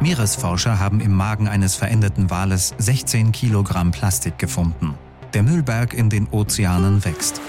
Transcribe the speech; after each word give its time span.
Meeresforscher 0.00 0.78
haben 0.78 1.00
im 1.00 1.12
Magen 1.12 1.46
eines 1.46 1.76
verendeten 1.76 2.30
Wales 2.30 2.74
16 2.78 3.32
Kilogramm 3.32 3.90
Plastik 3.90 4.38
gefunden. 4.38 4.94
Der 5.34 5.42
Müllberg 5.42 5.92
in 5.92 6.08
den 6.08 6.26
Ozeanen 6.30 7.04
wächst. 7.04 7.40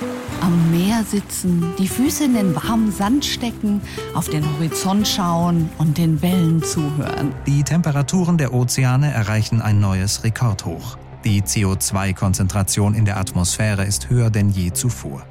Am 0.42 0.70
Meer 0.70 1.04
sitzen, 1.04 1.74
die 1.80 1.88
Füße 1.88 2.26
in 2.26 2.34
den 2.34 2.54
warmen 2.56 2.92
Sand 2.92 3.24
stecken, 3.24 3.82
auf 4.14 4.28
den 4.28 4.44
Horizont 4.54 5.08
schauen 5.08 5.70
und 5.78 5.98
den 5.98 6.22
Wellen 6.22 6.62
zuhören. 6.62 7.34
Die 7.48 7.64
Temperaturen 7.64 8.38
der 8.38 8.54
Ozeane 8.54 9.14
erreichen 9.14 9.62
ein 9.62 9.80
neues 9.80 10.26
Rekordhoch. 10.26 10.98
Die 11.24 11.42
CO2-Konzentration 11.44 12.96
in 12.96 13.06
der 13.06 13.18
Atmosphäre 13.18 13.86
ist 13.86 14.10
höher 14.10 14.30
denn 14.30 14.50
je 14.50 14.74
zuvor. 14.74 15.24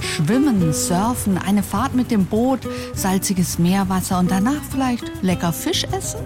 Schwimmen, 0.00 0.72
surfen, 0.72 1.38
eine 1.38 1.62
Fahrt 1.62 1.94
mit 1.94 2.10
dem 2.10 2.26
Boot, 2.26 2.60
salziges 2.94 3.58
Meerwasser 3.58 4.18
und 4.18 4.30
danach 4.30 4.62
vielleicht 4.70 5.22
lecker 5.22 5.52
Fisch 5.52 5.84
essen? 5.84 6.20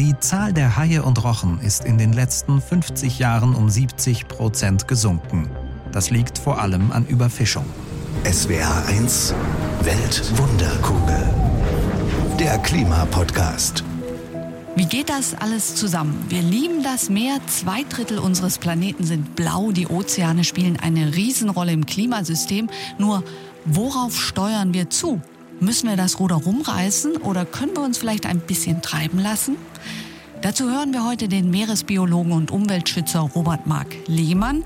Die 0.00 0.18
Zahl 0.18 0.54
der 0.54 0.78
Haie 0.78 1.02
und 1.02 1.22
Rochen 1.24 1.60
ist 1.60 1.84
in 1.84 1.98
den 1.98 2.14
letzten 2.14 2.62
50 2.62 3.18
Jahren 3.18 3.54
um 3.54 3.68
70 3.68 4.28
Prozent 4.28 4.88
gesunken. 4.88 5.50
Das 5.92 6.08
liegt 6.08 6.38
vor 6.38 6.58
allem 6.58 6.90
an 6.90 7.04
Überfischung. 7.04 7.66
SWR 8.24 8.86
1 8.86 9.34
Weltwunderkugel. 9.82 11.28
Der 12.38 12.56
Klimapodcast. 12.60 13.84
Wie 14.74 14.86
geht 14.86 15.10
das 15.10 15.34
alles 15.34 15.74
zusammen? 15.74 16.24
Wir 16.30 16.40
lieben 16.40 16.82
das 16.82 17.10
Meer, 17.10 17.38
zwei 17.46 17.84
Drittel 17.84 18.20
unseres 18.20 18.56
Planeten 18.56 19.04
sind 19.04 19.36
blau, 19.36 19.70
die 19.70 19.86
Ozeane 19.86 20.44
spielen 20.44 20.78
eine 20.80 21.14
Riesenrolle 21.14 21.72
im 21.72 21.84
Klimasystem. 21.84 22.70
Nur 22.96 23.22
worauf 23.66 24.18
steuern 24.18 24.72
wir 24.72 24.88
zu? 24.88 25.20
Müssen 25.62 25.90
wir 25.90 25.96
das 25.96 26.18
Ruder 26.18 26.36
rumreißen 26.36 27.18
oder 27.18 27.44
können 27.44 27.76
wir 27.76 27.82
uns 27.82 27.98
vielleicht 27.98 28.24
ein 28.24 28.40
bisschen 28.40 28.80
treiben 28.80 29.18
lassen? 29.18 29.56
Dazu 30.40 30.70
hören 30.70 30.94
wir 30.94 31.04
heute 31.04 31.28
den 31.28 31.50
Meeresbiologen 31.50 32.32
und 32.32 32.50
Umweltschützer 32.50 33.20
Robert 33.20 33.66
Mark 33.66 33.94
Lehmann, 34.06 34.64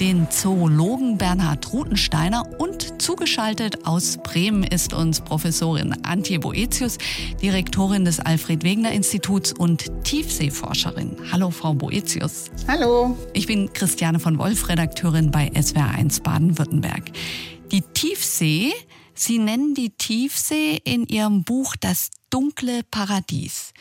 den 0.00 0.30
Zoologen 0.30 1.16
Bernhard 1.16 1.72
Rutensteiner 1.72 2.44
und 2.58 3.00
zugeschaltet 3.00 3.86
aus 3.86 4.18
Bremen 4.22 4.64
ist 4.64 4.92
uns 4.92 5.22
Professorin 5.22 5.96
Antje 6.04 6.40
Boetius, 6.40 6.98
Direktorin 7.40 8.04
des 8.04 8.20
Alfred 8.20 8.64
Wegener 8.64 8.92
Instituts 8.92 9.50
und 9.50 9.90
Tiefseeforscherin. 10.04 11.16
Hallo 11.32 11.50
Frau 11.50 11.72
Boetius. 11.72 12.50
Hallo. 12.68 13.16
Ich 13.32 13.46
bin 13.46 13.72
Christiane 13.72 14.20
von 14.20 14.36
Wolf, 14.36 14.68
Redakteurin 14.68 15.30
bei 15.30 15.50
SWR1 15.54 16.22
Baden-Württemberg. 16.22 17.12
Die 17.72 17.80
Tiefsee, 17.80 18.74
Sie 19.14 19.38
nennen 19.38 19.74
die 19.74 19.90
Tiefsee 19.90 20.80
in 20.84 21.06
Ihrem 21.06 21.44
Buch 21.44 21.76
das 21.80 22.10
dunkle 22.30 22.82
Paradies. 22.90 23.72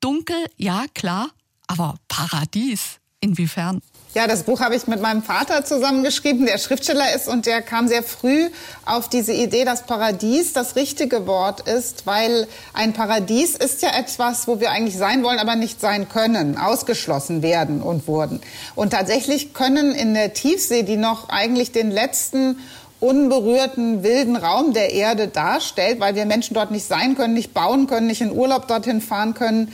Dunkel, 0.00 0.46
ja 0.56 0.84
klar, 0.92 1.30
aber 1.66 1.94
Paradies, 2.08 3.00
inwiefern? 3.20 3.80
Ja, 4.14 4.28
das 4.28 4.44
Buch 4.44 4.60
habe 4.60 4.76
ich 4.76 4.86
mit 4.86 5.00
meinem 5.00 5.24
Vater 5.24 5.64
zusammengeschrieben, 5.64 6.46
der 6.46 6.58
Schriftsteller 6.58 7.16
ist 7.16 7.26
und 7.26 7.46
der 7.46 7.62
kam 7.62 7.88
sehr 7.88 8.04
früh 8.04 8.48
auf 8.84 9.08
diese 9.08 9.32
Idee, 9.32 9.64
dass 9.64 9.86
Paradies 9.86 10.52
das 10.52 10.76
richtige 10.76 11.26
Wort 11.26 11.66
ist, 11.66 12.06
weil 12.06 12.46
ein 12.74 12.92
Paradies 12.92 13.56
ist 13.56 13.82
ja 13.82 13.88
etwas, 13.98 14.46
wo 14.46 14.60
wir 14.60 14.70
eigentlich 14.70 14.96
sein 14.96 15.24
wollen, 15.24 15.40
aber 15.40 15.56
nicht 15.56 15.80
sein 15.80 16.08
können, 16.08 16.56
ausgeschlossen 16.56 17.42
werden 17.42 17.82
und 17.82 18.06
wurden. 18.06 18.40
Und 18.76 18.90
tatsächlich 18.90 19.52
können 19.52 19.92
in 19.92 20.14
der 20.14 20.32
Tiefsee, 20.32 20.84
die 20.84 20.96
noch 20.96 21.28
eigentlich 21.30 21.72
den 21.72 21.90
letzten 21.90 22.60
unberührten 23.04 24.02
wilden 24.02 24.34
Raum 24.34 24.72
der 24.72 24.92
Erde 24.92 25.28
darstellt, 25.28 26.00
weil 26.00 26.14
wir 26.14 26.24
Menschen 26.24 26.54
dort 26.54 26.70
nicht 26.70 26.86
sein 26.86 27.16
können, 27.16 27.34
nicht 27.34 27.52
bauen 27.52 27.86
können, 27.86 28.06
nicht 28.06 28.22
in 28.22 28.32
Urlaub 28.32 28.66
dorthin 28.66 29.02
fahren 29.02 29.34
können. 29.34 29.72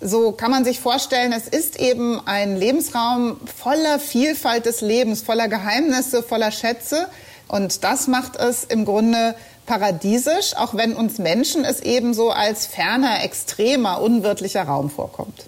So 0.00 0.32
kann 0.32 0.50
man 0.50 0.64
sich 0.64 0.80
vorstellen, 0.80 1.32
es 1.32 1.46
ist 1.46 1.78
eben 1.78 2.20
ein 2.26 2.56
Lebensraum 2.56 3.36
voller 3.56 4.00
Vielfalt 4.00 4.66
des 4.66 4.80
Lebens, 4.80 5.22
voller 5.22 5.46
Geheimnisse, 5.46 6.24
voller 6.24 6.50
Schätze. 6.50 7.06
Und 7.46 7.84
das 7.84 8.08
macht 8.08 8.34
es 8.34 8.64
im 8.64 8.84
Grunde 8.84 9.36
paradiesisch, 9.64 10.56
auch 10.56 10.74
wenn 10.74 10.94
uns 10.94 11.18
Menschen 11.18 11.64
es 11.64 11.80
eben 11.80 12.14
so 12.14 12.30
als 12.32 12.66
ferner, 12.66 13.22
extremer, 13.22 14.02
unwirtlicher 14.02 14.64
Raum 14.64 14.90
vorkommt. 14.90 15.44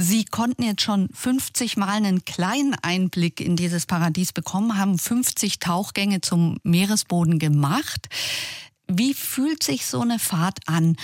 Sie 0.00 0.24
konnten 0.24 0.62
jetzt 0.62 0.82
schon 0.82 1.08
50 1.12 1.76
Mal 1.76 1.88
einen 1.88 2.24
kleinen 2.24 2.76
Einblick 2.82 3.40
in 3.40 3.56
dieses 3.56 3.84
Paradies 3.84 4.32
bekommen, 4.32 4.78
haben 4.78 4.96
50 4.96 5.58
Tauchgänge 5.58 6.20
zum 6.20 6.58
Meeresboden 6.62 7.40
gemacht. 7.40 8.06
Wie 8.86 9.12
fühlt 9.12 9.64
sich 9.64 9.86
so 9.86 10.02
eine 10.02 10.20
Fahrt 10.20 10.60
an? 10.66 10.96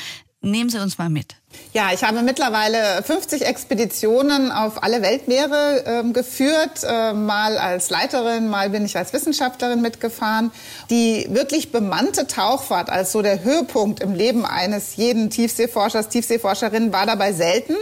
Nehmen 0.42 0.70
Sie 0.70 0.80
uns 0.80 0.96
mal 0.96 1.10
mit. 1.10 1.34
Ja, 1.72 1.90
ich 1.92 2.04
habe 2.04 2.22
mittlerweile 2.22 3.02
50 3.02 3.44
Expeditionen 3.44 4.52
auf 4.52 4.84
alle 4.84 5.02
Weltmeere 5.02 6.04
äh, 6.04 6.12
geführt, 6.12 6.84
äh, 6.84 7.14
mal 7.14 7.58
als 7.58 7.90
Leiterin, 7.90 8.48
mal 8.48 8.70
bin 8.70 8.84
ich 8.84 8.96
als 8.96 9.12
Wissenschaftlerin 9.12 9.80
mitgefahren. 9.80 10.52
Die 10.90 11.26
wirklich 11.30 11.72
bemannte 11.72 12.28
Tauchfahrt 12.28 12.90
als 12.90 13.10
so 13.10 13.22
der 13.22 13.42
Höhepunkt 13.42 14.00
im 14.00 14.14
Leben 14.14 14.44
eines 14.44 14.94
jeden 14.94 15.30
Tiefseeforschers, 15.30 16.10
Tiefseeforscherin 16.10 16.92
war 16.92 17.06
dabei 17.06 17.32
selten 17.32 17.74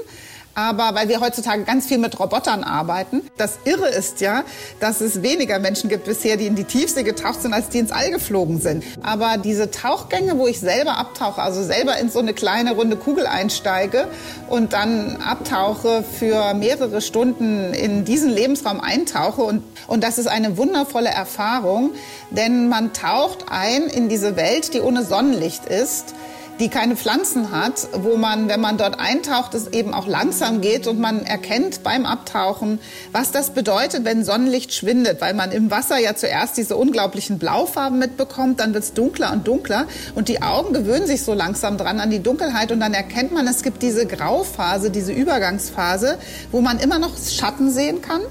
aber 0.55 0.95
weil 0.95 1.09
wir 1.09 1.21
heutzutage 1.21 1.65
ganz 1.65 1.87
viel 1.87 1.99
mit 1.99 2.19
Robotern 2.19 2.65
arbeiten. 2.65 3.23
Das 3.37 3.59
Irre 3.65 3.89
ist 3.89 4.21
ja, 4.21 4.45
dass 4.81 5.01
es 5.01 5.23
weniger 5.23 5.59
Menschen 5.59 5.89
gibt 5.89 6.05
bisher, 6.05 6.37
die 6.37 6.47
in 6.47 6.55
die 6.55 6.65
Tiefsee 6.65 7.03
getaucht 7.03 7.43
sind, 7.43 7.55
als 7.55 7.69
die 7.69 7.79
ins 7.79 7.93
All 7.93 8.11
geflogen 8.11 8.61
sind. 8.61 8.85
Aber 9.03 9.39
diese 9.39 9.71
Tauchgänge, 9.71 10.39
wo 10.39 10.47
ich 10.47 10.61
selber 10.61 10.99
abtauche, 10.99 11.41
also 11.41 11.63
selber 11.63 11.99
in 11.99 12.11
so 12.11 12.19
eine 12.19 12.35
kleine 12.35 12.75
runde 12.75 12.97
Kugel 12.97 13.27
einsteige 13.27 14.09
und 14.49 14.73
dann 14.73 15.17
abtauche 15.17 16.05
für 16.19 16.55
mehrere 16.55 17.01
Stunden 17.01 17.73
in 17.75 18.05
diesen 18.05 18.31
Lebensraum 18.31 18.81
eintauche 18.81 19.43
und, 19.43 19.63
und 19.87 20.05
das 20.05 20.19
ist 20.19 20.27
eine 20.27 20.57
wundervolle 20.57 21.09
Erfahrung, 21.09 21.91
denn 22.31 22.69
man 22.69 22.93
taucht 22.93 23.47
ein 23.51 23.85
in 23.85 24.09
diese 24.09 24.37
Welt, 24.37 24.75
die 24.75 24.81
ohne 24.81 25.05
Sonnenlicht 25.05 25.67
ist 25.67 26.15
die 26.61 26.69
keine 26.69 26.97
Pflanzen 26.97 27.51
hat, 27.51 27.89
wo 27.93 28.17
man, 28.17 28.49
wenn 28.49 28.61
man 28.61 28.79
dort 28.79 29.01
eintaucht, 29.01 29.55
es 29.55 29.69
eben 29.69 29.95
auch 29.95 30.07
langsam 30.07 30.61
geht 30.61 30.87
und 30.87 31.01
man 31.01 31.25
erkennt 31.25 31.83
beim 31.83 32.07
Abtauchen, 32.07 32.79
was 33.11 33.31
das 33.31 33.51
bedeutet, 33.51 34.05
wenn 34.05 34.25
Sonnenlicht 34.25 34.75
schwindet, 34.75 35.21
weil 35.21 35.35
man 35.35 35.53
im 35.53 35.71
Wasser 35.71 35.99
ja 35.99 36.15
zuerst 36.15 36.57
diese 36.57 36.77
unglaublichen 36.77 37.39
Blaufarben 37.39 37.99
mitbekommt, 37.99 38.61
dann 38.61 38.75
wird 38.75 38.85
es 38.85 38.93
dunkler 38.93 39.33
und 39.33 39.47
dunkler 39.47 39.87
und 40.15 40.29
die 40.29 40.43
Augen 40.43 40.73
gewöhnen 40.73 41.07
sich 41.07 41.23
so 41.23 41.35
langsam 41.35 41.79
dran 41.79 42.01
an 42.01 42.11
die 42.11 42.23
Dunkelheit 42.23 42.73
und 42.73 42.81
dann 42.81 42.95
erkennt 42.95 43.33
man, 43.33 43.47
es 43.47 43.63
gibt 43.63 43.83
diese 43.83 44.07
Grauphase, 44.07 44.91
diese 44.91 45.13
Übergangsphase, 45.13 46.19
wo 46.51 46.61
man 46.61 46.79
immer 46.79 46.99
noch 46.99 47.13
Schatten 47.17 47.71
sehen 47.71 48.03
kann 48.03 48.23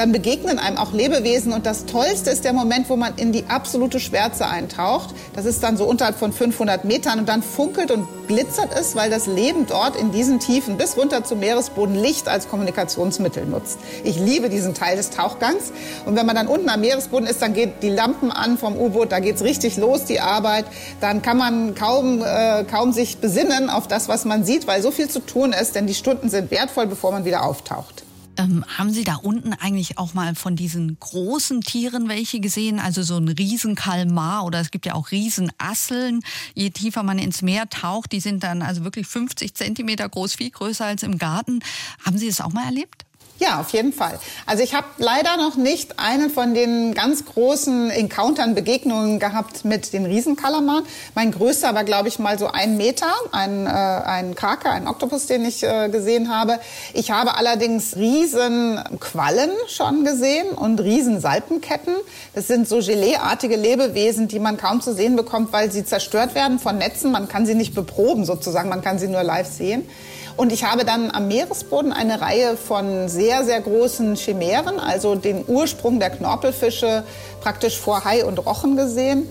dann 0.00 0.12
begegnen 0.12 0.58
einem 0.58 0.78
auch 0.78 0.94
Lebewesen 0.94 1.52
und 1.52 1.66
das 1.66 1.84
Tollste 1.84 2.30
ist 2.30 2.46
der 2.46 2.54
Moment, 2.54 2.88
wo 2.88 2.96
man 2.96 3.16
in 3.16 3.32
die 3.32 3.44
absolute 3.48 4.00
Schwärze 4.00 4.46
eintaucht. 4.46 5.14
Das 5.34 5.44
ist 5.44 5.62
dann 5.62 5.76
so 5.76 5.84
unterhalb 5.84 6.16
von 6.16 6.32
500 6.32 6.86
Metern 6.86 7.18
und 7.18 7.28
dann 7.28 7.42
funkelt 7.42 7.90
und 7.90 8.08
glitzert 8.26 8.70
es, 8.74 8.96
weil 8.96 9.10
das 9.10 9.26
Leben 9.26 9.66
dort 9.66 9.96
in 9.96 10.10
diesen 10.10 10.40
Tiefen 10.40 10.78
bis 10.78 10.96
runter 10.96 11.22
zum 11.24 11.40
Meeresboden 11.40 11.94
Licht 11.94 12.28
als 12.28 12.48
Kommunikationsmittel 12.48 13.44
nutzt. 13.44 13.78
Ich 14.02 14.18
liebe 14.18 14.48
diesen 14.48 14.72
Teil 14.72 14.96
des 14.96 15.10
Tauchgangs 15.10 15.70
und 16.06 16.16
wenn 16.16 16.24
man 16.24 16.34
dann 16.34 16.46
unten 16.46 16.70
am 16.70 16.80
Meeresboden 16.80 17.28
ist, 17.28 17.42
dann 17.42 17.52
geht 17.52 17.82
die 17.82 17.90
Lampen 17.90 18.32
an 18.32 18.56
vom 18.56 18.78
U-Boot, 18.78 19.12
da 19.12 19.18
geht's 19.18 19.42
richtig 19.42 19.76
los, 19.76 20.06
die 20.06 20.20
Arbeit. 20.20 20.64
Dann 21.02 21.20
kann 21.20 21.36
man 21.36 21.74
kaum, 21.74 22.22
äh, 22.24 22.64
kaum 22.64 22.94
sich 22.94 23.18
besinnen 23.18 23.68
auf 23.68 23.86
das, 23.86 24.08
was 24.08 24.24
man 24.24 24.44
sieht, 24.44 24.66
weil 24.66 24.80
so 24.80 24.92
viel 24.92 25.10
zu 25.10 25.20
tun 25.20 25.52
ist, 25.52 25.74
denn 25.74 25.86
die 25.86 25.94
Stunden 25.94 26.30
sind 26.30 26.50
wertvoll, 26.50 26.86
bevor 26.86 27.12
man 27.12 27.26
wieder 27.26 27.44
auftaucht. 27.44 28.04
Ähm, 28.40 28.64
haben 28.78 28.90
Sie 28.90 29.04
da 29.04 29.16
unten 29.16 29.52
eigentlich 29.52 29.98
auch 29.98 30.14
mal 30.14 30.34
von 30.34 30.56
diesen 30.56 30.98
großen 30.98 31.60
Tieren 31.60 32.08
welche 32.08 32.40
gesehen? 32.40 32.78
Also 32.80 33.02
so 33.02 33.18
ein 33.18 33.28
Riesenkalmar 33.28 34.44
oder 34.44 34.60
es 34.60 34.70
gibt 34.70 34.86
ja 34.86 34.94
auch 34.94 35.10
Riesenasseln. 35.10 36.20
Je 36.54 36.70
tiefer 36.70 37.02
man 37.02 37.18
ins 37.18 37.42
Meer 37.42 37.68
taucht, 37.68 38.12
die 38.12 38.20
sind 38.20 38.42
dann 38.42 38.62
also 38.62 38.82
wirklich 38.84 39.06
50 39.06 39.54
Zentimeter 39.54 40.08
groß, 40.08 40.34
viel 40.34 40.50
größer 40.50 40.86
als 40.86 41.02
im 41.02 41.18
Garten. 41.18 41.60
Haben 42.04 42.16
Sie 42.16 42.28
das 42.28 42.40
auch 42.40 42.52
mal 42.52 42.64
erlebt? 42.64 43.04
Ja, 43.40 43.58
auf 43.58 43.70
jeden 43.70 43.94
Fall. 43.94 44.18
Also 44.44 44.62
ich 44.62 44.74
habe 44.74 44.86
leider 44.98 45.38
noch 45.38 45.56
nicht 45.56 45.98
eine 45.98 46.28
von 46.28 46.52
den 46.52 46.92
ganz 46.92 47.24
großen 47.24 47.90
Encountern, 47.90 48.54
Begegnungen 48.54 49.18
gehabt 49.18 49.64
mit 49.64 49.94
den 49.94 50.04
Riesenkalamaren. 50.04 50.84
Mein 51.14 51.30
größter 51.30 51.74
war, 51.74 51.84
glaube 51.84 52.08
ich, 52.08 52.18
mal 52.18 52.38
so 52.38 52.48
ein 52.48 52.76
Meter, 52.76 53.06
ein, 53.32 53.66
äh, 53.66 53.70
ein 53.70 54.34
Krake, 54.34 54.68
ein 54.68 54.86
Oktopus, 54.86 55.24
den 55.24 55.46
ich 55.46 55.62
äh, 55.62 55.88
gesehen 55.88 56.28
habe. 56.28 56.60
Ich 56.92 57.12
habe 57.12 57.34
allerdings 57.36 57.96
Riesenquallen 57.96 59.50
schon 59.68 60.04
gesehen 60.04 60.50
und 60.50 60.78
Riesensalpenketten. 60.78 61.94
Das 62.34 62.46
sind 62.46 62.68
so 62.68 62.80
Geleeartige 62.90 63.56
Lebewesen, 63.56 64.28
die 64.28 64.38
man 64.38 64.58
kaum 64.58 64.82
zu 64.82 64.92
sehen 64.92 65.16
bekommt, 65.16 65.50
weil 65.54 65.72
sie 65.72 65.86
zerstört 65.86 66.34
werden 66.34 66.58
von 66.58 66.76
Netzen. 66.76 67.10
Man 67.10 67.26
kann 67.26 67.46
sie 67.46 67.54
nicht 67.54 67.74
beproben 67.74 68.26
sozusagen, 68.26 68.68
man 68.68 68.82
kann 68.82 68.98
sie 68.98 69.08
nur 69.08 69.22
live 69.22 69.48
sehen. 69.48 69.88
Und 70.36 70.52
ich 70.52 70.64
habe 70.64 70.84
dann 70.84 71.10
am 71.10 71.28
Meeresboden 71.28 71.92
eine 71.92 72.20
Reihe 72.20 72.56
von 72.56 73.08
sehr, 73.08 73.44
sehr 73.44 73.60
großen 73.60 74.16
Chimären, 74.16 74.78
also 74.78 75.14
den 75.14 75.44
Ursprung 75.46 76.00
der 76.00 76.10
Knorpelfische 76.10 77.04
praktisch 77.40 77.78
vor 77.78 78.04
Hai 78.04 78.24
und 78.24 78.38
Rochen 78.38 78.76
gesehen. 78.76 79.28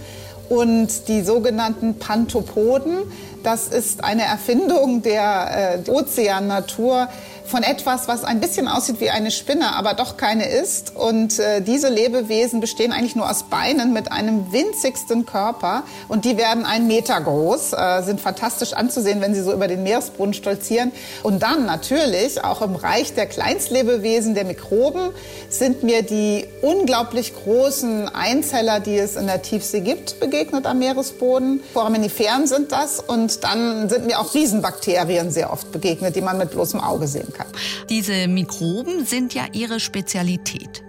Und 0.50 1.08
die 1.08 1.22
sogenannten 1.22 2.00
Panthopoden, 2.00 3.04
Das 3.44 3.70
ist 3.70 4.04
eine 4.04 4.24
Erfindung 4.24 5.02
der 5.02 5.84
äh, 5.88 5.90
Ozeannatur 5.90 7.08
von 7.50 7.64
etwas, 7.64 8.08
was 8.08 8.24
ein 8.24 8.40
bisschen 8.40 8.68
aussieht 8.68 9.00
wie 9.00 9.10
eine 9.10 9.32
Spinne, 9.32 9.76
aber 9.76 9.94
doch 9.96 10.18
keine 10.18 10.48
ist. 10.48 10.96
Und 10.96 11.40
äh, 11.40 11.62
diese 11.62 11.90
Lebewesen 11.90 12.60
bestehen 12.60 12.92
eigentlich 12.92 13.16
nur 13.16 13.30
aus 13.30 13.44
Beinen 13.44 13.92
mit 13.92 14.12
einem 14.12 14.52
winzigsten 14.52 15.26
Körper. 15.26 15.84
Und 16.08 16.26
die 16.26 16.38
werden 16.38 16.66
einen 16.66 16.88
Meter 16.88 17.20
groß, 17.20 17.74
äh, 17.74 18.04
sind 18.04 18.22
fantastisch 18.22 18.74
anzusehen, 18.74 19.22
wenn 19.22 19.34
sie 19.34 19.42
so 19.42 19.52
über 19.52 19.68
den 19.68 19.84
Meeresboden 19.84 20.34
stolzieren. 20.34 20.92
Und 21.24 21.42
dann 21.42 21.66
natürlich 21.66 22.44
auch 22.44 22.62
im 22.62 22.76
Reich 22.76 23.14
der 23.14 23.26
Kleinstlebewesen, 23.26 24.36
der 24.36 24.46
Mikroben, 24.46 25.10
sind 25.50 25.84
mir 25.84 26.04
die 26.04 26.46
unglaublich 26.62 27.34
großen 27.34 28.10
Einzeller, 28.10 28.80
die 28.80 28.98
es 28.98 29.16
in 29.16 29.26
der 29.26 29.42
Tiefsee 29.42 29.82
gibt, 29.82 30.20
begegnet 30.20 30.68
am 30.68 30.80
Meeresboden. 30.80 31.62
Foraminiferen 31.74 32.46
sind 32.46 32.72
das. 32.72 33.00
Und 33.00 33.44
dann 33.44 33.90
sind 33.90 34.06
mir 34.06 34.20
auch 34.20 34.34
Riesenbakterien 34.34 35.32
sehr 35.32 35.52
oft 35.52 35.72
begegnet, 35.72 36.16
die 36.16 36.22
man 36.22 36.38
mit 36.38 36.52
bloßem 36.52 36.80
Auge 36.80 37.08
sehen 37.08 37.34
kann 37.34 37.39
kann. 37.40 37.48
Diese 37.90 38.28
Mikroben 38.28 39.06
sind 39.06 39.34
ja 39.34 39.46
Ihre 39.54 39.80
Spezialität. 39.80 40.84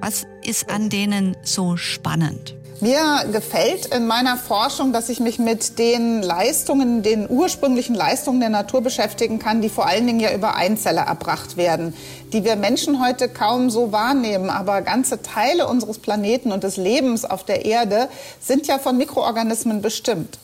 Was 0.00 0.26
ist 0.44 0.70
an 0.70 0.90
denen 0.90 1.36
so 1.42 1.76
spannend? 1.76 2.54
Mir 2.80 3.24
gefällt 3.32 3.86
in 3.86 4.06
meiner 4.06 4.36
Forschung, 4.36 4.92
dass 4.92 5.08
ich 5.08 5.18
mich 5.18 5.38
mit 5.38 5.78
den 5.78 6.22
Leistungen, 6.22 7.02
den 7.02 7.26
ursprünglichen 7.26 7.94
Leistungen 7.94 8.38
der 8.38 8.50
Natur 8.50 8.82
beschäftigen 8.82 9.38
kann, 9.38 9.62
die 9.62 9.70
vor 9.70 9.86
allen 9.86 10.06
Dingen 10.06 10.20
ja 10.20 10.34
über 10.34 10.56
Einzeller 10.56 11.00
erbracht 11.00 11.56
werden, 11.56 11.94
die 12.34 12.44
wir 12.44 12.56
Menschen 12.56 13.02
heute 13.02 13.30
kaum 13.30 13.70
so 13.70 13.92
wahrnehmen. 13.92 14.50
Aber 14.50 14.82
ganze 14.82 15.22
Teile 15.22 15.66
unseres 15.68 15.98
Planeten 15.98 16.52
und 16.52 16.64
des 16.64 16.76
Lebens 16.76 17.24
auf 17.24 17.44
der 17.44 17.64
Erde 17.64 18.10
sind 18.40 18.66
ja 18.66 18.78
von 18.78 18.98
Mikroorganismen 18.98 19.80
bestimmt. 19.80 20.38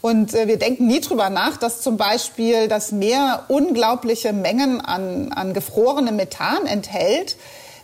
Und 0.00 0.34
äh, 0.34 0.46
wir 0.46 0.58
denken 0.58 0.86
nie 0.86 1.00
drüber 1.00 1.30
nach, 1.30 1.56
dass 1.56 1.80
zum 1.80 1.96
Beispiel 1.96 2.68
das 2.68 2.92
Meer 2.92 3.44
unglaubliche 3.48 4.32
Mengen 4.32 4.80
an, 4.80 5.32
an 5.32 5.54
gefrorenem 5.54 6.16
Methan 6.16 6.66
enthält 6.66 7.36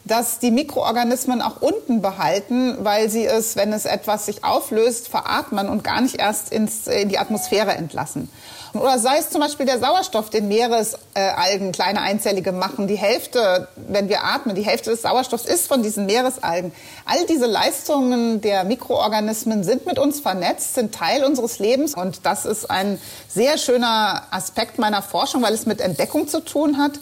dass 0.04 0.38
die 0.40 0.50
Mikroorganismen 0.50 1.42
auch 1.42 1.60
unten 1.60 2.02
behalten, 2.02 2.76
weil 2.80 3.08
sie 3.08 3.24
es, 3.24 3.56
wenn 3.56 3.72
es 3.72 3.84
etwas 3.84 4.26
sich 4.26 4.44
auflöst, 4.44 5.08
veratmen 5.08 5.68
und 5.68 5.84
gar 5.84 6.00
nicht 6.00 6.16
erst 6.16 6.52
ins, 6.52 6.86
in 6.86 7.08
die 7.08 7.18
Atmosphäre 7.18 7.72
entlassen. 7.72 8.28
Oder 8.74 8.98
sei 8.98 9.18
es 9.18 9.28
zum 9.28 9.42
Beispiel 9.42 9.66
der 9.66 9.78
Sauerstoff, 9.78 10.30
den 10.30 10.48
Meeresalgen, 10.48 11.72
kleine 11.72 12.00
Einzellige 12.00 12.52
machen. 12.52 12.86
Die 12.86 12.96
Hälfte, 12.96 13.68
wenn 13.76 14.08
wir 14.08 14.24
atmen, 14.24 14.54
die 14.54 14.62
Hälfte 14.62 14.90
des 14.90 15.02
Sauerstoffs 15.02 15.44
ist 15.44 15.68
von 15.68 15.82
diesen 15.82 16.06
Meeresalgen. 16.06 16.72
All 17.04 17.26
diese 17.26 17.44
Leistungen 17.44 18.40
der 18.40 18.64
Mikroorganismen 18.64 19.62
sind 19.62 19.84
mit 19.84 19.98
uns 19.98 20.20
vernetzt, 20.20 20.74
sind 20.74 20.94
Teil 20.94 21.22
unseres 21.22 21.58
Lebens. 21.58 21.94
Und 21.94 22.24
das 22.24 22.46
ist 22.46 22.70
ein 22.70 22.98
sehr 23.28 23.58
schöner 23.58 24.22
Aspekt 24.30 24.78
meiner 24.78 25.02
Forschung, 25.02 25.42
weil 25.42 25.52
es 25.52 25.66
mit 25.66 25.82
Entdeckung 25.82 26.26
zu 26.26 26.40
tun 26.40 26.78
hat 26.78 26.92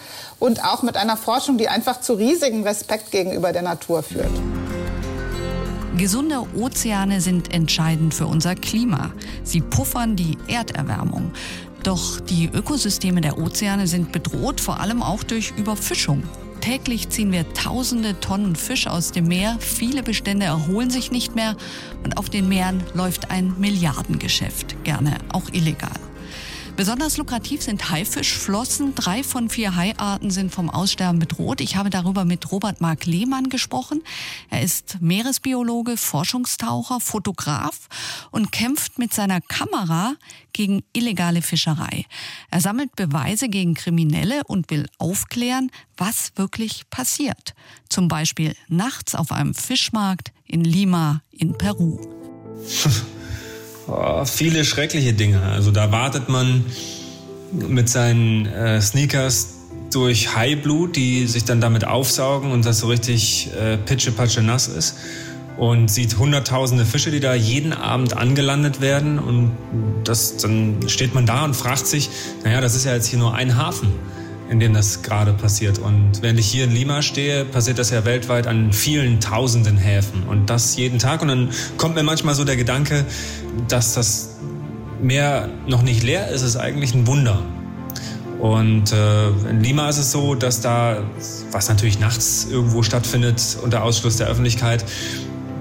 und 0.41 0.65
auch 0.65 0.83
mit 0.83 0.97
einer 0.97 1.17
Forschung, 1.17 1.57
die 1.59 1.69
einfach 1.69 2.01
zu 2.01 2.15
riesigem 2.15 2.65
Respekt 2.65 3.13
gegenüber 3.13 3.53
der 3.53 3.63
Natur 3.63 4.03
führt. 4.03 4.33
Gesunde 5.97 6.47
Ozeane 6.57 7.21
sind 7.21 7.53
entscheidend 7.53 8.15
für 8.15 8.27
unser 8.27 8.55
Klima. 8.55 9.13
Sie 9.45 9.61
puffern 9.61 10.17
die 10.17 10.39
Erderwärmung. 10.49 11.31
Doch 11.83 12.21
die 12.21 12.49
Ökosysteme 12.53 13.21
der 13.21 13.39
Ozeane 13.39 13.87
sind 13.87 14.11
bedroht, 14.11 14.61
vor 14.61 14.81
allem 14.81 15.03
auch 15.03 15.23
durch 15.23 15.53
Überfischung. 15.57 16.23
Täglich 16.61 17.09
ziehen 17.09 17.33
wir 17.33 17.51
tausende 17.55 18.19
Tonnen 18.21 18.55
Fisch 18.55 18.87
aus 18.87 19.13
dem 19.13 19.29
Meer, 19.29 19.57
viele 19.61 20.03
Bestände 20.03 20.45
erholen 20.45 20.91
sich 20.91 21.11
nicht 21.11 21.35
mehr 21.35 21.57
und 22.05 22.19
auf 22.19 22.29
den 22.29 22.49
Meeren 22.49 22.83
läuft 22.93 23.31
ein 23.31 23.55
Milliardengeschäft, 23.59 24.85
gerne 24.85 25.17
auch 25.33 25.49
illegal. 25.53 25.99
Besonders 26.81 27.19
lukrativ 27.19 27.61
sind 27.61 27.91
Haifischflossen. 27.91 28.95
Drei 28.95 29.23
von 29.23 29.51
vier 29.51 29.77
Haiarten 29.77 30.31
sind 30.31 30.51
vom 30.51 30.71
Aussterben 30.71 31.19
bedroht. 31.19 31.61
Ich 31.61 31.77
habe 31.77 31.91
darüber 31.91 32.25
mit 32.25 32.51
Robert 32.51 32.81
Mark 32.81 33.05
Lehmann 33.05 33.51
gesprochen. 33.51 34.03
Er 34.49 34.63
ist 34.63 34.97
Meeresbiologe, 35.03 35.99
Forschungstaucher, 35.99 36.99
Fotograf 37.01 37.91
und 38.31 38.51
kämpft 38.51 38.99
mit 38.99 39.13
seiner 39.13 39.43
Kamera 39.43 40.15
gegen 40.55 40.83
illegale 40.95 41.43
Fischerei. 41.43 42.07
Er 42.51 42.63
sammelt 42.63 42.97
Beweise 42.97 43.51
gegen 43.51 43.75
Kriminelle 43.75 44.41
und 44.45 44.71
will 44.71 44.87
aufklären, 44.97 45.71
was 45.99 46.33
wirklich 46.37 46.89
passiert. 46.89 47.53
Zum 47.91 48.09
Beispiel 48.09 48.57
nachts 48.69 49.15
auf 49.15 49.33
einem 49.33 49.53
Fischmarkt 49.53 50.33
in 50.47 50.65
Lima 50.65 51.21
in 51.31 51.59
Peru. 51.59 52.01
Oh, 53.91 54.25
viele 54.25 54.65
schreckliche 54.65 55.13
Dinge. 55.13 55.43
Also 55.43 55.73
da 55.73 55.91
wartet 55.91 56.29
man 56.29 56.65
mit 57.53 57.89
seinen 57.89 58.47
äh, 58.47 58.81
Sneakers 58.81 59.55
durch 59.93 60.37
Haiblut, 60.37 60.95
die 60.95 61.27
sich 61.27 61.45
dann 61.45 61.61
damit 61.61 61.85
aufsaugen 61.85 62.53
und 62.53 62.65
das 62.65 62.79
so 62.79 62.87
richtig 62.87 63.51
äh, 63.61 63.77
pitschepatsche 63.79 64.43
nass 64.43 64.69
ist 64.69 64.95
und 65.57 65.91
sieht 65.91 66.17
hunderttausende 66.17 66.85
Fische, 66.87 67.11
die 67.11 67.19
da 67.19 67.35
jeden 67.35 67.73
Abend 67.73 68.17
angelandet 68.17 68.81
werden 68.81 69.19
und 69.19 69.51
das, 70.05 70.37
dann 70.37 70.77
steht 70.87 71.13
man 71.13 71.27
da 71.27 71.45
und 71.45 71.57
fragt 71.57 71.89
sich, 71.89 72.09
naja, 72.45 72.61
das 72.61 72.77
ist 72.77 72.85
ja 72.85 72.95
jetzt 72.95 73.09
hier 73.09 73.19
nur 73.19 73.35
ein 73.35 73.57
Hafen 73.57 73.89
in 74.51 74.59
dem 74.59 74.75
das 74.75 75.03
gerade 75.03 75.33
passiert. 75.33 75.79
Und 75.79 76.23
während 76.23 76.41
ich 76.41 76.47
hier 76.47 76.65
in 76.65 76.73
Lima 76.73 77.03
stehe, 77.03 77.45
passiert 77.45 77.79
das 77.79 77.91
ja 77.91 78.05
weltweit 78.05 78.49
an 78.49 78.73
vielen 78.73 79.21
tausenden 79.21 79.79
Häfen 79.79 80.25
und 80.25 80.51
das 80.51 80.77
jeden 80.77 80.99
Tag. 80.99 81.23
Und 81.23 81.29
dann 81.29 81.51
kommt 81.77 81.95
mir 81.95 82.03
manchmal 82.03 82.35
so 82.35 82.45
der 82.45 82.57
Gedanke, 82.57 83.07
dass 83.69 83.95
das 83.95 84.31
Meer 85.01 85.49
noch 85.67 85.83
nicht 85.83 86.03
leer 86.03 86.29
ist, 86.29 86.43
ist 86.43 86.57
eigentlich 86.57 86.95
ein 86.95 87.07
Wunder. 87.07 87.43
Und 88.39 88.93
äh, 88.93 89.29
in 89.49 89.63
Lima 89.63 89.89
ist 89.89 89.99
es 89.99 90.13
so, 90.13 90.35
dass 90.35 90.61
da, 90.61 91.03
was 91.53 91.69
natürlich 91.69 91.99
nachts 91.99 92.47
irgendwo 92.51 92.83
stattfindet, 92.83 93.59
unter 93.63 93.83
Ausschluss 93.83 94.17
der 94.17 94.27
Öffentlichkeit, 94.27 94.85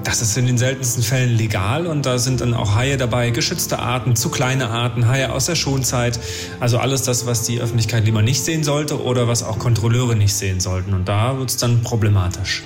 das 0.03 0.21
ist 0.21 0.37
in 0.37 0.45
den 0.45 0.57
seltensten 0.57 1.03
Fällen 1.03 1.35
legal 1.35 1.87
und 1.87 2.05
da 2.05 2.17
sind 2.17 2.41
dann 2.41 2.53
auch 2.53 2.75
Haie 2.75 2.97
dabei, 2.97 3.29
geschützte 3.31 3.79
Arten, 3.79 4.15
zu 4.15 4.29
kleine 4.29 4.69
Arten, 4.69 5.07
Haie 5.07 5.31
aus 5.31 5.45
der 5.45 5.55
Schonzeit. 5.55 6.19
Also 6.59 6.77
alles 6.77 7.03
das, 7.03 7.25
was 7.25 7.43
die 7.43 7.59
Öffentlichkeit 7.59 8.05
lieber 8.05 8.21
nicht 8.21 8.41
sehen 8.41 8.63
sollte 8.63 9.01
oder 9.01 9.27
was 9.27 9.43
auch 9.43 9.59
Kontrolleure 9.59 10.15
nicht 10.15 10.33
sehen 10.33 10.59
sollten. 10.59 10.93
Und 10.93 11.07
da 11.07 11.37
wird 11.37 11.49
es 11.49 11.57
dann 11.57 11.81
problematisch. 11.81 12.63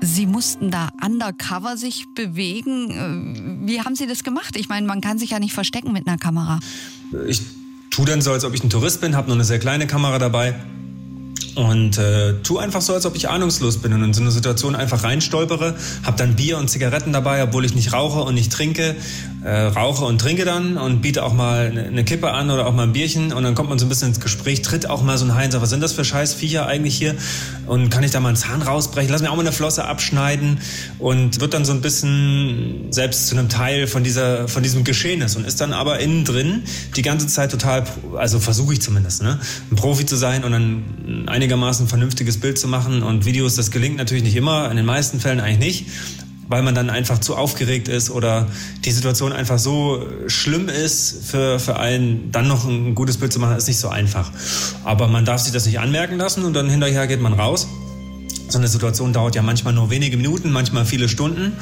Sie 0.00 0.26
mussten 0.26 0.70
da 0.70 0.90
undercover 1.04 1.76
sich 1.76 2.06
bewegen. 2.14 3.64
Äh, 3.64 3.68
wie 3.68 3.80
haben 3.80 3.96
Sie 3.96 4.06
das 4.06 4.22
gemacht? 4.22 4.56
Ich 4.56 4.68
meine, 4.68 4.86
man 4.86 5.00
kann 5.00 5.18
sich 5.18 5.30
ja 5.30 5.40
nicht 5.40 5.54
verstecken 5.54 5.92
mit 5.92 6.06
einer 6.06 6.18
Kamera. 6.18 6.60
Ich 7.26 7.42
tue 7.90 8.06
dann 8.06 8.22
so, 8.22 8.32
als 8.32 8.44
ob 8.44 8.54
ich 8.54 8.62
ein 8.62 8.70
Tourist 8.70 9.00
bin, 9.00 9.16
habe 9.16 9.26
nur 9.26 9.36
eine 9.36 9.44
sehr 9.44 9.58
kleine 9.58 9.86
Kamera 9.88 10.18
dabei 10.18 10.54
und 11.58 11.98
äh, 11.98 12.34
tu 12.44 12.58
einfach 12.58 12.80
so, 12.80 12.94
als 12.94 13.04
ob 13.04 13.16
ich 13.16 13.28
ahnungslos 13.28 13.78
bin 13.78 13.92
und 13.92 14.04
in 14.04 14.14
so 14.14 14.22
eine 14.22 14.30
Situation 14.30 14.76
einfach 14.76 15.02
reinstolpere, 15.02 15.74
hab 16.04 16.16
dann 16.16 16.36
Bier 16.36 16.56
und 16.56 16.70
Zigaretten 16.70 17.12
dabei, 17.12 17.42
obwohl 17.42 17.64
ich 17.64 17.74
nicht 17.74 17.92
rauche 17.92 18.20
und 18.20 18.34
nicht 18.34 18.52
trinke, 18.52 18.94
äh, 19.42 19.50
rauche 19.50 20.04
und 20.04 20.20
trinke 20.20 20.44
dann 20.44 20.76
und 20.76 21.02
biete 21.02 21.24
auch 21.24 21.32
mal 21.32 21.72
eine 21.88 22.04
Kippe 22.04 22.30
an 22.32 22.50
oder 22.50 22.66
auch 22.66 22.72
mal 22.72 22.84
ein 22.84 22.92
Bierchen 22.92 23.32
und 23.32 23.42
dann 23.42 23.54
kommt 23.54 23.68
man 23.68 23.78
so 23.78 23.86
ein 23.86 23.88
bisschen 23.88 24.08
ins 24.08 24.20
Gespräch, 24.20 24.62
tritt 24.62 24.88
auch 24.88 25.02
mal 25.02 25.18
so 25.18 25.24
ein 25.24 25.34
Heinz, 25.34 25.56
was 25.58 25.70
sind 25.70 25.82
das 25.82 25.92
für 25.92 26.04
scheiß 26.04 26.34
Viecher 26.34 26.66
eigentlich 26.66 26.96
hier 26.96 27.16
und 27.66 27.90
kann 27.90 28.04
ich 28.04 28.12
da 28.12 28.20
mal 28.20 28.28
einen 28.28 28.36
Zahn 28.36 28.62
rausbrechen, 28.62 29.10
lass 29.10 29.22
mir 29.22 29.30
auch 29.30 29.36
mal 29.36 29.42
eine 29.42 29.52
Flosse 29.52 29.84
abschneiden 29.84 30.60
und 31.00 31.40
wird 31.40 31.54
dann 31.54 31.64
so 31.64 31.72
ein 31.72 31.80
bisschen 31.80 32.92
selbst 32.92 33.26
zu 33.26 33.36
einem 33.36 33.48
Teil 33.48 33.86
von 33.86 34.04
dieser 34.04 34.48
von 34.48 34.62
diesem 34.62 34.84
Geschehnis 34.84 35.34
und 35.36 35.46
ist 35.46 35.60
dann 35.60 35.72
aber 35.72 35.98
innen 35.98 36.24
drin 36.24 36.62
die 36.96 37.02
ganze 37.02 37.26
Zeit 37.26 37.50
total, 37.50 37.84
also 38.16 38.38
versuche 38.38 38.74
ich 38.74 38.80
zumindest, 38.80 39.22
ne, 39.22 39.40
ein 39.70 39.76
Profi 39.76 40.06
zu 40.06 40.16
sein 40.16 40.44
und 40.44 40.52
dann 40.52 41.24
einige 41.26 41.48
einigermaßen 41.48 41.88
vernünftiges 41.88 42.38
Bild 42.38 42.58
zu 42.58 42.68
machen. 42.68 43.02
Und 43.02 43.24
Videos, 43.24 43.56
das 43.56 43.70
gelingt 43.70 43.96
natürlich 43.96 44.22
nicht 44.22 44.36
immer, 44.36 44.70
in 44.70 44.76
den 44.76 44.84
meisten 44.84 45.18
Fällen 45.18 45.40
eigentlich 45.40 45.58
nicht, 45.58 45.86
weil 46.48 46.62
man 46.62 46.74
dann 46.74 46.90
einfach 46.90 47.18
zu 47.18 47.36
aufgeregt 47.36 47.88
ist 47.88 48.10
oder 48.10 48.46
die 48.84 48.90
Situation 48.90 49.32
einfach 49.32 49.58
so 49.58 50.06
schlimm 50.26 50.68
ist 50.68 51.26
für, 51.26 51.58
für 51.58 51.78
einen, 51.78 52.32
dann 52.32 52.48
noch 52.48 52.64
ein 52.66 52.94
gutes 52.94 53.18
Bild 53.18 53.32
zu 53.32 53.38
machen, 53.38 53.56
ist 53.56 53.68
nicht 53.68 53.78
so 53.78 53.88
einfach. 53.88 54.30
Aber 54.84 55.08
man 55.08 55.24
darf 55.24 55.40
sich 55.40 55.52
das 55.52 55.66
nicht 55.66 55.78
anmerken 55.78 56.16
lassen 56.16 56.44
und 56.44 56.54
dann 56.54 56.68
hinterher 56.68 57.06
geht 57.06 57.20
man 57.20 57.34
raus. 57.34 57.68
So 58.48 58.58
eine 58.58 58.68
Situation 58.68 59.12
dauert 59.12 59.34
ja 59.34 59.42
manchmal 59.42 59.74
nur 59.74 59.90
wenige 59.90 60.16
Minuten, 60.16 60.50
manchmal 60.50 60.86
viele 60.86 61.08
Stunden. 61.08 61.52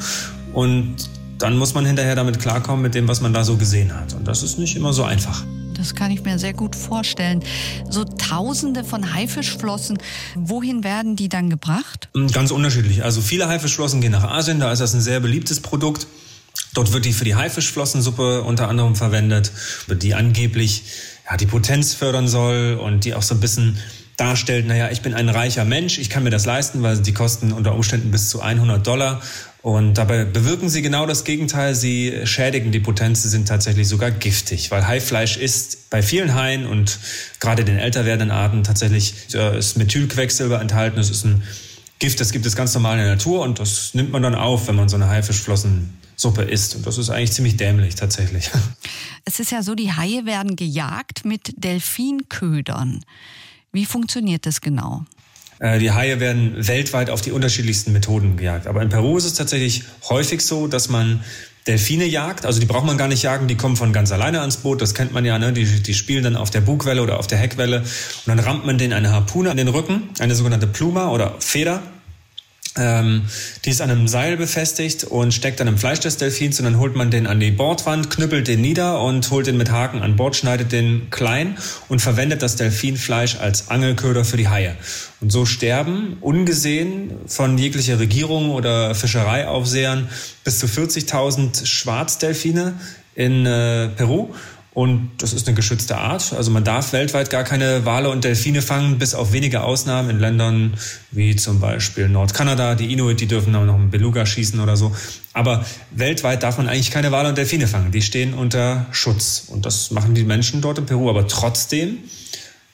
Und 0.53 0.95
dann 1.37 1.57
muss 1.57 1.73
man 1.73 1.85
hinterher 1.85 2.15
damit 2.15 2.39
klarkommen 2.39 2.81
mit 2.81 2.95
dem, 2.95 3.07
was 3.07 3.21
man 3.21 3.33
da 3.33 3.43
so 3.43 3.57
gesehen 3.57 3.93
hat. 3.93 4.13
Und 4.13 4.27
das 4.27 4.41
ist 4.41 4.57
nicht 4.57 4.75
immer 4.75 4.93
so 4.93 5.03
einfach. 5.03 5.43
Das 5.77 5.95
kann 5.95 6.11
ich 6.11 6.23
mir 6.23 6.39
sehr 6.39 6.53
gut 6.53 6.75
vorstellen. 6.75 7.43
So 7.89 8.03
Tausende 8.03 8.83
von 8.83 9.13
Haifischflossen, 9.13 9.97
wohin 10.35 10.83
werden 10.83 11.15
die 11.15 11.29
dann 11.29 11.49
gebracht? 11.49 12.09
Mm, 12.13 12.27
ganz 12.27 12.51
unterschiedlich. 12.51 13.03
Also 13.03 13.21
viele 13.21 13.47
Haifischflossen 13.47 14.01
gehen 14.01 14.11
nach 14.11 14.23
Asien, 14.23 14.59
da 14.59 14.71
ist 14.71 14.79
das 14.79 14.93
ein 14.93 15.01
sehr 15.01 15.19
beliebtes 15.19 15.59
Produkt. 15.59 16.07
Dort 16.73 16.93
wird 16.93 17.05
die 17.05 17.13
für 17.13 17.25
die 17.25 17.35
Haifischflossensuppe 17.35 18.43
unter 18.43 18.67
anderem 18.67 18.95
verwendet, 18.95 19.51
die 19.87 20.13
angeblich 20.13 20.83
ja, 21.29 21.37
die 21.37 21.45
Potenz 21.45 21.93
fördern 21.93 22.27
soll 22.27 22.79
und 22.81 23.05
die 23.05 23.13
auch 23.13 23.21
so 23.21 23.35
ein 23.35 23.39
bisschen 23.39 23.77
darstellt, 24.17 24.65
naja, 24.67 24.89
ich 24.91 25.01
bin 25.01 25.13
ein 25.13 25.29
reicher 25.29 25.63
Mensch, 25.63 25.99
ich 25.99 26.09
kann 26.09 26.23
mir 26.23 26.31
das 26.31 26.45
leisten, 26.45 26.81
weil 26.81 26.97
die 26.97 27.13
kosten 27.13 27.53
unter 27.53 27.75
Umständen 27.75 28.09
bis 28.09 28.29
zu 28.29 28.41
100 28.41 28.85
Dollar 28.85 29.21
Und 29.67 29.95
dabei 29.95 30.23
bewirken 30.23 30.69
sie 30.69 30.81
genau 30.81 31.05
das 31.05 31.25
Gegenteil. 31.25 31.75
Sie 31.75 32.21
schädigen 32.23 32.71
die 32.71 32.79
Potenz, 32.79 33.23
sie 33.23 33.27
sind 33.27 33.49
tatsächlich 33.49 33.89
sogar 33.89 34.11
giftig, 34.11 34.71
weil 34.71 34.87
Haifleisch 34.87 35.35
ist 35.35 35.89
bei 35.89 36.01
vielen 36.01 36.35
Haien 36.35 36.65
und 36.65 36.97
gerade 37.41 37.65
den 37.65 37.77
älter 37.77 38.05
werdenden 38.05 38.31
Arten 38.31 38.63
tatsächlich 38.63 39.13
ist 39.33 39.77
Methylquecksilber 39.77 40.61
enthalten. 40.61 40.97
Es 41.01 41.09
ist 41.09 41.25
ein 41.25 41.43
Gift, 41.99 42.21
das 42.21 42.31
gibt 42.31 42.45
es 42.45 42.55
ganz 42.55 42.73
normal 42.75 42.93
in 42.93 43.03
der 43.03 43.15
Natur 43.15 43.41
und 43.41 43.59
das 43.59 43.93
nimmt 43.93 44.13
man 44.13 44.23
dann 44.23 44.35
auf, 44.35 44.69
wenn 44.69 44.75
man 44.75 44.87
so 44.87 44.95
eine 44.95 45.09
Haifischflossensuppe 45.09 46.43
isst. 46.43 46.75
Und 46.75 46.87
das 46.87 46.97
ist 46.97 47.09
eigentlich 47.09 47.33
ziemlich 47.33 47.57
dämlich 47.57 47.95
tatsächlich. 47.95 48.49
Es 49.25 49.41
ist 49.41 49.51
ja 49.51 49.63
so, 49.63 49.75
die 49.75 49.91
Haie 49.91 50.25
werden 50.25 50.55
gejagt 50.55 51.25
mit 51.25 51.51
Delfinködern. 51.61 53.03
Wie 53.73 53.85
funktioniert 53.85 54.45
das 54.45 54.61
genau? 54.61 55.03
Äh, 55.59 55.79
die 55.79 55.91
Haie 55.91 56.19
werden 56.19 56.55
weltweit 56.67 57.09
auf 57.09 57.21
die 57.21 57.31
unterschiedlichsten 57.31 57.93
Methoden 57.93 58.37
gejagt. 58.37 58.67
Aber 58.67 58.81
in 58.81 58.89
Peru 58.89 59.17
ist 59.17 59.25
es 59.25 59.33
tatsächlich 59.33 59.83
häufig 60.09 60.41
so, 60.41 60.67
dass 60.67 60.89
man 60.89 61.23
Delfine 61.67 62.05
jagt. 62.05 62.45
Also 62.45 62.59
die 62.59 62.65
braucht 62.65 62.85
man 62.85 62.97
gar 62.97 63.07
nicht 63.07 63.23
jagen, 63.23 63.47
die 63.47 63.55
kommen 63.55 63.75
von 63.75 63.91
ganz 63.91 64.11
alleine 64.11 64.39
ans 64.39 64.57
Boot. 64.57 64.81
Das 64.81 64.93
kennt 64.93 65.11
man 65.11 65.25
ja, 65.25 65.37
ne? 65.37 65.51
Die, 65.51 65.65
die 65.65 65.93
spielen 65.93 66.23
dann 66.23 66.35
auf 66.35 66.49
der 66.49 66.61
Bugwelle 66.61 67.01
oder 67.01 67.19
auf 67.19 67.27
der 67.27 67.37
Heckwelle. 67.37 67.79
Und 67.79 67.87
dann 68.25 68.39
rammt 68.39 68.65
man 68.65 68.77
denen 68.77 68.93
eine 68.93 69.11
Harpune 69.11 69.51
an 69.51 69.57
den 69.57 69.67
Rücken, 69.67 70.09
eine 70.19 70.33
sogenannte 70.33 70.67
Pluma 70.67 71.09
oder 71.09 71.35
Feder. 71.39 71.81
Ähm, 72.77 73.23
die 73.65 73.71
ist 73.71 73.81
an 73.81 73.89
einem 73.89 74.07
Seil 74.07 74.37
befestigt 74.37 75.03
und 75.03 75.33
steckt 75.33 75.59
an 75.61 75.67
einem 75.67 75.77
Fleisch 75.77 75.99
des 75.99 76.17
Delfins 76.17 76.59
und 76.59 76.65
dann 76.65 76.77
holt 76.77 76.95
man 76.95 77.09
den 77.09 77.25
an 77.25 77.39
die 77.39 77.51
Bordwand, 77.51 78.09
knüppelt 78.11 78.47
den 78.47 78.61
nieder 78.61 79.01
und 79.01 79.29
holt 79.31 79.47
den 79.47 79.57
mit 79.57 79.71
Haken 79.71 80.01
an 80.01 80.15
Bord, 80.15 80.35
schneidet 80.35 80.71
den 80.71 81.09
klein 81.09 81.57
und 81.89 82.01
verwendet 82.01 82.43
das 82.43 82.55
Delfinfleisch 82.55 83.37
als 83.37 83.69
Angelköder 83.69 84.23
für 84.23 84.37
die 84.37 84.47
Haie. 84.47 84.75
Und 85.19 85.31
so 85.31 85.45
sterben 85.45 86.17
ungesehen 86.21 87.11
von 87.25 87.57
jeglicher 87.57 87.99
Regierung 87.99 88.51
oder 88.51 88.93
Fischereiaufsehern 88.93 90.09
bis 90.43 90.59
zu 90.59 90.67
40.000 90.67 91.65
Schwarzdelfine 91.65 92.79
in 93.15 93.45
äh, 93.45 93.89
Peru 93.89 94.33
und 94.77 95.09
das 95.17 95.33
ist 95.33 95.47
eine 95.47 95.55
geschützte 95.55 95.97
Art. 95.97 96.33
Also 96.33 96.51
man 96.51 96.63
darf 96.63 96.93
weltweit 96.93 97.31
gar 97.31 97.43
keine 97.43 97.83
Wale 97.85 98.11
und 98.11 98.23
Delfine 98.23 98.61
fangen, 98.61 98.99
bis 98.99 99.15
auf 99.15 99.31
wenige 99.31 99.63
Ausnahmen 99.63 100.11
in 100.11 100.19
Ländern 100.19 100.75
wie 101.09 101.35
zum 101.35 101.59
Beispiel 101.59 102.07
Nordkanada. 102.07 102.75
Die 102.75 102.93
Inuit, 102.93 103.19
die 103.19 103.25
dürfen 103.25 103.55
auch 103.55 103.65
noch 103.65 103.73
einen 103.73 103.89
Beluga 103.89 104.27
schießen 104.27 104.59
oder 104.59 104.77
so. 104.77 104.95
Aber 105.33 105.65
weltweit 105.95 106.43
darf 106.43 106.59
man 106.59 106.67
eigentlich 106.69 106.91
keine 106.91 107.11
Wale 107.11 107.29
und 107.29 107.39
Delfine 107.39 107.65
fangen. 107.65 107.91
Die 107.91 108.03
stehen 108.03 108.35
unter 108.35 108.85
Schutz. 108.91 109.45
Und 109.47 109.65
das 109.65 109.89
machen 109.89 110.13
die 110.13 110.23
Menschen 110.23 110.61
dort 110.61 110.77
in 110.77 110.85
Peru. 110.85 111.09
Aber 111.09 111.27
trotzdem 111.27 111.97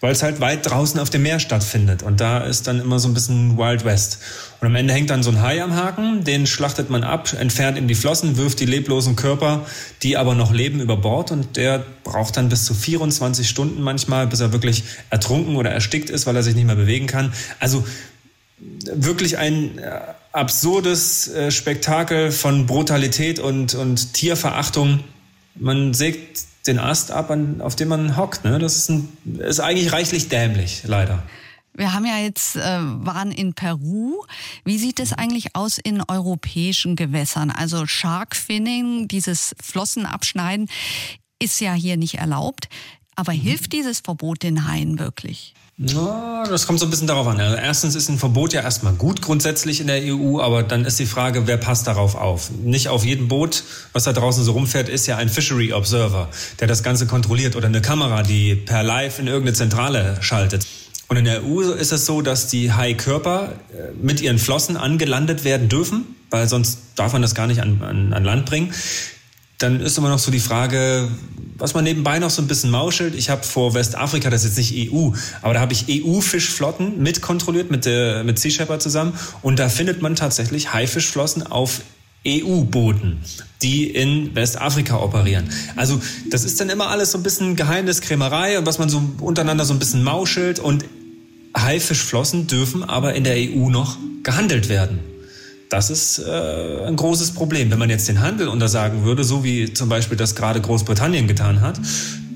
weil 0.04 0.12
es 0.12 0.22
halt 0.22 0.42
weit 0.42 0.70
draußen 0.70 1.00
auf 1.00 1.10
dem 1.10 1.24
Meer 1.24 1.40
stattfindet. 1.40 2.04
Und 2.04 2.20
da 2.20 2.40
ist 2.40 2.68
dann 2.68 2.82
immer 2.82 3.00
so 3.00 3.08
ein 3.08 3.14
bisschen 3.14 3.58
Wild 3.58 3.86
West. 3.86 4.18
Und 4.60 4.68
am 4.68 4.76
Ende 4.76 4.94
hängt 4.94 5.10
dann 5.10 5.24
so 5.24 5.32
ein 5.32 5.42
Hai 5.42 5.64
am 5.64 5.78
Haken, 5.78 6.26
den 6.26 6.46
schlachtet 6.46 6.90
man 6.90 7.06
ab, 7.06 7.32
entfernt 7.32 7.78
in 7.78 7.88
die 7.88 7.96
Flossen, 7.96 8.36
wirft 8.36 8.60
die 8.60 8.66
leblosen 8.66 9.16
Körper, 9.16 9.66
die 10.02 10.18
aber 10.18 10.36
noch 10.36 10.52
leben, 10.52 10.82
über 10.82 10.98
Bord. 10.98 11.32
Und 11.32 11.56
der 11.56 11.86
braucht 12.04 12.36
dann 12.36 12.50
bis 12.50 12.66
zu 12.66 12.74
24 12.74 13.48
Stunden 13.48 13.82
manchmal, 13.82 14.28
bis 14.28 14.42
er 14.42 14.52
wirklich 14.52 14.84
ertrunken 15.10 15.56
oder 15.56 15.72
erstickt 15.72 16.10
ist, 16.10 16.28
weil 16.28 16.36
er 16.36 16.44
sich 16.44 16.56
nicht 16.56 16.66
mehr 16.66 16.76
bewegen 16.76 17.08
kann. 17.08 17.32
Also 17.62 17.88
wirklich 18.60 19.38
ein 19.38 19.78
äh, 19.78 20.02
absurdes 20.34 21.30
äh, 21.30 21.50
Spektakel 21.50 22.34
von 22.34 22.66
Brutalität 22.66 23.40
und, 23.40 23.74
und 23.74 24.14
Tierverachtung. 24.14 25.00
Man 25.56 25.94
sägt 25.94 26.53
den 26.68 26.80
Ast 26.80 27.12
ab, 27.12 27.30
an, 27.30 27.62
auf 27.62 27.76
dem 27.76 27.90
man 27.90 28.18
hockt. 28.18 28.44
Ne? 28.46 28.60
Das 28.60 28.78
ist, 28.78 28.90
ein, 28.90 29.10
ist 29.40 29.60
eigentlich 29.60 29.92
reichlich 29.92 30.30
dämlich, 30.30 30.84
leider. 30.86 31.24
Wir 31.76 31.94
haben 31.94 32.06
ja 32.06 32.18
jetzt, 32.20 32.56
äh, 32.56 32.60
waren 32.62 33.32
in 33.32 33.54
Peru. 33.54 34.24
Wie 34.64 34.78
sieht 34.78 35.00
es 35.00 35.12
eigentlich 35.12 35.56
aus 35.56 35.80
in 35.80 36.04
europäischen 36.08 36.96
Gewässern? 36.96 37.50
Also 37.50 37.88
Shark 37.88 38.36
Finning, 38.36 39.08
dieses 39.08 39.56
Flossenabschneiden, 39.62 40.70
ist 41.40 41.60
ja 41.60 41.74
hier 41.74 41.98
nicht 41.98 42.16
erlaubt. 42.16 42.70
Aber 43.16 43.34
mhm. 43.34 43.42
hilft 43.42 43.74
dieses 43.74 44.02
Verbot 44.02 44.44
den 44.44 44.68
Haien 44.68 45.00
wirklich? 45.00 45.56
Ja, 45.78 46.44
das 46.48 46.68
kommt 46.68 46.80
so 46.80 46.86
ein 46.86 46.92
bisschen 46.92 47.08
darauf 47.08 47.26
an. 47.26 47.40
Also 47.40 47.58
erstens 47.58 47.96
ist 47.96 48.08
ein 48.08 48.20
Verbot 48.20 48.54
ja 48.54 48.62
erstmal 48.62 48.94
gut 48.94 49.24
grundsätzlich 49.24 49.82
in 49.82 49.88
der 49.88 50.02
EU, 50.04 50.40
aber 50.40 50.62
dann 50.62 50.86
ist 50.86 51.00
die 51.00 51.08
Frage, 51.08 51.48
wer 51.48 51.58
passt 51.58 51.88
darauf 51.88 52.14
auf? 52.14 52.52
Nicht 52.52 52.90
auf 52.90 53.04
jedem 53.04 53.28
Boot, 53.28 53.64
was 53.92 54.04
da 54.04 54.14
draußen 54.14 54.44
so 54.44 54.52
rumfährt, 54.52 54.88
ist 54.88 55.08
ja 55.08 55.18
ein 55.18 55.30
Fishery 55.30 55.74
Observer, 55.74 56.30
der 56.60 56.68
das 56.68 56.84
Ganze 56.84 57.08
kontrolliert 57.08 57.56
oder 57.56 57.68
eine 57.68 57.82
Kamera, 57.82 58.22
die 58.22 58.54
per 58.54 58.84
Live 58.84 59.18
in 59.18 59.26
irgendeine 59.26 59.54
Zentrale 59.54 60.18
schaltet. 60.22 60.68
Und 61.08 61.18
in 61.18 61.26
der 61.26 61.44
EU 61.44 61.62
ist 61.62 61.92
es 61.92 62.06
so, 62.06 62.22
dass 62.22 62.48
die 62.48 62.72
Haikörper 62.72 63.50
äh, 63.72 63.94
mit 64.00 64.22
ihren 64.22 64.38
Flossen 64.38 64.78
angelandet 64.78 65.44
werden 65.44 65.70
dürfen, 65.70 66.06
weil 66.30 66.48
sonst 66.48 66.80
darf 66.96 67.14
man 67.14 67.24
das 67.24 67.34
gar 67.34 67.48
nicht 67.48 67.62
an, 67.62 67.82
an, 67.82 68.14
an 68.14 68.24
Land 68.24 68.46
bringen. 68.46 68.74
Dann 69.64 69.80
ist 69.80 69.98
immer 69.98 70.10
noch 70.10 70.20
so 70.20 70.30
die 70.30 70.42
Frage, 70.42 71.08
was 71.58 71.74
man 71.74 71.86
nebenbei 71.86 72.20
noch 72.20 72.30
so 72.30 72.42
ein 72.42 72.50
bisschen 72.50 72.70
mauschelt. 72.70 73.16
Ich 73.16 73.30
habe 73.30 73.44
vor 73.44 73.74
Westafrika, 73.74 74.30
das 74.30 74.44
ist 74.44 74.58
jetzt 74.58 74.72
nicht 74.72 74.92
EU, 74.92 75.12
aber 75.42 75.54
da 75.54 75.62
habe 75.62 75.72
ich 75.72 75.86
EU-Fischflotten 75.88 77.02
mitkontrolliert 77.02 77.72
mit, 77.72 77.86
der, 77.86 78.26
mit 78.26 78.38
Sea 78.40 78.52
Shepherd 78.52 78.82
zusammen. 78.82 79.14
Und 79.42 79.60
da 79.60 79.70
findet 79.70 80.02
man 80.02 80.16
tatsächlich 80.16 80.74
Haifischflossen 80.74 81.48
auf 81.48 81.80
EU-Booten, 82.28 83.22
die 83.62 83.90
in 83.90 84.36
Westafrika 84.36 84.98
operieren. 84.98 85.50
Also 85.78 86.02
das 86.30 86.44
ist 86.44 86.60
dann 86.60 86.70
immer 86.70 86.90
alles 86.90 87.12
so 87.12 87.18
ein 87.18 87.24
bisschen 87.24 87.56
Geheimniskrämerei 87.56 88.60
und 88.60 88.66
was 88.66 88.80
man 88.80 88.90
so 88.90 89.02
untereinander 89.22 89.64
so 89.64 89.72
ein 89.72 89.80
bisschen 89.80 90.04
mauschelt. 90.04 90.60
Und 90.60 90.84
Haifischflossen 91.58 92.48
dürfen 92.48 92.84
aber 92.84 93.14
in 93.14 93.24
der 93.24 93.38
EU 93.38 93.70
noch 93.70 93.98
gehandelt 94.24 94.68
werden. 94.68 95.13
Das 95.74 95.90
ist 95.90 96.20
äh, 96.20 96.86
ein 96.86 96.96
großes 96.96 97.32
Problem. 97.32 97.72
Wenn 97.72 97.80
man 97.80 97.90
jetzt 97.90 98.08
den 98.08 98.22
Handel 98.22 98.48
untersagen 98.48 99.06
würde, 99.06 99.24
so 99.24 99.44
wie 99.44 99.74
zum 99.74 99.90
Beispiel 99.90 100.16
das 100.16 100.36
gerade 100.36 100.62
Großbritannien 100.62 101.28
getan 101.28 101.62
hat, 101.62 101.80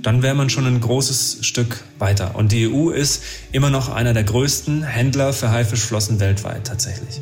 dann 0.01 0.23
wäre 0.23 0.33
man 0.33 0.49
schon 0.49 0.65
ein 0.65 0.81
großes 0.81 1.45
Stück 1.45 1.83
weiter. 1.99 2.33
Und 2.33 2.51
die 2.51 2.67
EU 2.67 2.89
ist 2.89 3.21
immer 3.51 3.69
noch 3.69 3.89
einer 3.89 4.15
der 4.15 4.23
größten 4.23 4.81
Händler 4.81 5.33
für 5.33 5.51
Haifischflossen 5.51 6.19
weltweit 6.19 6.65
tatsächlich. 6.65 7.21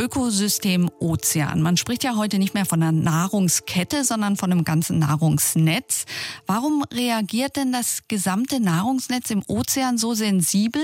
Ökosystem 0.00 0.90
Ozean. 0.98 1.60
Man 1.60 1.76
spricht 1.76 2.04
ja 2.04 2.16
heute 2.16 2.38
nicht 2.38 2.54
mehr 2.54 2.64
von 2.64 2.82
einer 2.82 2.90
Nahrungskette, 2.90 4.02
sondern 4.02 4.38
von 4.38 4.50
einem 4.50 4.64
ganzen 4.64 4.98
Nahrungsnetz. 4.98 6.06
Warum 6.46 6.82
reagiert 6.90 7.56
denn 7.56 7.70
das 7.70 7.98
gesamte 8.08 8.60
Nahrungsnetz 8.60 9.30
im 9.30 9.42
Ozean 9.46 9.98
so 9.98 10.14
sensibel, 10.14 10.80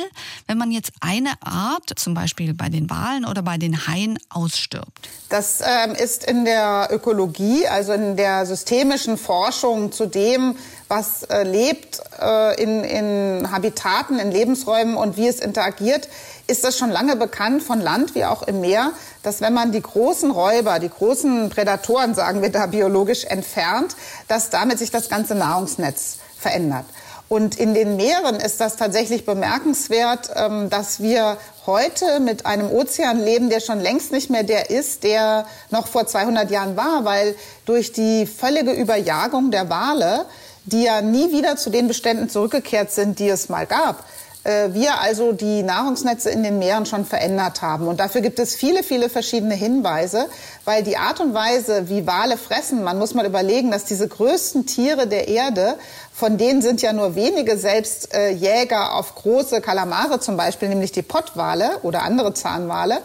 wenn 0.47 0.59
man 0.59 0.71
jetzt 0.71 0.93
eine 1.01 1.31
Art, 1.41 1.99
zum 1.99 2.13
Beispiel 2.13 2.53
bei 2.53 2.69
den 2.69 2.91
Walen 2.91 3.25
oder 3.25 3.41
bei 3.41 3.57
den 3.57 3.87
Haien, 3.87 4.19
ausstirbt? 4.29 5.09
Das 5.31 5.63
ähm, 5.63 5.93
ist 5.93 6.25
in 6.25 6.45
der 6.45 6.89
Ökologie, 6.91 7.67
also 7.67 7.95
in 7.95 8.19
der 8.19 8.45
systemischen 8.45 9.17
Forschung 9.17 9.93
zu 9.93 10.05
dem, 10.05 10.57
was 10.89 11.25
äh, 11.25 11.43
lebt 11.43 12.01
äh, 12.21 12.63
in, 12.63 12.85
in 12.85 13.51
Habitaten, 13.51 14.19
in 14.19 14.31
Lebensräumen 14.31 14.97
und 14.97 15.17
wie 15.17 15.27
es 15.27 15.41
interagiert, 15.41 16.09
ist 16.47 16.65
das 16.65 16.79
schon 16.79 16.91
lange 16.91 17.17
bekannt 17.17 17.63
von 17.63 17.81
Land 17.81 18.15
wie 18.15 18.25
auch 18.25 18.43
im 18.45 18.61
Meer, 18.61 18.93
dass 19.23 19.41
wenn 19.41 19.53
man 19.53 19.73
die 19.73 19.83
großen 19.83 20.31
Räuber, 20.31 20.79
die 20.79 20.89
großen 20.89 21.51
Prädatoren, 21.51 22.15
sagen 22.15 22.43
wir 22.43 22.51
da 22.51 22.67
biologisch, 22.67 23.25
entfernt, 23.25 23.97
dass 24.29 24.51
damit 24.51 24.79
sich 24.79 24.91
das 24.91 25.09
ganze 25.09 25.35
Nahrungsnetz 25.35 26.19
verändert. 26.39 26.85
Und 27.29 27.59
in 27.59 27.75
den 27.75 27.97
Meeren 27.97 28.37
ist 28.37 28.61
das 28.61 28.77
tatsächlich 28.77 29.27
bemerkenswert, 29.27 30.31
ähm, 30.37 30.71
dass 30.71 31.01
wir 31.01 31.39
heute 31.67 32.21
mit 32.21 32.47
einem 32.47 32.71
Ozean 32.71 33.21
leben, 33.21 33.51
der 33.51 33.59
schon 33.59 33.81
längst 33.81 34.13
nicht 34.13 34.31
mehr 34.31 34.45
der 34.45 34.71
ist, 34.71 35.03
der 35.03 35.47
noch 35.71 35.89
vor 35.89 36.07
200 36.07 36.53
Jahren 36.53 36.77
war, 36.77 37.05
weil 37.05 37.35
durch 37.65 37.93
die 37.93 38.27
völlige 38.27 38.71
Überjagung 38.71 39.51
der 39.51 39.69
Wale, 39.69 40.27
die 40.67 40.83
ja 40.83 41.01
nie 41.01 41.33
wieder 41.33 41.57
zu 41.57 41.71
den 41.71 41.89
Beständen 41.89 42.29
zurückgekehrt 42.29 42.93
sind, 42.93 43.19
die 43.19 43.29
es 43.29 43.49
mal 43.49 43.67
gab, 43.67 44.05
äh, 44.47 44.73
wir 44.73 45.01
also 45.01 45.33
die 45.33 45.63
Nahrungsnetze 45.63 46.31
in 46.31 46.43
den 46.43 46.59
Meeren 46.59 46.87
schon 46.87 47.05
verändert 47.05 47.63
haben. 47.63 47.89
Und 47.89 47.99
dafür 47.99 48.21
gibt 48.21 48.39
es 48.39 48.55
viele, 48.55 48.83
viele 48.83 49.09
verschiedene 49.09 49.55
Hinweise, 49.55 50.29
weil 50.65 50.83
die 50.83 50.97
Art 50.97 51.21
und 51.21 51.35
Weise, 51.35 51.89
wie 51.89 52.07
Wale 52.07 52.37
fressen, 52.37 52.85
man 52.85 52.99
muss 52.99 53.15
mal 53.15 53.27
überlegen, 53.27 53.71
dass 53.71 53.85
diese 53.85 54.07
größten 54.07 54.67
Tiere 54.67 55.07
der 55.09 55.29
Erde, 55.29 55.77
von 56.13 56.39
denen 56.39 56.63
sind 56.63 56.81
ja 56.81 56.93
nur 56.93 57.17
wenige 57.17 57.59
selbst 57.59 58.15
äh, 58.15 58.31
Jäger 58.31 58.95
auf 58.95 59.17
große 59.17 59.61
Kalamare 59.61 60.21
zum 60.21 60.37
Beispiel, 60.37 60.69
nämlich 60.69 60.93
die 60.93 61.03
Pottwale 61.03 61.79
oder 61.83 62.03
andere 62.03 62.33
Zahnwale, 62.33 62.99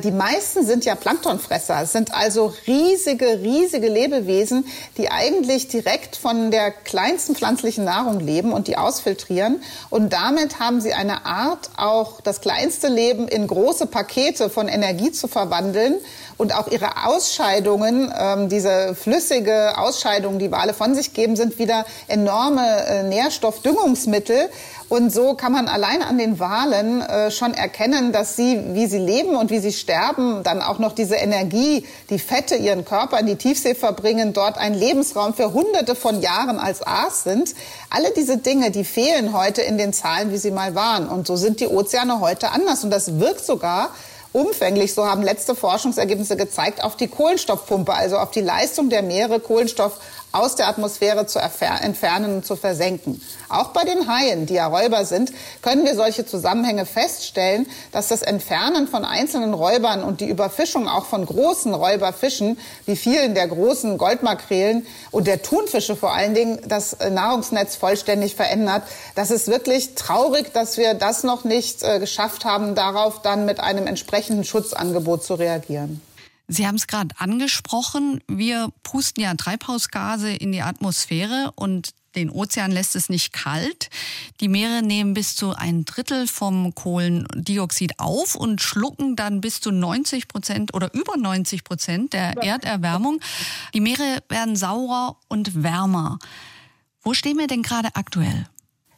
die 0.00 0.10
meisten 0.10 0.64
sind 0.64 0.84
ja 0.84 0.94
Planktonfresser. 0.94 1.82
Es 1.82 1.92
sind 1.92 2.14
also 2.14 2.52
riesige, 2.66 3.40
riesige 3.40 3.88
Lebewesen, 3.88 4.66
die 4.96 5.10
eigentlich 5.10 5.68
direkt 5.68 6.16
von 6.16 6.50
der 6.50 6.70
kleinsten 6.70 7.34
pflanzlichen 7.34 7.84
Nahrung 7.84 8.20
leben 8.20 8.52
und 8.52 8.68
die 8.68 8.76
ausfiltrieren. 8.76 9.62
Und 9.90 10.12
damit 10.12 10.58
haben 10.60 10.80
sie 10.80 10.92
eine 10.92 11.26
Art, 11.26 11.70
auch 11.76 12.20
das 12.20 12.40
kleinste 12.40 12.88
Leben 12.88 13.28
in 13.28 13.46
große 13.46 13.86
Pakete 13.86 14.50
von 14.50 14.68
Energie 14.68 15.12
zu 15.12 15.28
verwandeln 15.28 15.96
und 16.36 16.54
auch 16.54 16.68
ihre 16.68 17.06
Ausscheidungen, 17.06 18.12
ähm, 18.18 18.48
diese 18.48 18.94
flüssige 18.94 19.78
Ausscheidungen, 19.78 20.38
die 20.38 20.50
Wale 20.50 20.74
von 20.74 20.94
sich 20.94 21.14
geben, 21.14 21.36
sind 21.36 21.58
wieder 21.58 21.86
enorme 22.08 22.86
äh, 22.86 23.02
Nährstoffdüngungsmittel. 23.04 24.50
Und 24.88 25.12
so 25.12 25.34
kann 25.34 25.50
man 25.50 25.66
allein 25.66 26.00
an 26.00 26.16
den 26.16 26.38
Walen 26.38 27.02
äh, 27.02 27.32
schon 27.32 27.54
erkennen, 27.54 28.12
dass 28.12 28.36
sie, 28.36 28.60
wie 28.74 28.86
sie 28.86 28.98
leben 28.98 29.34
und 29.34 29.50
wie 29.50 29.58
sie 29.58 29.72
sterben, 29.72 30.44
dann 30.44 30.62
auch 30.62 30.78
noch 30.78 30.92
diese 30.92 31.16
Energie, 31.16 31.84
die 32.08 32.20
Fette 32.20 32.54
ihren 32.54 32.84
Körper 32.84 33.18
in 33.18 33.26
die 33.26 33.34
Tiefsee 33.34 33.74
verbringen, 33.74 34.32
dort 34.32 34.58
ein 34.58 34.74
Lebensraum 34.74 35.34
für 35.34 35.52
hunderte 35.52 35.96
von 35.96 36.22
Jahren 36.22 36.60
als 36.60 36.86
Aas 36.86 37.24
sind. 37.24 37.54
Alle 37.90 38.12
diese 38.12 38.38
Dinge, 38.38 38.70
die 38.70 38.84
fehlen 38.84 39.36
heute 39.36 39.60
in 39.62 39.76
den 39.76 39.92
Zahlen, 39.92 40.30
wie 40.30 40.38
sie 40.38 40.52
mal 40.52 40.76
waren. 40.76 41.08
Und 41.08 41.26
so 41.26 41.34
sind 41.34 41.58
die 41.58 41.66
Ozeane 41.66 42.20
heute 42.20 42.52
anders. 42.52 42.84
Und 42.84 42.90
das 42.90 43.18
wirkt 43.18 43.44
sogar 43.44 43.90
umfänglich, 44.36 44.92
so 44.92 45.06
haben 45.06 45.22
letzte 45.22 45.54
Forschungsergebnisse 45.54 46.36
gezeigt, 46.36 46.84
auf 46.84 46.94
die 46.94 47.08
Kohlenstoffpumpe, 47.08 47.94
also 47.94 48.18
auf 48.18 48.30
die 48.30 48.42
Leistung 48.42 48.90
der 48.90 49.02
Meere, 49.02 49.40
Kohlenstoff 49.40 49.98
aus 50.36 50.54
der 50.54 50.68
Atmosphäre 50.68 51.26
zu 51.26 51.38
entfernen 51.38 52.36
und 52.36 52.46
zu 52.46 52.56
versenken. 52.56 53.20
Auch 53.48 53.68
bei 53.68 53.84
den 53.84 54.08
Haien, 54.08 54.46
die 54.46 54.54
ja 54.54 54.66
Räuber 54.66 55.04
sind, 55.04 55.32
können 55.62 55.84
wir 55.84 55.94
solche 55.94 56.26
Zusammenhänge 56.26 56.84
feststellen, 56.84 57.66
dass 57.92 58.08
das 58.08 58.22
Entfernen 58.22 58.88
von 58.88 59.04
einzelnen 59.04 59.54
Räubern 59.54 60.02
und 60.02 60.20
die 60.20 60.28
Überfischung 60.28 60.88
auch 60.88 61.06
von 61.06 61.24
großen 61.24 61.72
Räuberfischen, 61.72 62.58
wie 62.84 62.96
vielen 62.96 63.34
der 63.34 63.48
großen 63.48 63.98
Goldmakrelen 63.98 64.86
und 65.10 65.26
der 65.26 65.42
Thunfische 65.42 65.96
vor 65.96 66.12
allen 66.12 66.34
Dingen, 66.34 66.60
das 66.66 66.96
Nahrungsnetz 66.98 67.76
vollständig 67.76 68.34
verändert. 68.34 68.82
Das 69.14 69.30
ist 69.30 69.48
wirklich 69.48 69.94
traurig, 69.94 70.52
dass 70.52 70.76
wir 70.76 70.94
das 70.94 71.22
noch 71.22 71.44
nicht 71.44 71.82
äh, 71.82 71.98
geschafft 71.98 72.44
haben, 72.44 72.74
darauf 72.74 73.22
dann 73.22 73.44
mit 73.44 73.60
einem 73.60 73.86
entsprechenden 73.86 74.44
Schutzangebot 74.44 75.24
zu 75.24 75.34
reagieren. 75.34 76.00
Sie 76.48 76.66
haben 76.66 76.76
es 76.76 76.86
gerade 76.86 77.14
angesprochen. 77.18 78.20
Wir 78.28 78.68
pusten 78.82 79.22
ja 79.22 79.34
Treibhausgase 79.34 80.30
in 80.30 80.52
die 80.52 80.62
Atmosphäre 80.62 81.52
und 81.56 81.90
den 82.14 82.30
Ozean 82.30 82.72
lässt 82.72 82.96
es 82.96 83.08
nicht 83.08 83.32
kalt. 83.32 83.90
Die 84.40 84.48
Meere 84.48 84.82
nehmen 84.82 85.12
bis 85.12 85.36
zu 85.36 85.54
ein 85.54 85.84
Drittel 85.84 86.26
vom 86.26 86.74
Kohlendioxid 86.74 87.98
auf 87.98 88.34
und 88.34 88.62
schlucken 88.62 89.16
dann 89.16 89.40
bis 89.40 89.60
zu 89.60 89.70
90 89.70 90.26
Prozent 90.26 90.74
oder 90.74 90.92
über 90.94 91.16
90 91.16 91.62
Prozent 91.62 92.14
der 92.14 92.36
Erderwärmung. 92.42 93.20
Die 93.74 93.80
Meere 93.80 94.22
werden 94.28 94.56
saurer 94.56 95.16
und 95.28 95.62
wärmer. 95.62 96.18
Wo 97.02 97.12
stehen 97.12 97.38
wir 97.38 97.46
denn 97.48 97.62
gerade 97.62 97.94
aktuell? 97.94 98.46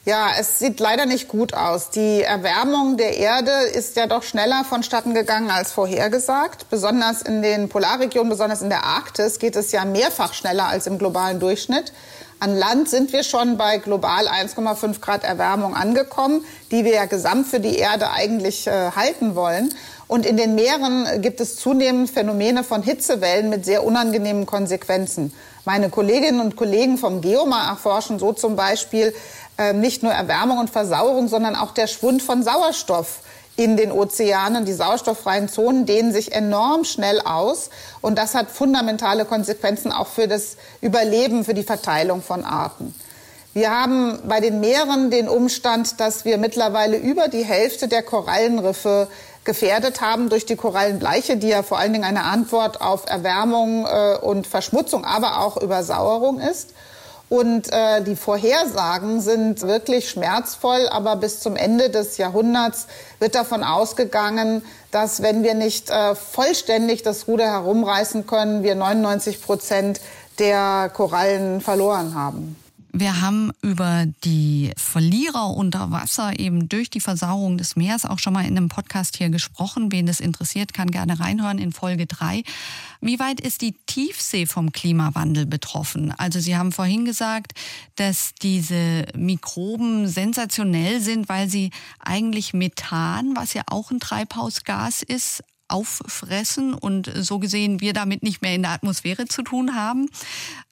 Ja, 0.08 0.30
es 0.40 0.58
sieht 0.58 0.80
leider 0.80 1.04
nicht 1.04 1.28
gut 1.28 1.52
aus. 1.52 1.90
Die 1.90 2.22
Erwärmung 2.22 2.96
der 2.96 3.18
Erde 3.18 3.50
ist 3.74 3.94
ja 3.94 4.06
doch 4.06 4.22
schneller 4.22 4.64
vonstatten 4.64 5.12
gegangen 5.12 5.50
als 5.50 5.70
vorhergesagt. 5.70 6.70
Besonders 6.70 7.20
in 7.20 7.42
den 7.42 7.68
Polarregionen, 7.68 8.30
besonders 8.30 8.62
in 8.62 8.70
der 8.70 8.84
Arktis 8.84 9.38
geht 9.38 9.54
es 9.54 9.70
ja 9.70 9.84
mehrfach 9.84 10.32
schneller 10.32 10.64
als 10.64 10.86
im 10.86 10.96
globalen 10.96 11.40
Durchschnitt. 11.40 11.92
An 12.40 12.56
Land 12.56 12.88
sind 12.88 13.12
wir 13.12 13.22
schon 13.22 13.58
bei 13.58 13.76
global 13.76 14.28
1,5 14.28 15.00
Grad 15.02 15.24
Erwärmung 15.24 15.74
angekommen, 15.74 16.42
die 16.70 16.86
wir 16.86 16.94
ja 16.94 17.04
gesamt 17.04 17.48
für 17.48 17.60
die 17.60 17.76
Erde 17.76 18.10
eigentlich 18.10 18.66
äh, 18.66 18.92
halten 18.92 19.34
wollen. 19.34 19.74
Und 20.06 20.24
in 20.24 20.38
den 20.38 20.54
Meeren 20.54 21.20
gibt 21.20 21.38
es 21.38 21.56
zunehmend 21.56 22.10
Phänomene 22.10 22.64
von 22.64 22.82
Hitzewellen 22.82 23.50
mit 23.50 23.66
sehr 23.66 23.84
unangenehmen 23.84 24.46
Konsequenzen. 24.46 25.34
Meine 25.66 25.90
Kolleginnen 25.90 26.40
und 26.40 26.56
Kollegen 26.56 26.96
vom 26.96 27.20
Geomar 27.20 27.68
erforschen 27.68 28.18
so 28.18 28.32
zum 28.32 28.56
Beispiel 28.56 29.12
nicht 29.72 30.02
nur 30.02 30.12
Erwärmung 30.12 30.58
und 30.58 30.70
Versauerung, 30.70 31.28
sondern 31.28 31.56
auch 31.56 31.72
der 31.72 31.86
Schwund 31.86 32.22
von 32.22 32.42
Sauerstoff 32.42 33.20
in 33.58 33.76
den 33.76 33.90
Ozeanen. 33.90 34.64
Die 34.64 34.72
sauerstofffreien 34.72 35.48
Zonen 35.48 35.84
dehnen 35.84 36.12
sich 36.12 36.32
enorm 36.32 36.84
schnell 36.84 37.20
aus. 37.20 37.70
Und 38.00 38.16
das 38.16 38.34
hat 38.34 38.50
fundamentale 38.50 39.24
Konsequenzen 39.24 39.90
auch 39.90 40.06
für 40.06 40.28
das 40.28 40.56
Überleben, 40.80 41.44
für 41.44 41.54
die 41.54 41.64
Verteilung 41.64 42.22
von 42.22 42.44
Arten. 42.44 42.94
Wir 43.54 43.72
haben 43.72 44.20
bei 44.28 44.38
den 44.38 44.60
Meeren 44.60 45.10
den 45.10 45.28
Umstand, 45.28 45.98
dass 45.98 46.24
wir 46.24 46.38
mittlerweile 46.38 46.96
über 46.96 47.26
die 47.26 47.44
Hälfte 47.44 47.88
der 47.88 48.04
Korallenriffe 48.04 49.08
gefährdet 49.42 50.00
haben 50.00 50.28
durch 50.28 50.46
die 50.46 50.54
Korallenbleiche, 50.54 51.36
die 51.36 51.48
ja 51.48 51.64
vor 51.64 51.78
allen 51.78 51.92
Dingen 51.92 52.04
eine 52.04 52.22
Antwort 52.22 52.80
auf 52.80 53.08
Erwärmung 53.08 53.86
äh, 53.86 54.18
und 54.18 54.46
Verschmutzung, 54.46 55.04
aber 55.04 55.40
auch 55.40 55.56
Übersauerung 55.56 56.38
ist. 56.38 56.74
Und 57.28 57.70
äh, 57.72 58.02
die 58.02 58.16
Vorhersagen 58.16 59.20
sind 59.20 59.62
wirklich 59.62 60.08
schmerzvoll, 60.08 60.88
aber 60.88 61.16
bis 61.16 61.40
zum 61.40 61.56
Ende 61.56 61.90
des 61.90 62.16
Jahrhunderts 62.16 62.86
wird 63.18 63.34
davon 63.34 63.62
ausgegangen, 63.62 64.64
dass 64.90 65.22
wenn 65.22 65.42
wir 65.42 65.54
nicht 65.54 65.90
äh, 65.90 66.14
vollständig 66.14 67.02
das 67.02 67.28
Ruder 67.28 67.50
herumreißen 67.50 68.26
können, 68.26 68.62
wir 68.62 68.74
99 68.74 69.42
Prozent 69.42 70.00
der 70.38 70.90
Korallen 70.94 71.60
verloren 71.60 72.14
haben. 72.14 72.56
Wir 72.92 73.20
haben 73.20 73.52
über 73.60 74.06
die 74.24 74.72
Verlierer 74.76 75.50
unter 75.50 75.90
Wasser 75.90 76.38
eben 76.38 76.68
durch 76.68 76.88
die 76.88 77.00
Versauerung 77.00 77.58
des 77.58 77.76
Meeres 77.76 78.06
auch 78.06 78.18
schon 78.18 78.32
mal 78.32 78.46
in 78.46 78.56
einem 78.56 78.68
Podcast 78.68 79.18
hier 79.18 79.28
gesprochen. 79.28 79.92
Wen 79.92 80.06
das 80.06 80.20
interessiert, 80.20 80.72
kann 80.72 80.90
gerne 80.90 81.20
reinhören 81.20 81.58
in 81.58 81.72
Folge 81.72 82.06
3. 82.06 82.42
Wie 83.00 83.18
weit 83.18 83.40
ist 83.40 83.60
die 83.60 83.74
Tiefsee 83.86 84.46
vom 84.46 84.72
Klimawandel 84.72 85.44
betroffen? 85.44 86.12
Also 86.16 86.40
Sie 86.40 86.56
haben 86.56 86.72
vorhin 86.72 87.04
gesagt, 87.04 87.52
dass 87.96 88.34
diese 88.40 89.06
Mikroben 89.14 90.08
sensationell 90.08 91.00
sind, 91.00 91.28
weil 91.28 91.48
sie 91.48 91.70
eigentlich 91.98 92.54
Methan, 92.54 93.36
was 93.36 93.52
ja 93.52 93.62
auch 93.66 93.90
ein 93.90 94.00
Treibhausgas 94.00 95.02
ist, 95.02 95.42
auffressen 95.68 96.74
und 96.74 97.10
so 97.14 97.38
gesehen 97.38 97.80
wir 97.80 97.92
damit 97.92 98.22
nicht 98.22 98.42
mehr 98.42 98.54
in 98.54 98.62
der 98.62 98.72
Atmosphäre 98.72 99.26
zu 99.26 99.42
tun 99.42 99.74
haben. 99.74 100.08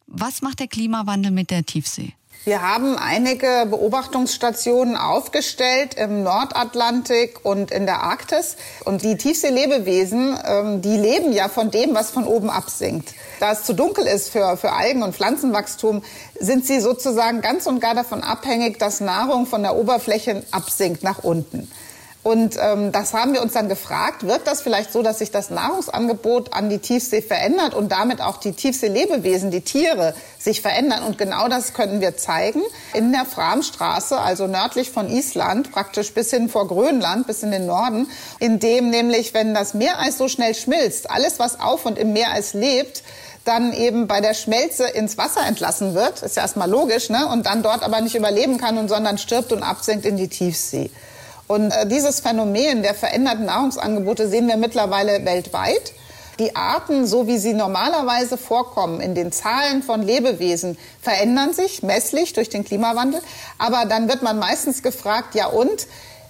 Was 0.07 0.41
macht 0.41 0.61
der 0.61 0.69
Klimawandel 0.69 1.33
mit 1.33 1.51
der 1.51 1.65
Tiefsee? 1.65 2.13
Wir 2.45 2.63
haben 2.63 2.97
einige 2.97 3.67
Beobachtungsstationen 3.69 4.97
aufgestellt 4.97 5.95
im 5.95 6.23
Nordatlantik 6.23 7.45
und 7.45 7.73
in 7.73 7.87
der 7.87 8.05
Arktis. 8.05 8.57
Und 8.85 9.03
die 9.03 9.17
Tiefseelebewesen, 9.17 10.39
ähm, 10.45 10.81
die 10.81 10.97
leben 10.97 11.33
ja 11.33 11.49
von 11.49 11.73
dem, 11.73 11.93
was 11.95 12.13
von 12.13 12.23
oben 12.23 12.49
absinkt. 12.49 13.15
Da 13.41 13.51
es 13.51 13.65
zu 13.65 13.73
dunkel 13.73 14.07
ist 14.07 14.29
für, 14.29 14.57
für 14.57 14.73
Algen- 14.73 15.03
und 15.03 15.17
Pflanzenwachstum, 15.17 16.05
sind 16.39 16.65
sie 16.65 16.79
sozusagen 16.79 17.41
ganz 17.41 17.67
und 17.67 17.81
gar 17.81 17.97
davon 17.97 18.23
abhängig, 18.23 18.79
dass 18.79 19.01
Nahrung 19.01 19.47
von 19.47 19.63
der 19.65 19.75
Oberfläche 19.75 20.45
absinkt 20.53 21.03
nach 21.03 21.25
unten. 21.25 21.69
Und 22.27 22.57
ähm, 22.61 22.91
das 22.91 23.15
haben 23.15 23.35
wir 23.35 23.41
uns 23.41 23.53
dann 23.53 23.69
gefragt, 23.69 24.27
wird 24.27 24.49
das 24.49 24.61
vielleicht 24.61 24.93
so, 24.93 25.01
dass 25.01 25.21
sich 25.21 25.31
das 25.31 25.49
Nahrungsangebot 25.49 26.55
an 26.55 26.69
die 26.69 26.81
Tiefsee 26.81 27.23
verändert 27.23 27.73
und 27.73 27.93
damit 27.93 28.21
auch 28.21 28.39
die 28.39 28.51
Tiefseelebewesen, 28.51 29.53
die 29.53 29.61
Tiere, 29.61 30.13
sich 30.37 30.61
verändern? 30.61 31.05
Und 31.05 31.19
genau 31.19 31.47
das 31.47 31.73
können 31.73 32.01
wir 32.01 32.17
zeigen 32.17 32.63
in 32.95 33.13
der 33.13 33.27
Framstraße, 33.27 34.19
also 34.19 34.49
nördlich 34.49 34.91
von 34.91 35.09
Island, 35.09 35.71
praktisch 35.71 36.13
bis 36.15 36.31
hin 36.31 36.49
vor 36.49 36.67
Grönland, 36.67 37.29
bis 37.29 37.45
in 37.45 37.53
den 37.53 37.67
Norden, 37.67 38.09
in 38.41 38.59
dem 38.59 38.91
nämlich, 38.91 39.33
wenn 39.33 39.55
das 39.55 39.75
Meereis 39.75 40.19
so 40.19 40.27
schnell 40.27 40.57
schmilzt, 40.57 41.09
alles, 41.09 41.39
was 41.39 41.61
auf 41.61 41.87
und 41.87 41.97
im 41.97 42.13
Meereis 42.13 42.55
lebt, 42.55 43.05
dann 43.45 43.73
eben 43.73 44.09
bei 44.09 44.21
der 44.21 44.35
Schmelze 44.35 44.89
ins 44.89 45.17
Wasser 45.17 45.47
entlassen 45.47 45.95
wird, 45.95 46.23
ist 46.25 46.35
ja 46.35 46.43
erstmal 46.43 46.69
logisch, 46.69 47.09
ne? 47.09 47.29
und 47.29 47.47
dann 47.47 47.63
dort 47.63 47.85
aber 47.85 48.01
nicht 48.01 48.17
überleben 48.17 48.59
kann 48.59 48.79
und 48.79 48.89
sondern 48.89 49.17
stirbt 49.17 49.53
und 49.53 49.63
absinkt 49.63 50.05
in 50.05 50.17
die 50.17 50.27
Tiefsee. 50.27 50.91
Und 51.47 51.71
äh, 51.71 51.87
dieses 51.87 52.21
Phänomen 52.21 52.83
der 52.83 52.95
veränderten 52.95 53.47
Nahrungsangebote 53.47 54.29
sehen 54.29 54.49
wir 54.49 54.57
mittlerweile 54.57 55.25
weltweit. 55.25 55.93
Die 56.39 56.55
Arten, 56.55 57.07
so 57.07 57.27
wie 57.27 57.39
sie 57.39 57.55
normalerweise 57.55 58.37
vorkommen 58.37 59.01
in 59.01 59.15
den 59.15 59.33
Zahlen 59.33 59.83
von 59.83 60.03
Lebewesen, 60.03 60.77
verändern 61.01 61.55
sich 61.55 61.83
messlich 61.83 62.35
durch 62.35 62.51
den 62.51 62.65
Klimawandel. 62.65 63.23
Aber 63.59 63.87
dann 63.87 64.09
wird 64.09 64.23
man 64.23 64.39
meistens 64.39 64.83
gefragt, 64.83 65.35
ja 65.35 65.47
und? 65.47 65.87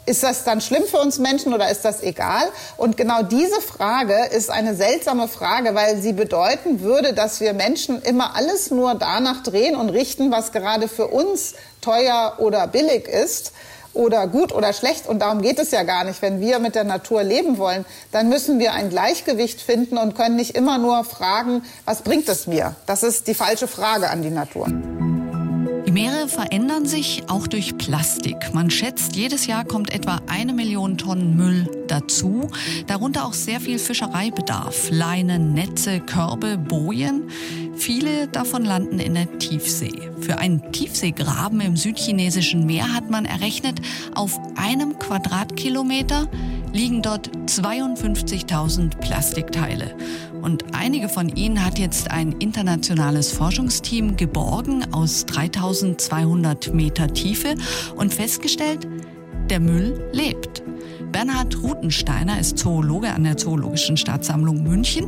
Ist 0.09 0.23
das 0.23 0.45
dann 0.45 0.61
schlimm 0.61 0.85
für 0.85 0.99
uns 0.99 1.19
Menschen 1.19 1.53
oder 1.53 1.69
ist 1.69 1.85
das 1.85 2.01
egal? 2.01 2.45
Und 2.77 2.97
genau 2.97 3.25
diese 3.25 3.61
Frage 3.61 4.15
ist 4.31 4.51
eine 4.51 4.77
seltsame 4.77 5.27
Frage, 5.27 5.75
weil 5.75 6.01
sie 6.01 6.13
bedeuten 6.13 6.81
würde, 6.81 7.13
dass 7.13 7.41
wir 7.41 7.55
Menschen 7.55 8.01
immer 8.03 8.37
alles 8.37 8.71
nur 8.71 8.95
danach 8.95 9.43
drehen 9.43 9.75
und 9.75 9.89
richten, 9.89 10.31
was 10.31 10.53
gerade 10.53 10.87
für 10.87 11.09
uns 11.09 11.55
teuer 11.81 12.35
oder 12.39 12.69
billig 12.69 13.09
ist 13.09 13.53
oder 13.97 14.29
gut 14.29 14.53
oder 14.53 14.73
schlecht. 14.73 15.09
Und 15.09 15.21
darum 15.21 15.43
geht 15.43 15.59
es 15.59 15.71
ja 15.71 15.83
gar 15.83 16.05
nicht. 16.05 16.23
Wenn 16.23 16.41
wir 16.41 16.59
mit 16.59 16.75
der 16.75 16.85
Natur 16.85 17.23
leben 17.23 17.59
wollen, 17.59 17.85
dann 18.13 18.29
müssen 18.29 18.59
wir 18.59 18.73
ein 18.73 18.91
Gleichgewicht 18.91 19.61
finden 19.61 19.99
und 19.99 20.15
können 20.15 20.37
nicht 20.37 20.55
immer 20.55 20.79
nur 20.79 21.05
fragen, 21.05 21.63
was 21.85 22.03
bringt 22.03 22.29
es 22.29 22.47
mir? 22.47 22.77
Das 22.87 23.03
ist 23.03 23.27
die 23.27 23.35
falsche 23.35 23.67
Frage 23.67 24.11
an 24.11 24.23
die 24.23 24.31
Natur. 24.31 24.69
Die 25.87 25.93
Meere 25.93 26.27
verändern 26.27 26.85
sich 26.85 27.23
auch 27.29 27.47
durch 27.47 27.79
Plastik. 27.79 28.53
Man 28.53 28.71
schätzt, 28.71 29.15
jedes 29.15 29.47
Jahr 29.47 29.65
kommt 29.65 29.95
etwa 29.95 30.21
eine 30.27 30.53
Million 30.53 30.99
Tonnen 30.99 31.37
Müll 31.37 31.71
dazu. 31.87 32.51
Darunter 32.89 33.25
auch 33.25 33.33
sehr 33.33 33.61
viel 33.61 33.79
Fischereibedarf. 33.79 34.89
Leinen, 34.91 35.55
Netze, 35.55 36.01
Körbe, 36.01 36.59
Bojen. 36.59 37.31
Viele 37.77 38.27
davon 38.29 38.65
landen 38.65 38.99
in 38.99 39.15
der 39.15 39.39
Tiefsee. 39.39 40.11
Für 40.21 40.39
einen 40.39 40.73
Tiefseegraben 40.73 41.61
im 41.61 41.77
südchinesischen 41.77 42.65
Meer 42.65 42.93
hat 42.95 43.11
man 43.11 43.27
errechnet, 43.27 43.81
auf 44.15 44.39
einem 44.57 44.99
Quadratkilometer 44.99 46.27
liegen 46.73 47.03
dort 47.03 47.31
52.000 47.47 48.99
Plastikteile. 48.99 49.95
Und 50.43 50.65
einige 50.75 51.09
von 51.09 51.29
ihnen 51.29 51.65
hat 51.65 51.79
jetzt 51.79 52.11
ein 52.11 52.33
internationales 52.33 53.33
Forschungsteam 53.33 54.17
geborgen 54.17 54.93
aus 54.93 55.27
3200 55.27 56.73
Meter 56.75 57.13
Tiefe 57.13 57.55
und 57.97 58.13
festgestellt, 58.13 58.87
der 59.51 59.61
Müll 59.61 60.09
lebt. 60.13 60.63
Bernhard 61.13 61.63
Rutensteiner 61.63 62.41
ist 62.41 62.59
Zoologe 62.59 63.13
an 63.13 63.25
der 63.25 63.37
Zoologischen 63.37 63.97
Staatssammlung 63.97 64.63
München 64.63 65.07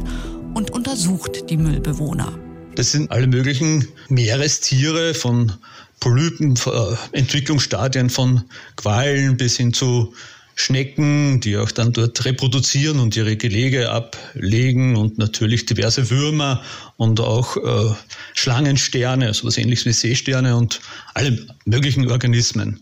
und 0.55 0.71
untersucht 0.71 1.51
die 1.51 1.57
Müllbewohner. 1.57 2.48
Das 2.79 2.93
sind 2.93 3.11
alle 3.11 3.27
möglichen 3.27 3.89
Meerestiere 4.09 5.13
von 5.13 5.53
Polypen, 5.99 6.55
äh, 6.55 7.19
Entwicklungsstadien 7.19 8.09
von 8.09 8.45
Quallen 8.77 9.37
bis 9.37 9.57
hin 9.57 9.73
zu 9.73 10.15
Schnecken, 10.55 11.41
die 11.41 11.57
auch 11.57 11.73
dann 11.73 11.93
dort 11.93 12.25
reproduzieren 12.25 13.01
und 13.01 13.17
ihre 13.17 13.37
Gelege 13.37 13.91
ablegen 13.91 14.95
und 14.95 15.19
natürlich 15.19 15.67
diverse 15.67 16.09
Würmer 16.09 16.63
und 16.97 17.19
auch 17.19 17.57
äh, 17.57 17.95
Schlangensterne, 18.35 19.27
also 19.27 19.49
was 19.49 19.59
ähnliches 19.59 19.87
wie 19.87 19.93
Seesterne 19.93 20.55
und 20.55 20.81
alle 21.15 21.37
möglichen 21.65 22.09
Organismen 22.09 22.81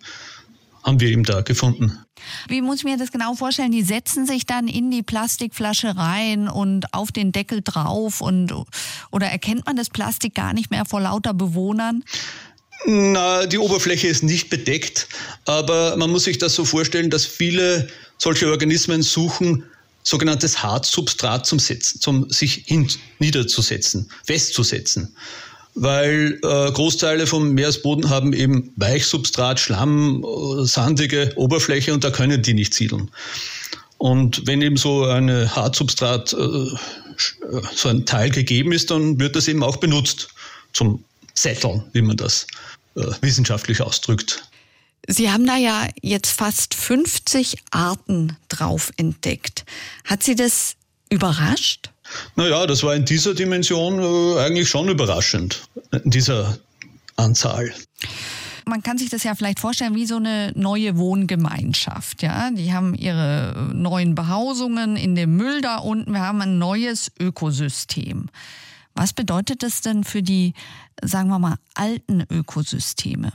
haben 0.82 1.00
wir 1.00 1.08
eben 1.08 1.24
da 1.24 1.40
gefunden. 1.40 2.05
Wie 2.48 2.60
muss 2.60 2.78
ich 2.78 2.84
mir 2.84 2.96
das 2.96 3.12
genau 3.12 3.34
vorstellen? 3.34 3.72
Die 3.72 3.82
setzen 3.82 4.26
sich 4.26 4.46
dann 4.46 4.68
in 4.68 4.90
die 4.90 5.02
Plastikflasche 5.02 5.96
rein 5.96 6.48
und 6.48 6.92
auf 6.92 7.12
den 7.12 7.32
Deckel 7.32 7.62
drauf 7.62 8.20
und 8.20 8.52
oder 9.10 9.26
erkennt 9.26 9.66
man 9.66 9.76
das 9.76 9.90
Plastik 9.90 10.34
gar 10.34 10.52
nicht 10.52 10.70
mehr 10.70 10.84
vor 10.84 11.00
lauter 11.00 11.34
Bewohnern? 11.34 12.04
Na, 12.84 13.46
die 13.46 13.58
Oberfläche 13.58 14.06
ist 14.06 14.22
nicht 14.22 14.50
bedeckt, 14.50 15.08
aber 15.46 15.96
man 15.96 16.10
muss 16.10 16.24
sich 16.24 16.38
das 16.38 16.54
so 16.54 16.64
vorstellen, 16.64 17.10
dass 17.10 17.24
viele 17.24 17.88
solche 18.18 18.50
Organismen 18.50 19.02
suchen 19.02 19.64
sogenanntes 20.02 20.62
Hartsubstrat 20.62 21.46
zum 21.46 21.58
Setzen, 21.58 22.00
zum 22.00 22.30
sich 22.30 22.64
hin, 22.66 22.88
niederzusetzen, 23.18 24.08
festzusetzen 24.24 25.16
weil 25.76 26.40
äh, 26.42 26.72
Großteile 26.72 27.26
vom 27.26 27.52
Meeresboden 27.52 28.08
haben 28.08 28.32
eben 28.32 28.72
Weichsubstrat, 28.76 29.60
Schlamm, 29.60 30.24
äh, 30.24 30.64
sandige 30.64 31.32
Oberfläche 31.36 31.92
und 31.92 32.02
da 32.02 32.10
können 32.10 32.42
die 32.42 32.54
nicht 32.54 32.74
siedeln. 32.74 33.10
Und 33.98 34.46
wenn 34.46 34.62
eben 34.62 34.78
so 34.78 35.04
eine 35.04 35.54
Hartsubstrat, 35.54 36.32
äh, 36.32 36.36
äh, 36.36 37.60
so 37.74 37.90
ein 37.90 38.06
Teil 38.06 38.30
gegeben 38.30 38.72
ist, 38.72 38.90
dann 38.90 39.20
wird 39.20 39.36
das 39.36 39.48
eben 39.48 39.62
auch 39.62 39.76
benutzt 39.76 40.28
zum 40.72 41.04
Setteln, 41.34 41.84
wie 41.92 42.02
man 42.02 42.16
das 42.16 42.46
äh, 42.96 43.02
wissenschaftlich 43.20 43.82
ausdrückt. 43.82 44.42
Sie 45.08 45.30
haben 45.30 45.46
da 45.46 45.56
ja 45.56 45.88
jetzt 46.02 46.32
fast 46.32 46.74
50 46.74 47.58
Arten 47.70 48.36
drauf 48.48 48.92
entdeckt. 48.96 49.64
Hat 50.04 50.22
Sie 50.22 50.34
das 50.34 50.74
überrascht? 51.10 51.90
Naja, 52.34 52.66
das 52.66 52.82
war 52.82 52.94
in 52.94 53.04
dieser 53.04 53.34
Dimension 53.34 54.00
äh, 54.00 54.40
eigentlich 54.40 54.68
schon 54.68 54.88
überraschend, 54.88 55.62
in 55.92 56.10
dieser 56.10 56.58
Anzahl 57.16 57.72
man 58.68 58.82
kann 58.82 58.98
sich 58.98 59.08
das 59.10 59.22
ja 59.22 59.34
vielleicht 59.34 59.60
vorstellen 59.60 59.94
wie 59.94 60.06
so 60.06 60.16
eine 60.16 60.52
neue 60.56 60.96
Wohngemeinschaft. 60.96 62.22
Ja, 62.22 62.50
die 62.50 62.72
haben 62.72 62.94
ihre 62.94 63.70
neuen 63.72 64.14
Behausungen 64.16 64.96
in 64.96 65.14
dem 65.14 65.36
Müll 65.36 65.60
da 65.60 65.76
unten. 65.76 66.12
Wir 66.12 66.20
haben 66.20 66.42
ein 66.42 66.58
neues 66.58 67.12
Ökosystem. 67.20 68.28
Was 68.94 69.12
bedeutet 69.12 69.62
das 69.62 69.82
denn 69.82 70.04
für 70.04 70.22
die, 70.22 70.54
sagen 71.02 71.28
wir 71.28 71.38
mal, 71.38 71.56
alten 71.74 72.24
Ökosysteme? 72.28 73.32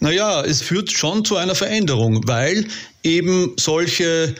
Naja, 0.00 0.42
es 0.42 0.60
führt 0.60 0.90
schon 0.90 1.24
zu 1.24 1.36
einer 1.36 1.54
Veränderung, 1.54 2.26
weil 2.26 2.66
eben 3.02 3.54
solche 3.58 4.34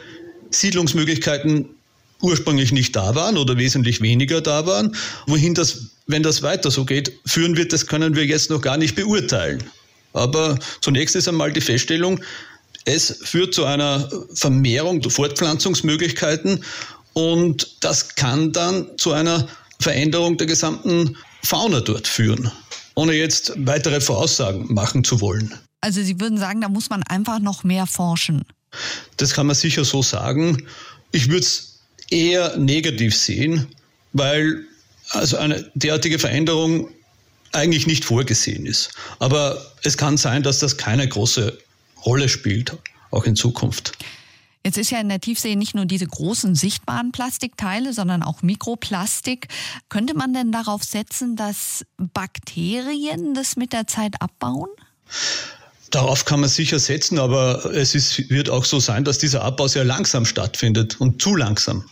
Siedlungsmöglichkeiten 0.51 1.71
ursprünglich 2.23 2.73
nicht 2.73 2.95
da 2.97 3.15
waren 3.15 3.37
oder 3.37 3.57
wesentlich 3.57 4.01
weniger 4.01 4.41
da 4.41 4.67
waren. 4.67 4.95
Wohin 5.27 5.55
das, 5.55 5.87
wenn 6.07 6.23
das 6.23 6.43
weiter 6.43 6.71
so 6.71 6.85
geht, 6.85 7.13
führen 7.27 7.57
wird, 7.57 7.73
das 7.73 7.87
können 7.87 8.17
wir 8.17 8.27
jetzt 8.27 8.51
noch 8.51 8.61
gar 8.61 8.77
nicht 8.77 8.95
beurteilen. 8.95 9.63
Aber 10.13 10.59
zunächst 10.81 11.15
ist 11.17 11.29
einmal 11.29 11.53
die 11.53 11.61
Feststellung, 11.61 12.21
es 12.85 13.19
führt 13.23 13.55
zu 13.55 13.65
einer 13.65 14.09
Vermehrung 14.35 15.01
der 15.01 15.11
Fortpflanzungsmöglichkeiten 15.11 16.65
und 17.13 17.77
das 17.81 18.15
kann 18.15 18.53
dann 18.53 18.87
zu 18.97 19.13
einer 19.13 19.47
Veränderung 19.81 20.37
der 20.39 20.47
gesamten 20.47 21.17
Fauna 21.45 21.81
dort 21.81 22.09
führen, 22.09 22.51
ohne 22.95 23.13
jetzt 23.13 23.53
weitere 23.57 24.01
Voraussagen 24.01 24.73
machen 24.73 25.05
zu 25.05 25.21
wollen. 25.21 25.55
Also 25.81 26.03
Sie 26.03 26.19
würden 26.19 26.39
sagen, 26.39 26.61
da 26.61 26.69
muss 26.69 26.91
man 26.91 27.03
einfach 27.05 27.39
noch 27.39 27.63
mehr 27.63 27.87
forschen. 27.87 28.43
Das 29.17 29.33
kann 29.33 29.47
man 29.47 29.57
sicher 29.57 29.85
so 29.85 30.03
sagen. 30.03 30.67
Ich 31.13 31.29
würde 31.29 31.41
es 31.41 31.68
eher 32.11 32.57
negativ 32.57 33.17
sehen, 33.17 33.69
weil 34.13 34.65
also 35.11 35.37
eine 35.37 35.71
derartige 35.75 36.19
Veränderung 36.19 36.89
eigentlich 37.53 37.87
nicht 37.87 38.05
vorgesehen 38.05 38.67
ist. 38.67 38.91
Aber 39.19 39.73
es 39.83 39.97
kann 39.97 40.17
sein, 40.17 40.43
dass 40.43 40.59
das 40.59 40.77
keine 40.77 41.09
große 41.09 41.59
Rolle 42.05 42.29
spielt, 42.29 42.77
auch 43.11 43.25
in 43.25 43.37
Zukunft. 43.37 43.93
Jetzt 44.65 44.77
ist 44.77 44.91
ja 44.91 45.01
in 45.01 45.09
der 45.09 45.21
Tiefsee 45.21 45.57
nicht 45.57 45.75
nur 45.75 45.87
diese 45.87 46.07
großen 46.07 46.55
sichtbaren 46.55 47.13
Plastikteile, 47.13 47.93
sondern 47.93 48.23
auch 48.23 48.43
Mikroplastik. 48.43 49.49
Könnte 49.89 50.15
man 50.15 50.35
denn 50.35 50.53
darauf 50.53 50.85
setzen, 50.85 51.37
dass 51.37 51.85
Bakterien 51.97 53.35
das 53.35 53.57
mit 53.57 53.73
der 53.73 53.87
Zeit 53.87 54.21
abbauen? 54.21 54.69
Darauf 55.91 56.27
kann 56.27 56.41
man 56.41 56.51
sicher 56.51 56.79
setzen, 56.79 57.19
aber 57.19 57.65
es 57.73 57.95
ist, 57.95 58.29
wird 58.29 58.51
auch 58.51 58.67
so 58.67 58.79
sein, 58.79 59.05
dass 59.05 59.19
dieser 59.19 59.43
Abbau 59.43 59.69
sehr 59.69 59.85
langsam 59.85 60.27
stattfindet 60.27 61.01
und 61.01 61.23
zu 61.23 61.35
langsam 61.35 61.89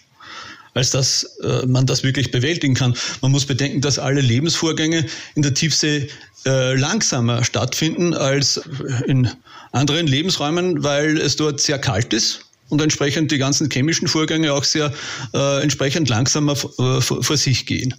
als 0.76 0.90
dass 0.90 1.24
äh, 1.42 1.66
man 1.66 1.86
das 1.86 2.02
wirklich 2.02 2.30
bewältigen 2.30 2.74
kann. 2.74 2.94
Man 3.22 3.32
muss 3.32 3.46
bedenken, 3.46 3.80
dass 3.80 3.98
alle 3.98 4.20
Lebensvorgänge 4.20 5.06
in 5.34 5.42
der 5.42 5.54
Tiefsee 5.54 6.08
äh, 6.44 6.74
langsamer 6.74 7.44
stattfinden 7.44 8.14
als 8.14 8.60
in 9.06 9.28
anderen 9.72 10.06
Lebensräumen, 10.06 10.84
weil 10.84 11.18
es 11.18 11.36
dort 11.36 11.60
sehr 11.60 11.78
kalt 11.78 12.12
ist 12.12 12.40
und 12.68 12.80
entsprechend 12.80 13.30
die 13.30 13.38
ganzen 13.38 13.70
chemischen 13.70 14.08
Vorgänge 14.08 14.52
auch 14.52 14.64
sehr 14.64 14.92
äh, 15.34 15.62
entsprechend 15.62 16.08
langsamer 16.08 16.52
äh, 16.52 17.00
vor 17.00 17.36
sich 17.36 17.66
gehen. 17.66 17.94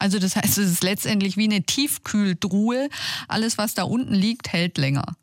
Also 0.00 0.18
das 0.18 0.36
heißt, 0.36 0.58
es 0.58 0.70
ist 0.70 0.84
letztendlich 0.84 1.36
wie 1.36 1.44
eine 1.44 1.62
Tiefkühltruhe. 1.62 2.88
Alles, 3.26 3.58
was 3.58 3.74
da 3.74 3.82
unten 3.82 4.14
liegt, 4.14 4.48
hält 4.52 4.78
länger. 4.78 5.16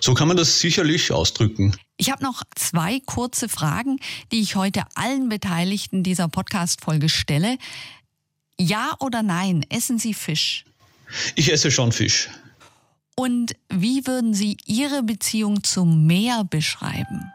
So 0.00 0.14
kann 0.14 0.28
man 0.28 0.36
das 0.36 0.60
sicherlich 0.60 1.10
ausdrücken. 1.10 1.74
Ich 2.00 2.10
habe 2.10 2.24
noch 2.24 2.44
zwei 2.54 2.98
kurze 3.04 3.46
Fragen, 3.46 3.98
die 4.32 4.40
ich 4.40 4.56
heute 4.56 4.84
allen 4.94 5.28
Beteiligten 5.28 6.02
dieser 6.02 6.28
Podcast-Folge 6.28 7.10
stelle. 7.10 7.58
Ja 8.58 8.94
oder 9.00 9.22
nein, 9.22 9.66
essen 9.68 9.98
Sie 9.98 10.14
Fisch? 10.14 10.64
Ich 11.34 11.52
esse 11.52 11.70
schon 11.70 11.92
Fisch. 11.92 12.30
Und 13.16 13.54
wie 13.68 14.06
würden 14.06 14.32
Sie 14.32 14.56
Ihre 14.64 15.02
Beziehung 15.02 15.62
zum 15.62 16.06
Meer 16.06 16.44
beschreiben? 16.48 17.30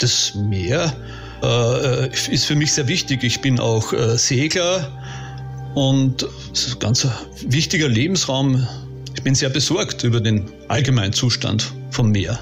Das 0.00 0.34
Meer 0.34 0.92
äh, 1.44 2.08
ist 2.32 2.46
für 2.46 2.56
mich 2.56 2.72
sehr 2.72 2.88
wichtig. 2.88 3.22
Ich 3.22 3.40
bin 3.40 3.60
auch 3.60 3.92
äh, 3.92 4.18
Segler 4.18 4.90
und 5.76 6.26
es 6.52 6.66
ist 6.66 6.72
ein 6.72 6.78
ganz 6.80 7.06
wichtiger 7.46 7.88
Lebensraum. 7.88 8.66
Ich 9.14 9.22
bin 9.22 9.36
sehr 9.36 9.50
besorgt 9.50 10.02
über 10.02 10.20
den 10.20 10.50
allgemeinen 10.66 11.12
Zustand 11.12 11.72
vom 11.92 12.10
Meer. 12.10 12.40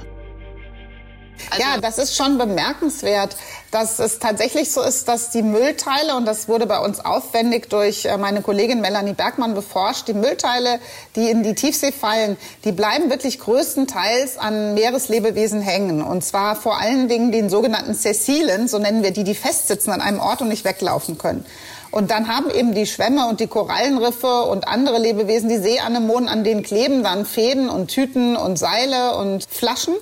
Also 1.50 1.62
ja, 1.62 1.80
das 1.80 1.98
ist 1.98 2.16
schon 2.16 2.38
bemerkenswert, 2.38 3.36
dass 3.70 3.98
es 3.98 4.18
tatsächlich 4.18 4.72
so 4.72 4.82
ist, 4.82 5.08
dass 5.08 5.30
die 5.30 5.42
Müllteile, 5.42 6.16
und 6.16 6.24
das 6.24 6.48
wurde 6.48 6.66
bei 6.66 6.78
uns 6.78 7.00
aufwendig 7.00 7.68
durch 7.68 8.06
äh, 8.06 8.16
meine 8.16 8.42
Kollegin 8.42 8.80
Melanie 8.80 9.12
Bergmann 9.12 9.54
beforscht, 9.54 10.08
die 10.08 10.14
Müllteile, 10.14 10.80
die 11.16 11.30
in 11.30 11.42
die 11.42 11.54
Tiefsee 11.54 11.92
fallen, 11.92 12.36
die 12.64 12.72
bleiben 12.72 13.10
wirklich 13.10 13.38
größtenteils 13.38 14.38
an 14.38 14.74
Meereslebewesen 14.74 15.60
hängen. 15.60 16.02
Und 16.02 16.24
zwar 16.24 16.56
vor 16.56 16.80
allen 16.80 17.08
Dingen 17.08 17.32
den 17.32 17.50
sogenannten 17.50 17.94
Sessilen, 17.94 18.68
so 18.68 18.78
nennen 18.78 19.02
wir 19.02 19.10
die, 19.10 19.24
die 19.24 19.34
festsitzen 19.34 19.92
an 19.92 20.00
einem 20.00 20.20
Ort 20.20 20.40
und 20.40 20.48
nicht 20.48 20.64
weglaufen 20.64 21.18
können. 21.18 21.44
Und 21.90 22.10
dann 22.10 22.28
haben 22.28 22.50
eben 22.50 22.74
die 22.74 22.86
Schwämme 22.86 23.28
und 23.28 23.40
die 23.40 23.46
Korallenriffe 23.46 24.42
und 24.42 24.68
andere 24.68 24.98
Lebewesen, 24.98 25.48
die 25.48 25.56
Seeanemonen, 25.56 26.28
an 26.28 26.44
denen 26.44 26.62
kleben 26.62 27.02
dann 27.02 27.24
Fäden 27.24 27.70
und 27.70 27.88
Tüten 27.88 28.36
und 28.36 28.58
Seile 28.58 29.16
und 29.16 29.46
Flaschen. 29.48 29.94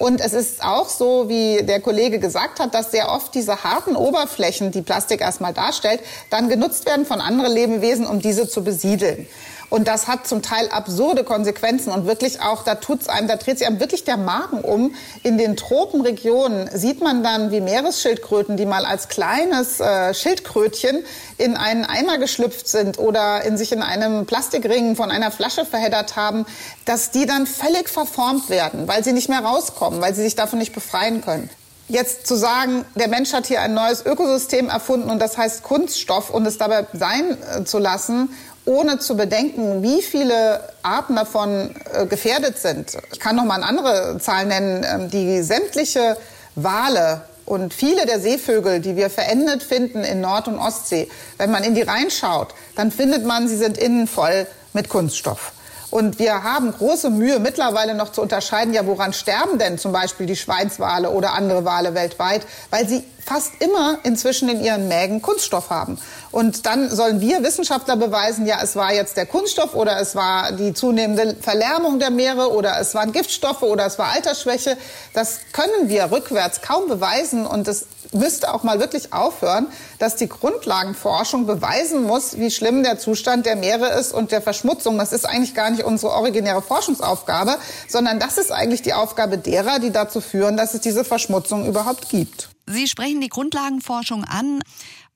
Und 0.00 0.22
es 0.22 0.32
ist 0.32 0.64
auch 0.64 0.88
so, 0.88 1.28
wie 1.28 1.62
der 1.62 1.78
Kollege 1.78 2.18
gesagt 2.20 2.58
hat, 2.58 2.72
dass 2.72 2.90
sehr 2.90 3.10
oft 3.12 3.34
diese 3.34 3.64
harten 3.64 3.96
Oberflächen, 3.96 4.70
die 4.70 4.80
Plastik 4.80 5.20
erstmal 5.20 5.52
darstellt, 5.52 6.00
dann 6.30 6.48
genutzt 6.48 6.86
werden 6.86 7.04
von 7.04 7.20
anderen 7.20 7.52
Lebewesen, 7.52 8.06
um 8.06 8.18
diese 8.18 8.48
zu 8.48 8.64
besiedeln. 8.64 9.26
Und 9.70 9.86
das 9.86 10.08
hat 10.08 10.26
zum 10.26 10.42
Teil 10.42 10.68
absurde 10.70 11.22
Konsequenzen 11.22 11.92
und 11.92 12.04
wirklich 12.04 12.42
auch, 12.42 12.64
da 12.64 12.74
tut's 12.74 13.08
einem, 13.08 13.28
da 13.28 13.36
dreht 13.36 13.58
sich 13.58 13.66
einem 13.66 13.78
wirklich 13.78 14.04
der 14.04 14.16
Magen 14.16 14.60
um. 14.60 14.94
In 15.22 15.38
den 15.38 15.56
Tropenregionen 15.56 16.68
sieht 16.76 17.00
man 17.00 17.22
dann, 17.22 17.52
wie 17.52 17.60
Meeresschildkröten, 17.60 18.56
die 18.56 18.66
mal 18.66 18.84
als 18.84 19.08
kleines 19.08 19.78
äh, 19.78 20.12
Schildkrötchen 20.12 21.04
in 21.38 21.56
einen 21.56 21.84
Eimer 21.84 22.18
geschlüpft 22.18 22.66
sind 22.68 22.98
oder 22.98 23.44
in 23.44 23.56
sich 23.56 23.70
in 23.70 23.82
einem 23.82 24.26
Plastikring 24.26 24.96
von 24.96 25.12
einer 25.12 25.30
Flasche 25.30 25.64
verheddert 25.64 26.16
haben, 26.16 26.46
dass 26.84 27.12
die 27.12 27.26
dann 27.26 27.46
völlig 27.46 27.88
verformt 27.88 28.50
werden, 28.50 28.88
weil 28.88 29.04
sie 29.04 29.12
nicht 29.12 29.28
mehr 29.28 29.44
rauskommen, 29.44 30.00
weil 30.00 30.14
sie 30.14 30.22
sich 30.22 30.34
davon 30.34 30.58
nicht 30.58 30.74
befreien 30.74 31.22
können. 31.22 31.48
Jetzt 31.90 32.28
zu 32.28 32.36
sagen, 32.36 32.84
der 32.94 33.08
Mensch 33.08 33.32
hat 33.32 33.46
hier 33.46 33.62
ein 33.62 33.74
neues 33.74 34.06
Ökosystem 34.06 34.68
erfunden 34.68 35.10
und 35.10 35.18
das 35.18 35.36
heißt 35.36 35.64
Kunststoff 35.64 36.30
und 36.30 36.46
es 36.46 36.56
dabei 36.56 36.86
sein 36.92 37.36
äh, 37.42 37.64
zu 37.64 37.78
lassen, 37.78 38.28
ohne 38.64 38.98
zu 38.98 39.16
bedenken, 39.16 39.82
wie 39.82 40.02
viele 40.02 40.60
Arten 40.82 41.16
davon 41.16 41.74
äh, 41.92 42.06
gefährdet 42.06 42.58
sind. 42.58 42.96
Ich 43.12 43.20
kann 43.20 43.36
noch 43.36 43.44
mal 43.44 43.54
eine 43.54 43.66
andere 43.66 44.18
Zahl 44.18 44.46
nennen, 44.46 44.84
ähm, 44.88 45.10
die 45.10 45.42
sämtliche 45.42 46.16
Wale 46.54 47.22
und 47.46 47.74
viele 47.74 48.06
der 48.06 48.20
Seevögel, 48.20 48.80
die 48.80 48.96
wir 48.96 49.10
verendet 49.10 49.62
finden 49.62 50.04
in 50.04 50.20
Nord- 50.20 50.46
und 50.46 50.58
Ostsee, 50.58 51.08
wenn 51.36 51.50
man 51.50 51.64
in 51.64 51.74
die 51.74 51.82
reinschaut, 51.82 52.48
dann 52.76 52.92
findet 52.92 53.24
man, 53.24 53.48
sie 53.48 53.56
sind 53.56 53.76
innen 53.76 54.06
voll 54.06 54.46
mit 54.72 54.88
Kunststoff. 54.88 55.52
Und 55.90 56.20
wir 56.20 56.44
haben 56.44 56.72
große 56.72 57.10
Mühe 57.10 57.40
mittlerweile 57.40 57.94
noch 57.94 58.12
zu 58.12 58.22
unterscheiden, 58.22 58.72
ja, 58.72 58.86
woran 58.86 59.12
sterben 59.12 59.58
denn 59.58 59.76
zum 59.76 59.90
Beispiel 59.90 60.26
die 60.26 60.36
Schweinswale 60.36 61.10
oder 61.10 61.32
andere 61.32 61.64
Wale 61.64 61.94
weltweit, 61.94 62.42
weil 62.70 62.88
sie 62.88 63.02
fast 63.30 63.62
immer 63.62 64.00
inzwischen 64.02 64.48
in 64.48 64.60
ihren 64.60 64.88
Mägen 64.88 65.22
Kunststoff 65.22 65.70
haben. 65.70 65.98
Und 66.32 66.66
dann 66.66 66.90
sollen 66.90 67.20
wir 67.20 67.44
Wissenschaftler 67.44 67.94
beweisen, 67.94 68.44
ja, 68.44 68.58
es 68.60 68.74
war 68.74 68.92
jetzt 68.92 69.16
der 69.16 69.24
Kunststoff 69.24 69.76
oder 69.76 70.00
es 70.00 70.16
war 70.16 70.50
die 70.50 70.74
zunehmende 70.74 71.36
Verlärmung 71.40 72.00
der 72.00 72.10
Meere 72.10 72.50
oder 72.50 72.80
es 72.80 72.92
waren 72.96 73.12
Giftstoffe 73.12 73.62
oder 73.62 73.86
es 73.86 74.00
war 74.00 74.08
Altersschwäche. 74.08 74.76
Das 75.14 75.38
können 75.52 75.88
wir 75.88 76.10
rückwärts 76.10 76.60
kaum 76.60 76.88
beweisen 76.88 77.46
und 77.46 77.68
es 77.68 77.86
müsste 78.10 78.52
auch 78.52 78.64
mal 78.64 78.80
wirklich 78.80 79.12
aufhören, 79.12 79.68
dass 80.00 80.16
die 80.16 80.28
Grundlagenforschung 80.28 81.46
beweisen 81.46 82.02
muss, 82.02 82.36
wie 82.36 82.50
schlimm 82.50 82.82
der 82.82 82.98
Zustand 82.98 83.46
der 83.46 83.54
Meere 83.54 83.90
ist 83.90 84.12
und 84.12 84.32
der 84.32 84.42
Verschmutzung. 84.42 84.98
Das 84.98 85.12
ist 85.12 85.24
eigentlich 85.24 85.54
gar 85.54 85.70
nicht 85.70 85.84
unsere 85.84 86.14
originäre 86.14 86.62
Forschungsaufgabe, 86.62 87.58
sondern 87.86 88.18
das 88.18 88.38
ist 88.38 88.50
eigentlich 88.50 88.82
die 88.82 88.94
Aufgabe 88.94 89.38
derer, 89.38 89.78
die 89.78 89.92
dazu 89.92 90.20
führen, 90.20 90.56
dass 90.56 90.74
es 90.74 90.80
diese 90.80 91.04
Verschmutzung 91.04 91.68
überhaupt 91.68 92.08
gibt. 92.08 92.48
Sie 92.70 92.86
sprechen 92.86 93.20
die 93.20 93.28
Grundlagenforschung 93.28 94.24
an. 94.24 94.62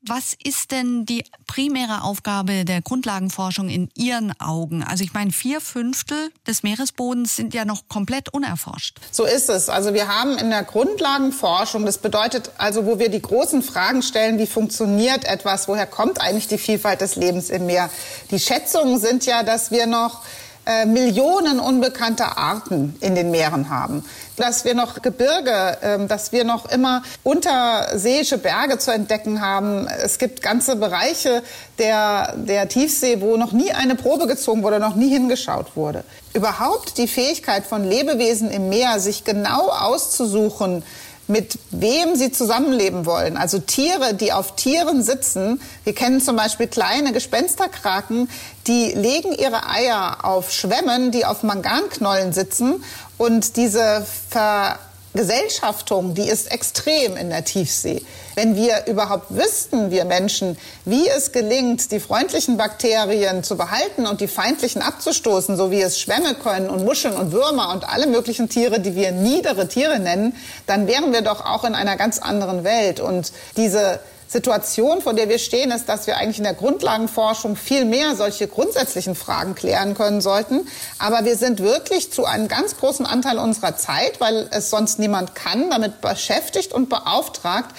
Was 0.06 0.34
ist 0.44 0.70
denn 0.70 1.06
die 1.06 1.24
primäre 1.46 2.02
Aufgabe 2.02 2.66
der 2.66 2.82
Grundlagenforschung 2.82 3.70
in 3.70 3.88
Ihren 3.94 4.38
Augen? 4.38 4.82
Also 4.82 5.02
ich 5.02 5.14
meine, 5.14 5.32
vier 5.32 5.62
Fünftel 5.62 6.30
des 6.46 6.62
Meeresbodens 6.62 7.36
sind 7.36 7.54
ja 7.54 7.64
noch 7.64 7.88
komplett 7.88 8.28
unerforscht. 8.28 8.98
So 9.10 9.24
ist 9.24 9.48
es. 9.48 9.70
Also 9.70 9.94
wir 9.94 10.08
haben 10.08 10.36
in 10.36 10.50
der 10.50 10.62
Grundlagenforschung, 10.62 11.86
das 11.86 11.96
bedeutet 11.96 12.50
also, 12.58 12.84
wo 12.84 12.98
wir 12.98 13.08
die 13.08 13.22
großen 13.22 13.62
Fragen 13.62 14.02
stellen, 14.02 14.38
wie 14.38 14.46
funktioniert 14.46 15.24
etwas, 15.24 15.68
woher 15.68 15.86
kommt 15.86 16.20
eigentlich 16.20 16.48
die 16.48 16.58
Vielfalt 16.58 17.00
des 17.00 17.16
Lebens 17.16 17.48
im 17.48 17.64
Meer? 17.64 17.88
Die 18.30 18.40
Schätzungen 18.40 18.98
sind 18.98 19.24
ja, 19.24 19.42
dass 19.42 19.70
wir 19.70 19.86
noch 19.86 20.20
äh, 20.66 20.86
Millionen 20.86 21.60
unbekannter 21.60 22.38
Arten 22.38 22.96
in 23.00 23.14
den 23.14 23.30
Meeren 23.30 23.68
haben. 23.68 24.04
Dass 24.36 24.64
wir 24.64 24.74
noch 24.74 25.02
Gebirge, 25.02 25.78
äh, 25.82 26.06
dass 26.06 26.32
wir 26.32 26.44
noch 26.44 26.70
immer 26.70 27.02
unterseeische 27.22 28.38
Berge 28.38 28.78
zu 28.78 28.92
entdecken 28.92 29.40
haben. 29.40 29.86
Es 29.86 30.18
gibt 30.18 30.42
ganze 30.42 30.76
Bereiche 30.76 31.42
der, 31.78 32.34
der 32.36 32.68
Tiefsee, 32.68 33.20
wo 33.20 33.36
noch 33.36 33.52
nie 33.52 33.72
eine 33.72 33.94
Probe 33.94 34.26
gezogen 34.26 34.62
wurde, 34.62 34.80
noch 34.80 34.96
nie 34.96 35.10
hingeschaut 35.10 35.76
wurde. 35.76 36.04
Überhaupt 36.32 36.98
die 36.98 37.08
Fähigkeit 37.08 37.64
von 37.66 37.84
Lebewesen 37.84 38.50
im 38.50 38.68
Meer, 38.68 39.00
sich 39.00 39.24
genau 39.24 39.68
auszusuchen, 39.68 40.82
mit 41.26 41.58
wem 41.70 42.16
sie 42.16 42.32
zusammenleben 42.32 43.06
wollen. 43.06 43.36
Also 43.36 43.58
Tiere, 43.58 44.14
die 44.14 44.32
auf 44.32 44.56
Tieren 44.56 45.02
sitzen. 45.02 45.60
Wir 45.84 45.94
kennen 45.94 46.20
zum 46.20 46.36
Beispiel 46.36 46.66
kleine 46.66 47.12
Gespensterkraken, 47.12 48.28
die 48.66 48.92
legen 48.92 49.32
ihre 49.32 49.68
Eier 49.68 50.18
auf 50.22 50.52
Schwämmen, 50.52 51.10
die 51.10 51.24
auf 51.24 51.42
Manganknollen 51.42 52.32
sitzen. 52.32 52.84
Und 53.18 53.56
diese 53.56 54.06
Ver 54.30 54.78
Gesellschaftung, 55.14 56.14
die 56.14 56.28
ist 56.28 56.50
extrem 56.50 57.16
in 57.16 57.30
der 57.30 57.44
Tiefsee. 57.44 58.02
Wenn 58.34 58.56
wir 58.56 58.86
überhaupt 58.86 59.26
wüssten, 59.30 59.92
wir 59.92 60.04
Menschen, 60.04 60.58
wie 60.84 61.08
es 61.08 61.30
gelingt, 61.30 61.92
die 61.92 62.00
freundlichen 62.00 62.56
Bakterien 62.56 63.44
zu 63.44 63.56
behalten 63.56 64.08
und 64.08 64.20
die 64.20 64.26
feindlichen 64.26 64.82
abzustoßen, 64.82 65.56
so 65.56 65.70
wie 65.70 65.80
es 65.80 66.00
Schwämme 66.00 66.34
können 66.34 66.68
und 66.68 66.84
Muscheln 66.84 67.14
und 67.14 67.30
Würmer 67.30 67.72
und 67.72 67.88
alle 67.88 68.08
möglichen 68.08 68.48
Tiere, 68.48 68.80
die 68.80 68.96
wir 68.96 69.12
niedere 69.12 69.68
Tiere 69.68 70.00
nennen, 70.00 70.34
dann 70.66 70.88
wären 70.88 71.12
wir 71.12 71.22
doch 71.22 71.46
auch 71.46 71.62
in 71.62 71.76
einer 71.76 71.96
ganz 71.96 72.18
anderen 72.18 72.64
Welt. 72.64 72.98
Und 72.98 73.32
diese 73.56 74.00
Situation, 74.34 75.00
vor 75.00 75.14
der 75.14 75.28
wir 75.28 75.38
stehen, 75.38 75.70
ist, 75.70 75.88
dass 75.88 76.08
wir 76.08 76.16
eigentlich 76.16 76.38
in 76.38 76.44
der 76.44 76.54
Grundlagenforschung 76.54 77.54
viel 77.54 77.84
mehr 77.84 78.16
solche 78.16 78.48
grundsätzlichen 78.48 79.14
Fragen 79.14 79.54
klären 79.54 79.94
können 79.94 80.20
sollten. 80.20 80.66
Aber 80.98 81.24
wir 81.24 81.36
sind 81.36 81.60
wirklich 81.60 82.10
zu 82.12 82.24
einem 82.24 82.48
ganz 82.48 82.76
großen 82.76 83.06
Anteil 83.06 83.38
unserer 83.38 83.76
Zeit, 83.76 84.20
weil 84.20 84.48
es 84.50 84.70
sonst 84.70 84.98
niemand 84.98 85.36
kann, 85.36 85.70
damit 85.70 86.00
beschäftigt 86.00 86.72
und 86.72 86.88
beauftragt, 86.88 87.70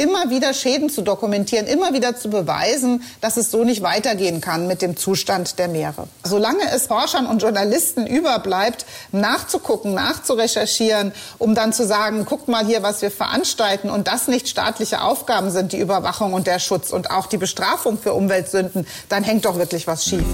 immer 0.00 0.30
wieder 0.30 0.54
Schäden 0.54 0.88
zu 0.88 1.02
dokumentieren, 1.02 1.66
immer 1.66 1.92
wieder 1.92 2.16
zu 2.16 2.30
beweisen, 2.30 3.02
dass 3.20 3.36
es 3.36 3.50
so 3.50 3.64
nicht 3.64 3.82
weitergehen 3.82 4.40
kann 4.40 4.66
mit 4.66 4.80
dem 4.80 4.96
Zustand 4.96 5.58
der 5.58 5.68
Meere. 5.68 6.08
Solange 6.24 6.70
es 6.74 6.86
Forschern 6.86 7.26
und 7.26 7.42
Journalisten 7.42 8.06
überbleibt, 8.06 8.86
nachzugucken, 9.12 9.92
nachzurecherchieren, 9.92 11.12
um 11.36 11.54
dann 11.54 11.74
zu 11.74 11.86
sagen, 11.86 12.24
guckt 12.24 12.48
mal 12.48 12.64
hier, 12.64 12.82
was 12.82 13.02
wir 13.02 13.10
veranstalten 13.10 13.90
und 13.90 14.08
das 14.08 14.26
nicht 14.26 14.48
staatliche 14.48 15.02
Aufgaben 15.02 15.50
sind, 15.50 15.72
die 15.72 15.78
Überwachung 15.78 16.32
und 16.32 16.46
der 16.46 16.60
Schutz 16.60 16.92
und 16.92 17.10
auch 17.10 17.26
die 17.26 17.36
Bestrafung 17.36 17.98
für 17.98 18.14
Umweltsünden, 18.14 18.86
dann 19.10 19.22
hängt 19.22 19.44
doch 19.44 19.58
wirklich 19.58 19.86
was 19.86 20.06
schief. 20.06 20.24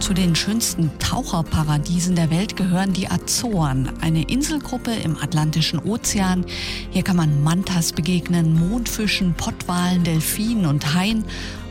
Zu 0.00 0.14
den 0.14 0.36
schönsten 0.36 0.90
Taucherparadiesen 1.00 2.14
der 2.14 2.30
Welt 2.30 2.56
gehören 2.56 2.92
die 2.92 3.10
Azoren, 3.10 3.90
eine 4.00 4.22
Inselgruppe 4.22 4.92
im 4.92 5.18
Atlantischen 5.18 5.80
Ozean. 5.80 6.46
Hier 6.90 7.02
kann 7.02 7.16
man 7.16 7.42
Mantas 7.42 7.92
begegnen, 7.92 8.54
Mondfischen, 8.54 9.34
Pottwalen, 9.34 10.04
Delfinen 10.04 10.66
und 10.66 10.94
Haien. 10.94 11.24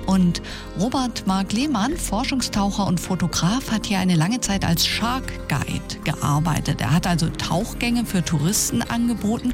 Und 0.05 0.41
Robert 0.79 1.25
Mark 1.25 1.53
Lehmann, 1.53 1.97
Forschungstaucher 1.97 2.85
und 2.85 2.99
Fotograf, 2.99 3.71
hat 3.71 3.85
hier 3.85 3.99
eine 3.99 4.15
lange 4.15 4.41
Zeit 4.41 4.65
als 4.65 4.85
Shark 4.85 5.23
Guide 5.47 6.01
gearbeitet. 6.03 6.81
Er 6.81 6.91
hat 6.91 7.07
also 7.07 7.29
Tauchgänge 7.29 8.05
für 8.05 8.23
Touristen 8.23 8.81
angeboten, 8.81 9.53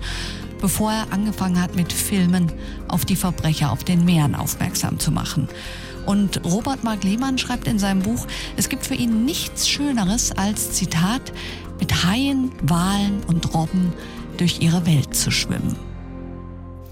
bevor 0.60 0.92
er 0.92 1.14
angefangen 1.14 1.62
hat, 1.62 1.76
mit 1.76 1.94
Filmen 1.94 2.52
auf 2.88 3.06
die 3.06 3.16
Verbrecher 3.16 3.72
auf 3.72 3.84
den 3.84 4.04
Meeren 4.04 4.36
aufmerksam 4.36 5.00
zu 5.00 5.12
machen. 5.12 5.48
Und 6.06 6.44
Robert 6.46 6.84
Mark 6.84 7.04
Lehmann 7.04 7.38
schreibt 7.38 7.68
in 7.68 7.80
seinem 7.80 8.02
Buch, 8.02 8.28
es 8.58 8.70
gibt 8.70 8.86
für 8.86 8.96
ihn 8.96 9.26
nichts 9.26 9.70
Schöneres 9.70 10.32
als, 10.32 10.72
Zitat, 10.72 11.34
mit 11.80 12.06
Haien, 12.06 12.52
Walen 12.64 13.24
und 13.28 13.54
Robben 13.54 13.94
durch 14.38 14.62
ihre 14.62 14.86
Welt 14.86 15.16
zu 15.16 15.32
schwimmen. 15.32 15.76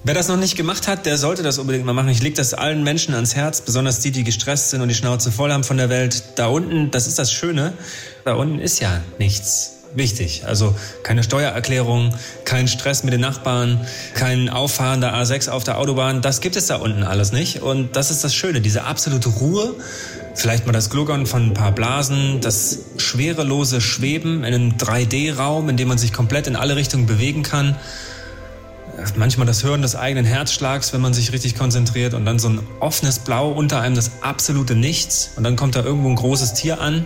Wer 0.04 0.16
das 0.16 0.28
noch 0.30 0.38
nicht 0.38 0.56
gemacht 0.56 0.88
hat, 0.88 1.06
der 1.06 1.18
sollte 1.18 1.44
das 1.44 1.60
unbedingt 1.60 1.86
mal 1.86 1.94
machen. 1.94 2.10
Ich 2.10 2.24
lege 2.24 2.36
das 2.36 2.56
allen 2.56 2.84
Menschen 2.84 3.14
ans 3.14 3.36
Herz, 3.36 3.62
besonders 3.62 4.00
die, 4.00 4.12
die 4.12 4.24
gestresst 4.24 4.72
sind 4.72 4.82
und 4.82 4.88
die 4.88 4.96
Schnauze 4.96 5.32
voll 5.32 5.52
haben 5.52 5.64
von 5.64 5.78
der 5.78 5.90
Welt. 5.90 6.24
Da 6.38 6.48
unten, 6.48 6.90
das 6.90 7.06
ist 7.06 7.20
das 7.20 7.32
Schöne, 7.32 7.74
da 8.26 8.34
unten 8.34 8.58
ist 8.58 8.80
ja 8.80 9.02
nichts 9.20 9.81
wichtig. 9.96 10.44
Also 10.46 10.76
keine 11.04 11.24
Steuererklärung, 11.24 12.14
kein 12.46 12.68
Stress 12.68 13.04
mit 13.04 13.14
den 13.14 13.22
Nachbarn, 13.22 13.86
kein 14.14 14.50
Auffahren 14.50 15.02
der 15.02 15.14
A6 15.16 15.50
auf 15.50 15.64
der 15.64 15.78
Autobahn. 15.78 16.22
Das 16.22 16.42
gibt 16.42 16.56
es 16.56 16.68
da 16.68 16.78
unten 16.78 17.04
alles 17.04 17.32
nicht. 17.32 17.62
Und 17.62 17.96
das 17.96 18.12
ist 18.12 18.24
das 18.24 18.34
Schöne, 18.34 18.62
diese 18.62 18.84
absolute 18.84 19.30
Ruhe. 19.30 19.76
Vielleicht 20.34 20.66
mal 20.66 20.72
das 20.72 20.90
Gluckern 20.90 21.26
von 21.26 21.48
ein 21.48 21.54
paar 21.54 21.74
Blasen, 21.74 22.40
das 22.42 22.80
schwerelose 22.98 23.82
Schweben 23.82 24.44
in 24.44 24.54
einem 24.54 24.72
3D-Raum, 24.78 25.70
in 25.70 25.78
dem 25.78 25.90
man 25.90 25.98
sich 25.98 26.14
komplett 26.14 26.48
in 26.48 26.56
alle 26.56 26.76
Richtungen 26.76 27.06
bewegen 27.06 27.44
kann. 27.44 27.76
Manchmal 29.16 29.48
das 29.48 29.64
Hören 29.64 29.82
des 29.82 29.96
eigenen 29.96 30.26
Herzschlags, 30.26 30.94
wenn 30.94 31.02
man 31.02 31.14
sich 31.14 31.32
richtig 31.34 31.56
konzentriert 31.56 32.14
und 32.14 32.26
dann 32.26 32.40
so 32.40 32.50
ein 32.50 32.60
offenes 32.80 33.20
Blau 33.20 33.52
unter 33.52 33.82
einem, 33.82 33.96
das 33.96 34.12
absolute 34.22 34.76
Nichts. 34.76 35.32
Und 35.36 35.44
dann 35.44 35.56
kommt 35.56 35.76
da 35.76 35.84
irgendwo 35.84 36.10
ein 36.10 36.16
großes 36.16 36.54
Tier 36.54 36.80
an. 36.80 37.06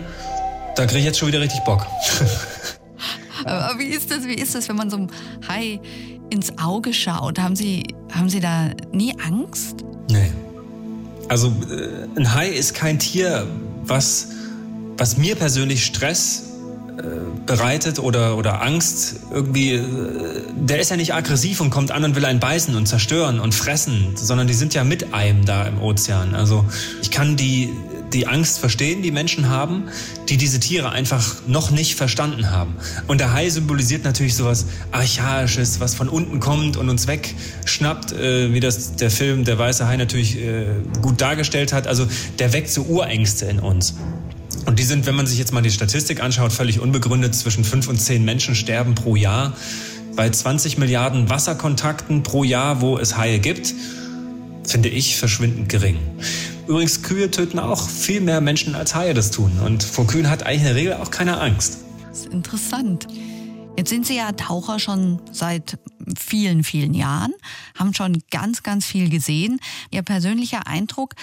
Da 0.76 0.84
kriege 0.84 0.98
ich 1.00 1.04
jetzt 1.06 1.18
schon 1.18 1.28
wieder 1.28 1.40
richtig 1.40 1.60
Bock. 1.60 1.86
Aber 3.44 3.78
wie 3.78 3.86
ist 3.86 4.10
das, 4.10 4.26
wie 4.26 4.34
ist 4.34 4.54
das, 4.54 4.68
wenn 4.68 4.76
man 4.76 4.90
so 4.90 4.96
einem 4.96 5.08
Hai 5.48 5.80
ins 6.30 6.58
Auge 6.58 6.92
schaut? 6.92 7.38
Haben 7.38 7.56
Sie, 7.56 7.84
haben 8.12 8.28
Sie 8.28 8.40
da 8.40 8.70
nie 8.92 9.14
Angst? 9.20 9.84
Nee. 10.10 10.30
Also 11.28 11.48
äh, 11.70 12.18
ein 12.18 12.34
Hai 12.34 12.48
ist 12.48 12.74
kein 12.74 12.98
Tier, 12.98 13.46
was, 13.84 14.28
was 14.96 15.16
mir 15.16 15.34
persönlich 15.34 15.84
Stress 15.84 16.44
äh, 16.98 17.02
bereitet 17.44 17.98
oder, 17.98 18.36
oder 18.36 18.62
Angst 18.62 19.20
irgendwie, 19.30 19.74
äh, 19.74 19.82
der 20.54 20.80
ist 20.80 20.90
ja 20.90 20.96
nicht 20.96 21.14
aggressiv 21.14 21.60
und 21.60 21.70
kommt 21.70 21.90
an 21.90 22.04
und 22.04 22.16
will 22.16 22.24
einen 22.24 22.40
beißen 22.40 22.74
und 22.74 22.86
zerstören 22.86 23.40
und 23.40 23.54
fressen, 23.54 24.12
sondern 24.14 24.46
die 24.46 24.54
sind 24.54 24.72
ja 24.74 24.84
mit 24.84 25.12
einem 25.12 25.44
da 25.44 25.64
im 25.66 25.80
Ozean. 25.80 26.34
Also 26.34 26.64
ich 27.02 27.10
kann 27.10 27.36
die, 27.36 27.70
die 28.12 28.26
Angst 28.26 28.58
verstehen, 28.58 29.02
die 29.02 29.10
Menschen 29.10 29.48
haben, 29.48 29.84
die 30.28 30.36
diese 30.36 30.60
Tiere 30.60 30.90
einfach 30.90 31.36
noch 31.46 31.70
nicht 31.70 31.96
verstanden 31.96 32.50
haben. 32.50 32.76
Und 33.06 33.20
der 33.20 33.32
Hai 33.32 33.48
symbolisiert 33.48 34.04
natürlich 34.04 34.34
sowas 34.34 34.66
Archaisches, 34.92 35.80
was 35.80 35.94
von 35.94 36.08
unten 36.08 36.40
kommt 36.40 36.76
und 36.76 36.88
uns 36.88 37.06
wegschnappt, 37.06 38.12
äh, 38.12 38.52
wie 38.52 38.60
das 38.60 38.96
der 38.96 39.10
Film 39.10 39.44
Der 39.44 39.58
Weiße 39.58 39.86
Hai 39.86 39.96
natürlich 39.96 40.38
äh, 40.38 40.66
gut 41.02 41.20
dargestellt 41.20 41.72
hat. 41.72 41.86
Also 41.86 42.06
der 42.38 42.52
weckt 42.52 42.70
so 42.70 42.82
Urängste 42.82 43.46
in 43.46 43.58
uns. 43.58 43.94
Und 44.64 44.78
die 44.78 44.84
sind, 44.84 45.06
wenn 45.06 45.14
man 45.14 45.26
sich 45.26 45.38
jetzt 45.38 45.52
mal 45.52 45.62
die 45.62 45.70
Statistik 45.70 46.22
anschaut, 46.22 46.52
völlig 46.52 46.80
unbegründet. 46.80 47.34
Zwischen 47.34 47.64
fünf 47.64 47.88
und 47.88 47.98
zehn 47.98 48.24
Menschen 48.24 48.54
sterben 48.54 48.94
pro 48.94 49.16
Jahr 49.16 49.54
bei 50.16 50.30
20 50.30 50.78
Milliarden 50.78 51.28
Wasserkontakten 51.28 52.22
pro 52.22 52.42
Jahr, 52.42 52.80
wo 52.80 52.98
es 52.98 53.16
Haie 53.16 53.38
gibt, 53.38 53.74
finde 54.64 54.88
ich 54.88 55.16
verschwindend 55.16 55.68
gering. 55.68 55.98
Übrigens, 56.68 57.02
Kühe 57.02 57.30
töten 57.30 57.58
auch 57.60 57.88
viel 57.88 58.20
mehr 58.20 58.40
Menschen 58.40 58.74
als 58.74 58.94
Haie 58.94 59.14
das 59.14 59.30
tun. 59.30 59.52
Und 59.64 59.84
vor 59.84 60.06
Kühen 60.06 60.28
hat 60.28 60.42
eigentlich 60.44 60.60
in 60.60 60.66
der 60.66 60.74
Regel 60.74 60.94
auch 60.94 61.10
keiner 61.10 61.40
Angst. 61.40 61.78
Das 62.08 62.20
ist 62.20 62.32
interessant. 62.32 63.06
Jetzt 63.78 63.90
sind 63.90 64.06
Sie 64.06 64.16
ja 64.16 64.32
Taucher 64.32 64.78
schon 64.78 65.20
seit 65.30 65.78
vielen, 66.18 66.64
vielen 66.64 66.94
Jahren, 66.94 67.32
haben 67.78 67.94
schon 67.94 68.22
ganz, 68.30 68.62
ganz 68.62 68.84
viel 68.84 69.10
gesehen. 69.10 69.60
Ihr 69.90 70.02
persönlicher 70.02 70.66
Eindruck, 70.66 71.14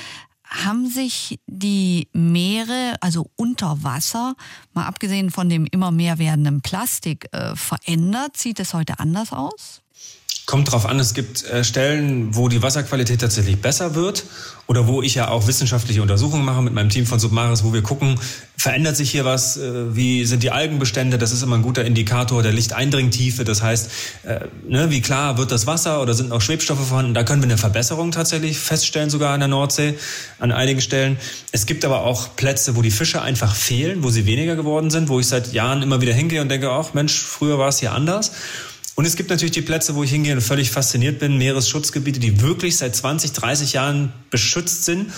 haben 0.45 0.87
sich 0.87 1.39
die 1.47 2.09
Meere, 2.13 2.95
also 3.01 3.31
unter 3.35 3.83
Wasser, 3.83 4.35
mal 4.73 4.85
abgesehen 4.85 5.31
von 5.31 5.49
dem 5.49 5.65
immer 5.65 5.91
mehr 5.91 6.19
werdenden 6.19 6.61
Plastik, 6.61 7.27
äh, 7.31 7.55
verändert? 7.55 8.37
Sieht 8.37 8.59
es 8.59 8.73
heute 8.73 8.99
anders 8.99 9.33
aus? 9.33 9.82
Kommt 10.45 10.73
drauf 10.73 10.85
an, 10.85 10.99
es 10.99 11.13
gibt 11.13 11.45
äh, 11.45 11.63
Stellen, 11.63 12.35
wo 12.35 12.49
die 12.49 12.61
Wasserqualität 12.61 13.21
tatsächlich 13.21 13.61
besser 13.61 13.95
wird 13.95 14.25
oder 14.67 14.87
wo 14.87 15.01
ich 15.01 15.15
ja 15.15 15.29
auch 15.29 15.47
wissenschaftliche 15.47 16.01
Untersuchungen 16.01 16.43
mache 16.43 16.61
mit 16.61 16.73
meinem 16.73 16.89
Team 16.89 17.05
von 17.05 17.17
Submaris, 17.17 17.63
wo 17.63 17.71
wir 17.71 17.81
gucken, 17.81 18.19
verändert 18.57 18.97
sich 18.97 19.09
hier 19.09 19.23
was, 19.23 19.55
äh, 19.55 19.95
wie 19.95 20.25
sind 20.25 20.43
die 20.43 20.51
Algenbestände, 20.51 21.17
das 21.17 21.31
ist 21.31 21.43
immer 21.43 21.55
ein 21.55 21.61
guter 21.61 21.85
Indikator 21.85 22.43
der 22.43 22.51
Lichteindringtiefe, 22.51 23.45
das 23.45 23.61
heißt, 23.61 23.89
äh, 24.23 24.41
ne, 24.67 24.89
wie 24.89 24.99
klar 24.99 25.37
wird 25.37 25.49
das 25.49 25.65
Wasser 25.65 26.01
oder 26.01 26.13
sind 26.13 26.33
auch 26.33 26.41
Schwebstoffe 26.41 26.87
vorhanden, 26.87 27.13
da 27.13 27.23
können 27.23 27.41
wir 27.41 27.47
eine 27.47 27.57
Verbesserung 27.57 28.11
tatsächlich 28.11 28.57
feststellen, 28.57 29.09
sogar 29.09 29.33
an 29.33 29.39
der 29.39 29.49
Nordsee, 29.49 29.97
an 30.39 30.51
einigen 30.51 30.81
Stellen. 30.81 31.17
Es 31.53 31.65
gibt 31.65 31.85
aber 31.85 32.01
auch 32.01 32.35
Plätze, 32.35 32.75
wo 32.75 32.81
die 32.81 32.91
Fische 32.91 33.21
einfach 33.21 33.55
fehlen, 33.55 34.03
wo 34.03 34.09
sie 34.09 34.25
weniger 34.25 34.57
geworden 34.57 34.89
sind, 34.89 35.07
wo 35.07 35.21
ich 35.21 35.27
seit 35.27 35.53
Jahren 35.53 35.81
immer 35.81 36.01
wieder 36.01 36.13
hingehe 36.13 36.41
und 36.41 36.49
denke, 36.49 36.69
ach 36.69 36.93
Mensch, 36.93 37.17
früher 37.21 37.57
war 37.59 37.69
es 37.69 37.79
hier 37.79 37.93
anders. 37.93 38.33
Und 38.95 39.05
es 39.05 39.15
gibt 39.15 39.29
natürlich 39.29 39.53
die 39.53 39.61
Plätze, 39.61 39.95
wo 39.95 40.03
ich 40.03 40.11
hingehe 40.11 40.33
und 40.33 40.41
völlig 40.41 40.69
fasziniert 40.69 41.19
bin, 41.19 41.37
Meeresschutzgebiete, 41.37 42.19
die 42.19 42.41
wirklich 42.41 42.77
seit 42.77 42.95
20, 42.95 43.33
30 43.33 43.73
Jahren 43.73 44.13
beschützt 44.29 44.85
sind, 44.85 45.11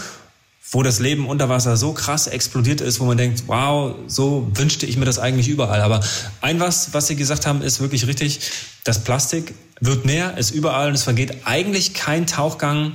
wo 0.71 0.81
das 0.81 0.99
Leben 0.99 1.27
unter 1.27 1.49
Wasser 1.49 1.77
so 1.77 1.93
krass 1.93 2.27
explodiert 2.27 2.81
ist, 2.81 2.99
wo 2.99 3.05
man 3.05 3.17
denkt, 3.17 3.43
wow, 3.47 3.95
so 4.07 4.49
wünschte 4.53 4.85
ich 4.85 4.97
mir 4.97 5.05
das 5.05 5.19
eigentlich 5.19 5.47
überall. 5.47 5.81
Aber 5.81 6.01
ein 6.41 6.59
was, 6.59 6.93
was 6.93 7.07
Sie 7.07 7.15
gesagt 7.15 7.45
haben, 7.45 7.61
ist 7.61 7.81
wirklich 7.81 8.07
richtig. 8.07 8.39
Das 8.83 9.03
Plastik 9.03 9.53
wird 9.79 10.05
mehr, 10.05 10.37
ist 10.37 10.51
überall 10.51 10.87
und 10.89 10.95
es 10.95 11.03
vergeht 11.03 11.45
eigentlich 11.45 11.93
kein 11.93 12.27
Tauchgang, 12.27 12.93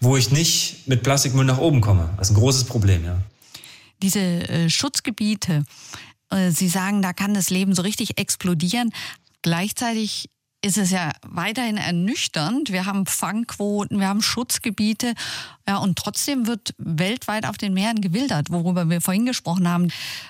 wo 0.00 0.16
ich 0.16 0.30
nicht 0.30 0.86
mit 0.86 1.02
Plastikmüll 1.02 1.44
nach 1.44 1.58
oben 1.58 1.80
komme. 1.80 2.10
Das 2.16 2.28
ist 2.28 2.36
ein 2.36 2.40
großes 2.40 2.64
Problem, 2.64 3.04
ja. 3.04 3.16
Diese 4.02 4.20
äh, 4.20 4.70
Schutzgebiete, 4.70 5.64
äh, 6.30 6.50
Sie 6.50 6.68
sagen, 6.68 7.02
da 7.02 7.12
kann 7.12 7.34
das 7.34 7.50
Leben 7.50 7.74
so 7.74 7.82
richtig 7.82 8.18
explodieren. 8.18 8.92
Gleichzeitig 9.44 10.30
ist 10.64 10.78
es 10.78 10.90
ja 10.90 11.12
weiterhin 11.22 11.76
ernüchternd. 11.76 12.72
Wir 12.72 12.86
haben 12.86 13.04
Fangquoten, 13.04 14.00
wir 14.00 14.08
haben 14.08 14.22
Schutzgebiete, 14.22 15.12
ja, 15.68 15.76
und 15.76 15.98
trotzdem 15.98 16.46
wird 16.46 16.74
weltweit 16.78 17.44
auf 17.44 17.58
den 17.58 17.74
Meeren 17.74 18.00
gewildert, 18.00 18.48
worüber 18.48 18.88
wir 18.88 19.02
vorhin 19.02 19.26
gesprochen 19.26 19.68
haben. 19.68 19.88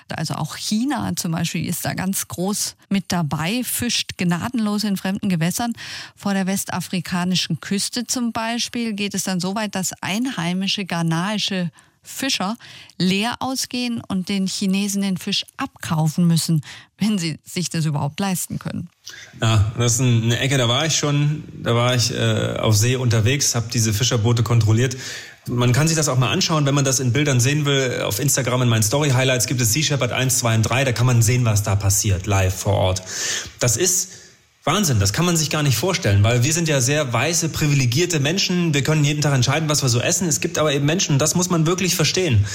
Also 0.09 0.33
auch 0.33 0.57
China 0.57 1.15
zum 1.15 1.31
Beispiel 1.31 1.65
ist 1.65 1.85
da 1.85 1.93
ganz 1.93 2.27
groß 2.27 2.75
mit 2.89 3.05
dabei, 3.07 3.63
fischt 3.63 4.17
gnadenlos 4.17 4.83
in 4.83 4.97
fremden 4.97 5.29
Gewässern. 5.29 5.71
Vor 6.17 6.33
der 6.33 6.45
westafrikanischen 6.45 7.61
Küste 7.61 8.05
zum 8.05 8.33
Beispiel 8.33 8.91
geht 8.91 9.13
es 9.13 9.23
dann 9.23 9.39
so 9.39 9.55
weit, 9.55 9.75
dass 9.75 9.93
einheimische 10.01 10.83
ghanaische 10.83 11.71
Fischer 12.05 12.57
leer 12.97 13.35
ausgehen 13.39 14.01
und 14.07 14.29
den 14.29 14.47
Chinesen 14.47 15.01
den 15.01 15.17
Fisch 15.17 15.45
abkaufen 15.57 16.27
müssen, 16.27 16.61
wenn 16.97 17.17
sie 17.17 17.39
sich 17.43 17.69
das 17.69 17.85
überhaupt 17.85 18.19
leisten 18.19 18.59
können. 18.59 18.89
Ja, 19.41 19.71
das 19.77 19.95
ist 19.95 20.01
eine 20.01 20.39
Ecke, 20.39 20.57
da 20.57 20.69
war 20.69 20.85
ich 20.85 20.95
schon, 20.95 21.43
da 21.61 21.75
war 21.75 21.95
ich 21.95 22.13
äh, 22.13 22.57
auf 22.57 22.75
See 22.75 22.95
unterwegs, 22.95 23.55
habe 23.55 23.67
diese 23.73 23.93
Fischerboote 23.93 24.43
kontrolliert. 24.43 24.95
Man 25.47 25.73
kann 25.73 25.87
sich 25.87 25.95
das 25.95 26.07
auch 26.09 26.17
mal 26.17 26.31
anschauen, 26.31 26.65
wenn 26.65 26.73
man 26.73 26.85
das 26.85 26.99
in 26.99 27.13
Bildern 27.13 27.39
sehen 27.39 27.65
will. 27.65 28.01
Auf 28.01 28.19
Instagram 28.19 28.63
in 28.63 28.69
meinen 28.69 28.83
Story 28.83 29.11
Highlights 29.11 29.45
gibt 29.45 29.61
es 29.61 29.73
Sea 29.73 29.83
Shepherd 29.83 30.11
1, 30.11 30.39
2 30.39 30.55
und 30.55 30.61
3, 30.63 30.85
da 30.85 30.91
kann 30.91 31.05
man 31.05 31.21
sehen, 31.21 31.45
was 31.45 31.61
da 31.61 31.75
passiert, 31.75 32.25
live 32.25 32.55
vor 32.55 32.73
Ort. 32.73 33.03
Das 33.59 33.77
ist 33.77 34.24
Wahnsinn, 34.65 34.99
das 34.99 35.13
kann 35.13 35.25
man 35.25 35.37
sich 35.37 35.51
gar 35.51 35.61
nicht 35.61 35.77
vorstellen, 35.77 36.23
weil 36.23 36.43
wir 36.43 36.51
sind 36.51 36.67
ja 36.67 36.81
sehr 36.81 37.13
weiße, 37.13 37.49
privilegierte 37.49 38.19
Menschen. 38.19 38.73
Wir 38.73 38.81
können 38.81 39.05
jeden 39.05 39.21
Tag 39.21 39.35
entscheiden, 39.35 39.69
was 39.69 39.83
wir 39.83 39.89
so 39.89 39.99
essen. 40.01 40.27
Es 40.27 40.41
gibt 40.41 40.57
aber 40.57 40.73
eben 40.73 40.87
Menschen, 40.87 41.19
das 41.19 41.35
muss 41.35 41.51
man 41.51 41.67
wirklich 41.67 41.95
verstehen, 41.95 42.45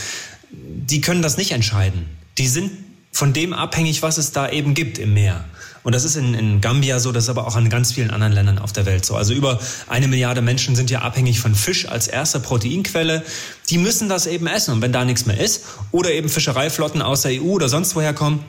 die 0.51 1.01
können 1.01 1.23
das 1.23 1.37
nicht 1.37 1.53
entscheiden. 1.53 2.07
Die 2.37 2.49
sind 2.49 2.73
von 3.13 3.33
dem 3.33 3.53
abhängig, 3.53 4.03
was 4.03 4.19
es 4.19 4.33
da 4.33 4.51
eben 4.51 4.75
gibt 4.75 4.99
im 4.99 5.15
Meer. 5.15 5.45
Und 5.85 5.95
das 5.95 6.05
ist 6.05 6.17
in, 6.17 6.35
in 6.35 6.61
Gambia 6.61 6.99
so, 6.99 7.13
das 7.13 7.25
ist 7.25 7.31
aber 7.31 7.47
auch 7.47 7.57
in 7.57 7.71
ganz 7.71 7.93
vielen 7.93 8.11
anderen 8.11 8.33
Ländern 8.33 8.59
auf 8.59 8.73
der 8.73 8.87
Welt 8.87 9.05
so. 9.05 9.15
Also 9.15 9.33
über 9.33 9.61
eine 9.87 10.09
Milliarde 10.09 10.43
Menschen 10.43 10.75
sind 10.75 10.91
ja 10.91 11.03
abhängig 11.03 11.39
von 11.39 11.55
Fisch 11.55 11.87
als 11.87 12.09
erster 12.09 12.41
Proteinquelle. 12.41 13.25
Die 13.69 13.79
müssen 13.79 14.09
das 14.09 14.27
eben 14.27 14.49
essen. 14.49 14.75
Und 14.75 14.83
wenn 14.83 14.93
da 14.93 15.05
nichts 15.05 15.27
mehr 15.27 15.39
ist 15.39 15.63
oder 15.93 16.11
eben 16.11 16.29
Fischereiflotten 16.29 17.03
aus 17.03 17.23
der 17.23 17.41
EU 17.41 17.53
oder 17.53 17.69
sonst 17.69 17.95
woher 17.95 18.15
kommen, 18.15 18.45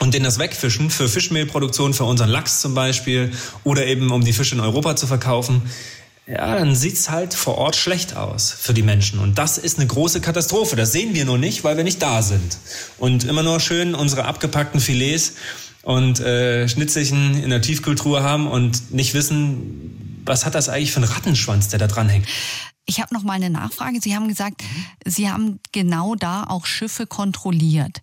und 0.00 0.14
denen 0.14 0.24
das 0.24 0.38
wegfischen 0.38 0.90
für 0.90 1.08
Fischmehlproduktion, 1.08 1.94
für 1.94 2.04
unseren 2.04 2.30
Lachs 2.30 2.60
zum 2.60 2.74
Beispiel 2.74 3.30
oder 3.64 3.86
eben 3.86 4.10
um 4.10 4.24
die 4.24 4.32
Fische 4.32 4.56
in 4.56 4.60
Europa 4.60 4.96
zu 4.96 5.06
verkaufen, 5.06 5.62
ja, 6.26 6.54
dann 6.54 6.74
sieht's 6.74 7.10
halt 7.10 7.34
vor 7.34 7.58
Ort 7.58 7.76
schlecht 7.76 8.16
aus 8.16 8.52
für 8.52 8.72
die 8.72 8.82
Menschen. 8.82 9.18
Und 9.18 9.36
das 9.38 9.58
ist 9.58 9.78
eine 9.78 9.86
große 9.86 10.20
Katastrophe. 10.20 10.76
Das 10.76 10.92
sehen 10.92 11.14
wir 11.14 11.24
nur 11.24 11.38
nicht, 11.38 11.64
weil 11.64 11.76
wir 11.76 11.84
nicht 11.84 12.00
da 12.02 12.22
sind. 12.22 12.58
Und 12.98 13.24
immer 13.24 13.42
nur 13.42 13.58
schön 13.58 13.94
unsere 13.94 14.24
abgepackten 14.24 14.80
Filets 14.80 15.34
und 15.82 16.20
äh, 16.20 16.68
Schnitzelchen 16.68 17.42
in 17.42 17.50
der 17.50 17.62
Tiefkultur 17.62 18.22
haben 18.22 18.46
und 18.46 18.92
nicht 18.92 19.14
wissen, 19.14 20.22
was 20.24 20.44
hat 20.46 20.54
das 20.54 20.68
eigentlich 20.68 20.92
für 20.92 20.98
einen 21.02 21.10
Rattenschwanz, 21.10 21.68
der 21.68 21.78
da 21.78 21.88
dran 21.88 22.08
hängt. 22.08 22.26
Ich 22.86 23.00
habe 23.00 23.12
noch 23.14 23.22
mal 23.22 23.34
eine 23.34 23.50
Nachfrage. 23.50 23.98
Sie 24.00 24.14
haben 24.14 24.28
gesagt, 24.28 24.62
Sie 25.04 25.30
haben 25.30 25.58
genau 25.72 26.14
da 26.14 26.44
auch 26.44 26.66
Schiffe 26.66 27.06
kontrolliert. 27.06 28.02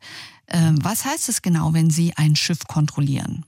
Ähm, 0.49 0.79
was 0.83 1.05
heißt 1.05 1.29
es 1.29 1.41
genau, 1.41 1.73
wenn 1.73 1.89
Sie 1.89 2.13
ein 2.15 2.35
Schiff 2.35 2.59
kontrollieren? 2.67 3.45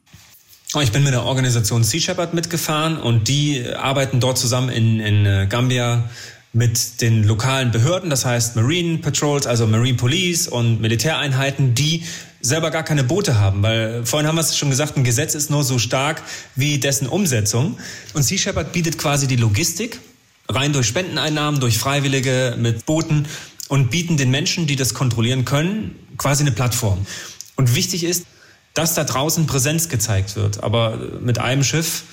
Oh, 0.75 0.81
ich 0.81 0.91
bin 0.91 1.03
mit 1.03 1.13
der 1.13 1.23
Organisation 1.23 1.83
Sea 1.83 1.99
Shepherd 1.99 2.33
mitgefahren 2.33 2.97
und 2.97 3.27
die 3.27 3.65
arbeiten 3.73 4.19
dort 4.19 4.37
zusammen 4.37 4.69
in, 4.69 4.99
in 4.99 5.25
äh, 5.25 5.47
Gambia 5.49 6.09
mit 6.53 7.01
den 7.01 7.23
lokalen 7.23 7.71
Behörden, 7.71 8.09
das 8.09 8.25
heißt 8.25 8.55
Marine 8.55 8.97
Patrols, 8.99 9.45
also 9.47 9.67
Marine 9.67 9.97
Police 9.97 10.47
und 10.47 10.81
Militäreinheiten, 10.81 11.75
die 11.75 12.03
selber 12.41 12.71
gar 12.71 12.83
keine 12.83 13.03
Boote 13.03 13.39
haben, 13.39 13.61
weil 13.63 14.05
vorhin 14.05 14.27
haben 14.27 14.35
wir 14.35 14.41
es 14.41 14.57
schon 14.57 14.69
gesagt, 14.69 14.97
ein 14.97 15.03
Gesetz 15.03 15.35
ist 15.35 15.49
nur 15.49 15.63
so 15.63 15.77
stark 15.77 16.21
wie 16.55 16.79
dessen 16.79 17.07
Umsetzung. 17.07 17.77
Und 18.13 18.23
Sea 18.23 18.37
Shepherd 18.37 18.71
bietet 18.71 18.97
quasi 18.97 19.27
die 19.27 19.35
Logistik, 19.35 19.99
rein 20.47 20.73
durch 20.73 20.87
Spendeneinnahmen, 20.87 21.59
durch 21.59 21.77
Freiwillige 21.77 22.55
mit 22.57 22.85
Booten 22.85 23.25
und 23.67 23.91
bieten 23.91 24.17
den 24.17 24.31
Menschen, 24.31 24.67
die 24.67 24.75
das 24.75 24.93
kontrollieren 24.93 25.45
können, 25.45 25.95
quasi 26.19 26.43
eine 26.43 26.51
Plattform. 26.51 27.07
Und 27.55 27.75
wichtig 27.75 28.03
ist, 28.03 28.27
dass 28.75 28.93
da 28.93 29.03
draußen 29.03 29.47
Präsenz 29.47 29.89
gezeigt 29.89 30.35
wird. 30.35 30.63
Aber 30.63 30.99
mit 31.19 31.39
einem 31.39 31.63
Schiff, 31.63 32.03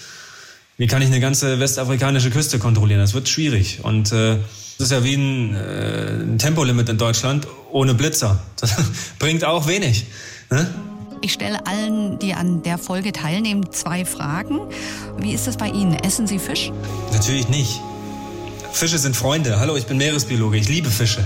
wie 0.78 0.86
kann 0.86 1.02
ich 1.02 1.08
eine 1.08 1.20
ganze 1.20 1.60
westafrikanische 1.60 2.30
Küste 2.30 2.58
kontrollieren? 2.58 3.00
Das 3.00 3.12
wird 3.12 3.28
schwierig. 3.28 3.80
Und 3.82 4.12
äh, 4.12 4.38
das 4.78 4.86
ist 4.86 4.92
ja 4.92 5.04
wie 5.04 5.14
ein, 5.14 5.54
äh, 5.54 6.22
ein 6.22 6.38
Tempolimit 6.38 6.88
in 6.88 6.96
Deutschland 6.98 7.46
ohne 7.70 7.94
Blitzer. 7.94 8.40
Das 8.58 8.74
bringt 9.18 9.44
auch 9.44 9.66
wenig. 9.66 10.06
Ne? 10.50 10.72
Ich 11.22 11.32
stelle 11.32 11.66
allen, 11.66 12.18
die 12.18 12.34
an 12.34 12.62
der 12.62 12.78
Folge 12.78 13.12
teilnehmen, 13.12 13.72
zwei 13.72 14.04
Fragen. 14.04 14.60
Wie 15.18 15.32
ist 15.32 15.46
es 15.48 15.56
bei 15.56 15.68
Ihnen? 15.68 15.94
Essen 15.94 16.26
Sie 16.26 16.38
Fisch? 16.38 16.70
Natürlich 17.12 17.48
nicht. 17.48 17.80
Fische 18.72 18.98
sind 18.98 19.16
Freunde. 19.16 19.58
Hallo, 19.58 19.76
ich 19.76 19.86
bin 19.86 19.96
Meeresbiologe. 19.96 20.58
Ich 20.58 20.68
liebe 20.68 20.90
Fische. 20.90 21.24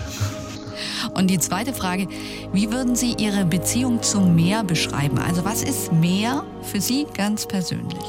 Und 1.15 1.29
die 1.29 1.39
zweite 1.39 1.73
Frage, 1.73 2.09
wie 2.53 2.71
würden 2.71 2.97
Sie 2.97 3.15
Ihre 3.15 3.45
Beziehung 3.45 4.03
zum 4.03 4.35
Meer 4.35 4.65
beschreiben? 4.65 5.19
Also 5.19 5.45
was 5.45 5.63
ist 5.63 5.93
Meer 5.93 6.45
für 6.63 6.81
Sie 6.81 7.07
ganz 7.17 7.47
persönlich? 7.47 8.05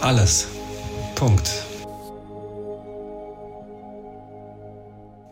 Alles. 0.00 0.48
Punkt. 1.14 1.50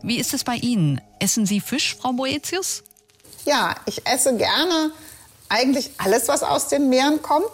Wie 0.01 0.17
ist 0.17 0.33
es 0.33 0.43
bei 0.43 0.55
Ihnen? 0.55 0.99
Essen 1.19 1.45
Sie 1.45 1.61
Fisch, 1.61 1.95
Frau 1.99 2.11
Boetius? 2.11 2.83
Ja, 3.45 3.75
ich 3.85 4.05
esse 4.05 4.35
gerne 4.35 4.91
eigentlich 5.49 5.91
alles, 5.97 6.27
was 6.27 6.43
aus 6.43 6.67
den 6.67 6.89
Meeren 6.89 7.21
kommt. 7.21 7.51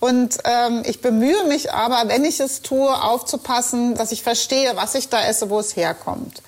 Und 0.00 0.38
ähm, 0.44 0.82
ich 0.86 1.02
bemühe 1.02 1.44
mich 1.44 1.72
aber, 1.72 2.08
wenn 2.08 2.24
ich 2.24 2.40
es 2.40 2.62
tue, 2.62 2.90
aufzupassen, 3.02 3.94
dass 3.96 4.12
ich 4.12 4.22
verstehe, 4.22 4.74
was 4.76 4.94
ich 4.94 5.10
da 5.10 5.22
esse, 5.26 5.50
wo 5.50 5.60
es 5.60 5.76
herkommt. 5.76 6.42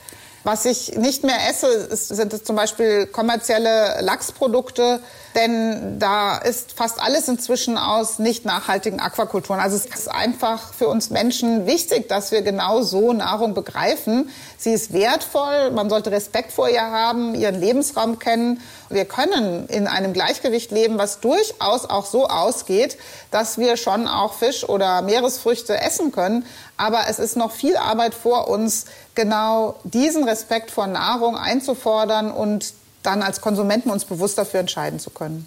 Was 0.44 0.64
ich 0.64 0.96
nicht 0.96 1.22
mehr 1.22 1.36
esse, 1.48 1.68
ist, 1.68 2.08
sind 2.08 2.32
es 2.32 2.42
zum 2.42 2.56
Beispiel 2.56 3.06
kommerzielle 3.06 4.00
Lachsprodukte, 4.00 5.00
denn 5.36 6.00
da 6.00 6.36
ist 6.36 6.72
fast 6.72 7.00
alles 7.00 7.28
inzwischen 7.28 7.78
aus 7.78 8.18
nicht 8.18 8.44
nachhaltigen 8.44 8.98
Aquakulturen. 8.98 9.60
Also 9.60 9.76
es 9.76 9.86
ist 9.86 10.10
einfach 10.10 10.74
für 10.74 10.88
uns 10.88 11.10
Menschen 11.10 11.66
wichtig, 11.66 12.08
dass 12.08 12.32
wir 12.32 12.42
genau 12.42 12.82
so 12.82 13.12
Nahrung 13.12 13.54
begreifen. 13.54 14.30
Sie 14.58 14.72
ist 14.72 14.92
wertvoll, 14.92 15.70
man 15.70 15.88
sollte 15.88 16.10
Respekt 16.10 16.52
vor 16.52 16.68
ihr 16.68 16.82
haben, 16.82 17.34
ihren 17.36 17.60
Lebensraum 17.60 18.18
kennen. 18.18 18.60
Wir 18.90 19.04
können 19.04 19.68
in 19.68 19.86
einem 19.86 20.12
Gleichgewicht 20.12 20.70
leben, 20.70 20.98
was 20.98 21.20
durchaus 21.20 21.88
auch 21.88 22.04
so 22.04 22.26
ausgeht, 22.26 22.98
dass 23.30 23.58
wir 23.58 23.76
schon 23.76 24.08
auch 24.08 24.34
Fisch 24.34 24.68
oder 24.68 25.02
Meeresfrüchte 25.02 25.80
essen 25.80 26.12
können. 26.12 26.44
Aber 26.82 27.06
es 27.08 27.20
ist 27.20 27.36
noch 27.36 27.52
viel 27.52 27.76
Arbeit 27.76 28.12
vor 28.12 28.48
uns, 28.48 28.86
genau 29.14 29.78
diesen 29.84 30.24
Respekt 30.24 30.72
vor 30.72 30.88
Nahrung 30.88 31.36
einzufordern 31.36 32.32
und 32.32 32.74
dann 33.04 33.22
als 33.22 33.40
Konsumenten 33.40 33.88
uns 33.88 34.04
bewusst 34.04 34.36
dafür 34.36 34.58
entscheiden 34.58 34.98
zu 34.98 35.10
können. 35.10 35.46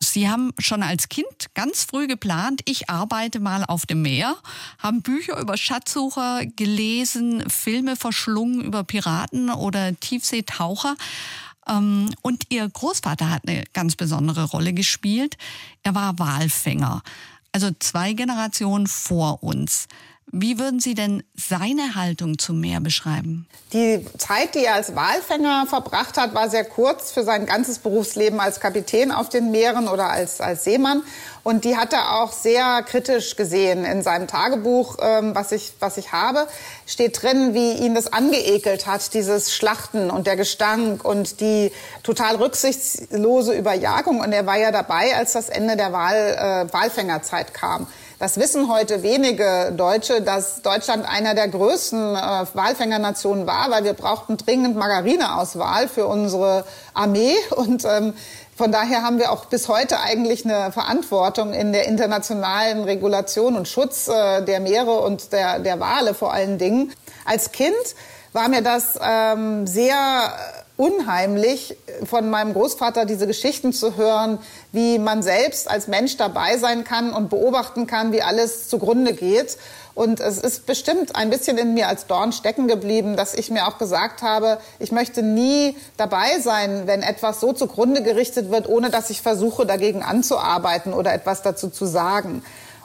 Sie 0.00 0.30
haben 0.30 0.54
schon 0.58 0.82
als 0.82 1.10
Kind 1.10 1.26
ganz 1.52 1.84
früh 1.84 2.06
geplant, 2.06 2.62
ich 2.64 2.88
arbeite 2.88 3.38
mal 3.38 3.66
auf 3.66 3.84
dem 3.84 4.00
Meer, 4.00 4.34
haben 4.78 5.02
Bücher 5.02 5.38
über 5.38 5.58
Schatzsucher 5.58 6.46
gelesen, 6.56 7.44
Filme 7.50 7.94
verschlungen 7.94 8.62
über 8.62 8.82
Piraten 8.82 9.50
oder 9.50 9.94
Tiefseetaucher. 10.00 10.96
Ähm, 11.68 12.08
und 12.22 12.44
Ihr 12.48 12.66
Großvater 12.66 13.28
hat 13.28 13.42
eine 13.46 13.64
ganz 13.74 13.94
besondere 13.94 14.44
Rolle 14.44 14.72
gespielt. 14.72 15.36
Er 15.82 15.94
war 15.94 16.18
Walfänger, 16.18 17.02
also 17.52 17.68
zwei 17.78 18.14
Generationen 18.14 18.86
vor 18.86 19.42
uns. 19.42 19.86
Wie 20.30 20.58
würden 20.58 20.80
Sie 20.80 20.94
denn 20.94 21.22
seine 21.34 21.94
Haltung 21.94 22.38
zum 22.38 22.60
Meer 22.60 22.80
beschreiben? 22.80 23.46
Die 23.72 24.06
Zeit, 24.16 24.54
die 24.54 24.64
er 24.64 24.74
als 24.74 24.94
Walfänger 24.94 25.66
verbracht 25.68 26.16
hat, 26.16 26.34
war 26.34 26.48
sehr 26.48 26.64
kurz 26.64 27.10
für 27.10 27.22
sein 27.22 27.44
ganzes 27.44 27.78
Berufsleben 27.78 28.40
als 28.40 28.60
Kapitän 28.60 29.12
auf 29.12 29.28
den 29.28 29.50
Meeren 29.50 29.88
oder 29.88 30.08
als, 30.08 30.40
als 30.40 30.64
Seemann. 30.64 31.02
Und 31.42 31.64
die 31.64 31.76
hat 31.76 31.92
er 31.92 32.22
auch 32.22 32.32
sehr 32.32 32.82
kritisch 32.82 33.36
gesehen. 33.36 33.84
In 33.84 34.02
seinem 34.02 34.26
Tagebuch, 34.26 34.96
ähm, 35.02 35.34
was, 35.34 35.52
ich, 35.52 35.74
was 35.80 35.96
ich 35.98 36.12
habe, 36.12 36.46
steht 36.86 37.22
drin, 37.22 37.52
wie 37.52 37.72
ihn 37.72 37.94
das 37.94 38.12
angeekelt 38.12 38.86
hat, 38.86 39.12
dieses 39.12 39.54
Schlachten 39.54 40.10
und 40.10 40.26
der 40.26 40.36
Gestank 40.36 41.04
und 41.04 41.40
die 41.40 41.72
total 42.02 42.36
rücksichtslose 42.36 43.54
Überjagung. 43.54 44.20
Und 44.20 44.32
er 44.32 44.46
war 44.46 44.56
ja 44.56 44.70
dabei, 44.70 45.16
als 45.16 45.32
das 45.32 45.48
Ende 45.48 45.76
der 45.76 45.92
Wal, 45.92 46.68
äh, 46.68 46.72
Walfängerzeit 46.72 47.52
kam. 47.52 47.86
Das 48.22 48.36
wissen 48.36 48.72
heute 48.72 49.02
wenige 49.02 49.72
Deutsche, 49.76 50.22
dass 50.22 50.62
Deutschland 50.62 51.04
einer 51.08 51.34
der 51.34 51.48
größten 51.48 52.14
äh, 52.14 52.46
Walfängernationen 52.54 53.48
war, 53.48 53.68
weil 53.72 53.82
wir 53.82 53.94
brauchten 53.94 54.36
dringend 54.36 54.76
Margarineauswahl 54.76 55.88
für 55.88 56.06
unsere 56.06 56.64
Armee 56.94 57.34
und 57.56 57.84
ähm, 57.84 58.14
von 58.56 58.70
daher 58.70 59.02
haben 59.02 59.18
wir 59.18 59.32
auch 59.32 59.46
bis 59.46 59.66
heute 59.66 59.98
eigentlich 59.98 60.44
eine 60.44 60.70
Verantwortung 60.70 61.52
in 61.52 61.72
der 61.72 61.88
internationalen 61.88 62.84
Regulation 62.84 63.56
und 63.56 63.66
Schutz 63.66 64.06
äh, 64.06 64.44
der 64.44 64.60
Meere 64.60 65.00
und 65.00 65.32
der, 65.32 65.58
der 65.58 65.80
Wale 65.80 66.14
vor 66.14 66.32
allen 66.32 66.58
Dingen. 66.58 66.92
Als 67.24 67.50
Kind 67.50 67.74
war 68.32 68.48
mir 68.48 68.62
das 68.62 69.00
ähm, 69.02 69.66
sehr 69.66 70.32
unheimlich, 70.82 71.76
von 72.04 72.28
meinem 72.28 72.54
Großvater 72.54 73.04
diese 73.04 73.28
Geschichten 73.28 73.72
zu 73.72 73.96
hören, 73.96 74.40
wie 74.72 74.98
man 74.98 75.22
selbst 75.22 75.70
als 75.70 75.86
Mensch 75.86 76.16
dabei 76.16 76.58
sein 76.58 76.82
kann 76.82 77.12
und 77.12 77.30
beobachten 77.30 77.86
kann, 77.86 78.10
wie 78.10 78.20
alles 78.20 78.68
zugrunde 78.68 79.12
geht. 79.12 79.58
Und 79.94 80.18
es 80.18 80.38
ist 80.38 80.66
bestimmt 80.66 81.14
ein 81.14 81.30
bisschen 81.30 81.56
in 81.56 81.74
mir 81.74 81.86
als 81.86 82.08
Dorn 82.08 82.32
stecken 82.32 82.66
geblieben, 82.66 83.14
dass 83.14 83.34
ich 83.34 83.48
mir 83.48 83.68
auch 83.68 83.78
gesagt 83.78 84.22
habe, 84.22 84.58
ich 84.80 84.90
möchte 84.90 85.22
nie 85.22 85.76
dabei 85.96 86.40
sein, 86.40 86.82
wenn 86.86 87.02
etwas 87.02 87.38
so 87.38 87.52
zugrunde 87.52 88.02
gerichtet 88.02 88.50
wird, 88.50 88.68
ohne 88.68 88.90
dass 88.90 89.10
ich 89.10 89.22
versuche, 89.22 89.66
dagegen 89.66 90.02
anzuarbeiten 90.02 90.94
oder 90.94 91.14
etwas 91.14 91.42
dazu 91.42 91.68
zu 91.68 91.86
sagen. 91.86 92.42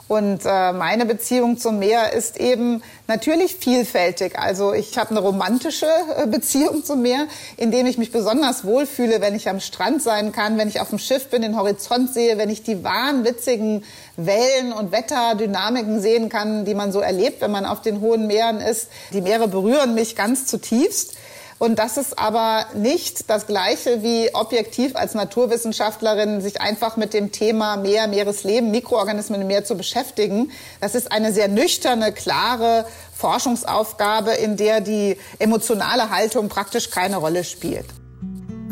Und 0.08 0.40
äh, 0.46 0.72
meine 0.72 1.04
Beziehung 1.04 1.58
zum 1.58 1.78
Meer 1.78 2.14
ist 2.14 2.40
eben 2.40 2.82
natürlich 3.06 3.56
vielfältig. 3.56 4.38
Also 4.38 4.72
ich 4.72 4.96
habe 4.96 5.10
eine 5.10 5.20
romantische 5.20 5.86
äh, 6.16 6.26
Beziehung 6.26 6.82
zum 6.82 7.02
Meer, 7.02 7.26
in 7.58 7.70
dem 7.70 7.84
ich 7.84 7.98
mich 7.98 8.10
besonders 8.10 8.64
wohlfühle, 8.64 9.20
wenn 9.20 9.34
ich 9.34 9.50
am 9.50 9.60
Strand 9.60 10.02
sein 10.02 10.32
kann, 10.32 10.56
wenn 10.56 10.68
ich 10.68 10.80
auf 10.80 10.88
dem 10.88 10.98
Schiff 10.98 11.28
bin, 11.28 11.42
den 11.42 11.58
Horizont 11.58 12.14
sehe, 12.14 12.38
wenn 12.38 12.48
ich 12.48 12.62
die 12.62 12.82
wahnwitzigen 12.82 13.84
Wellen 14.16 14.72
und 14.72 14.92
Wetterdynamiken 14.92 16.00
sehen 16.00 16.30
kann, 16.30 16.64
die 16.64 16.74
man 16.74 16.90
so 16.90 17.00
erlebt, 17.00 17.42
wenn 17.42 17.50
man 17.50 17.66
auf 17.66 17.82
den 17.82 18.00
hohen 18.00 18.26
Meeren 18.26 18.62
ist. 18.62 18.88
Die 19.12 19.20
Meere 19.20 19.46
berühren 19.46 19.94
mich 19.94 20.16
ganz 20.16 20.46
zutiefst. 20.46 21.18
Und 21.58 21.80
das 21.80 21.96
ist 21.96 22.18
aber 22.18 22.66
nicht 22.74 23.28
das 23.28 23.46
Gleiche 23.48 24.02
wie 24.02 24.32
objektiv 24.32 24.94
als 24.94 25.14
Naturwissenschaftlerin 25.14 26.40
sich 26.40 26.60
einfach 26.60 26.96
mit 26.96 27.12
dem 27.12 27.32
Thema 27.32 27.76
Meer, 27.76 28.06
Meeresleben, 28.06 28.70
Mikroorganismen 28.70 29.40
im 29.40 29.48
Meer 29.48 29.64
zu 29.64 29.76
beschäftigen. 29.76 30.52
Das 30.80 30.94
ist 30.94 31.10
eine 31.10 31.32
sehr 31.32 31.48
nüchterne, 31.48 32.12
klare 32.12 32.86
Forschungsaufgabe, 33.16 34.32
in 34.32 34.56
der 34.56 34.80
die 34.80 35.18
emotionale 35.40 36.10
Haltung 36.10 36.48
praktisch 36.48 36.90
keine 36.90 37.16
Rolle 37.16 37.42
spielt. 37.42 37.86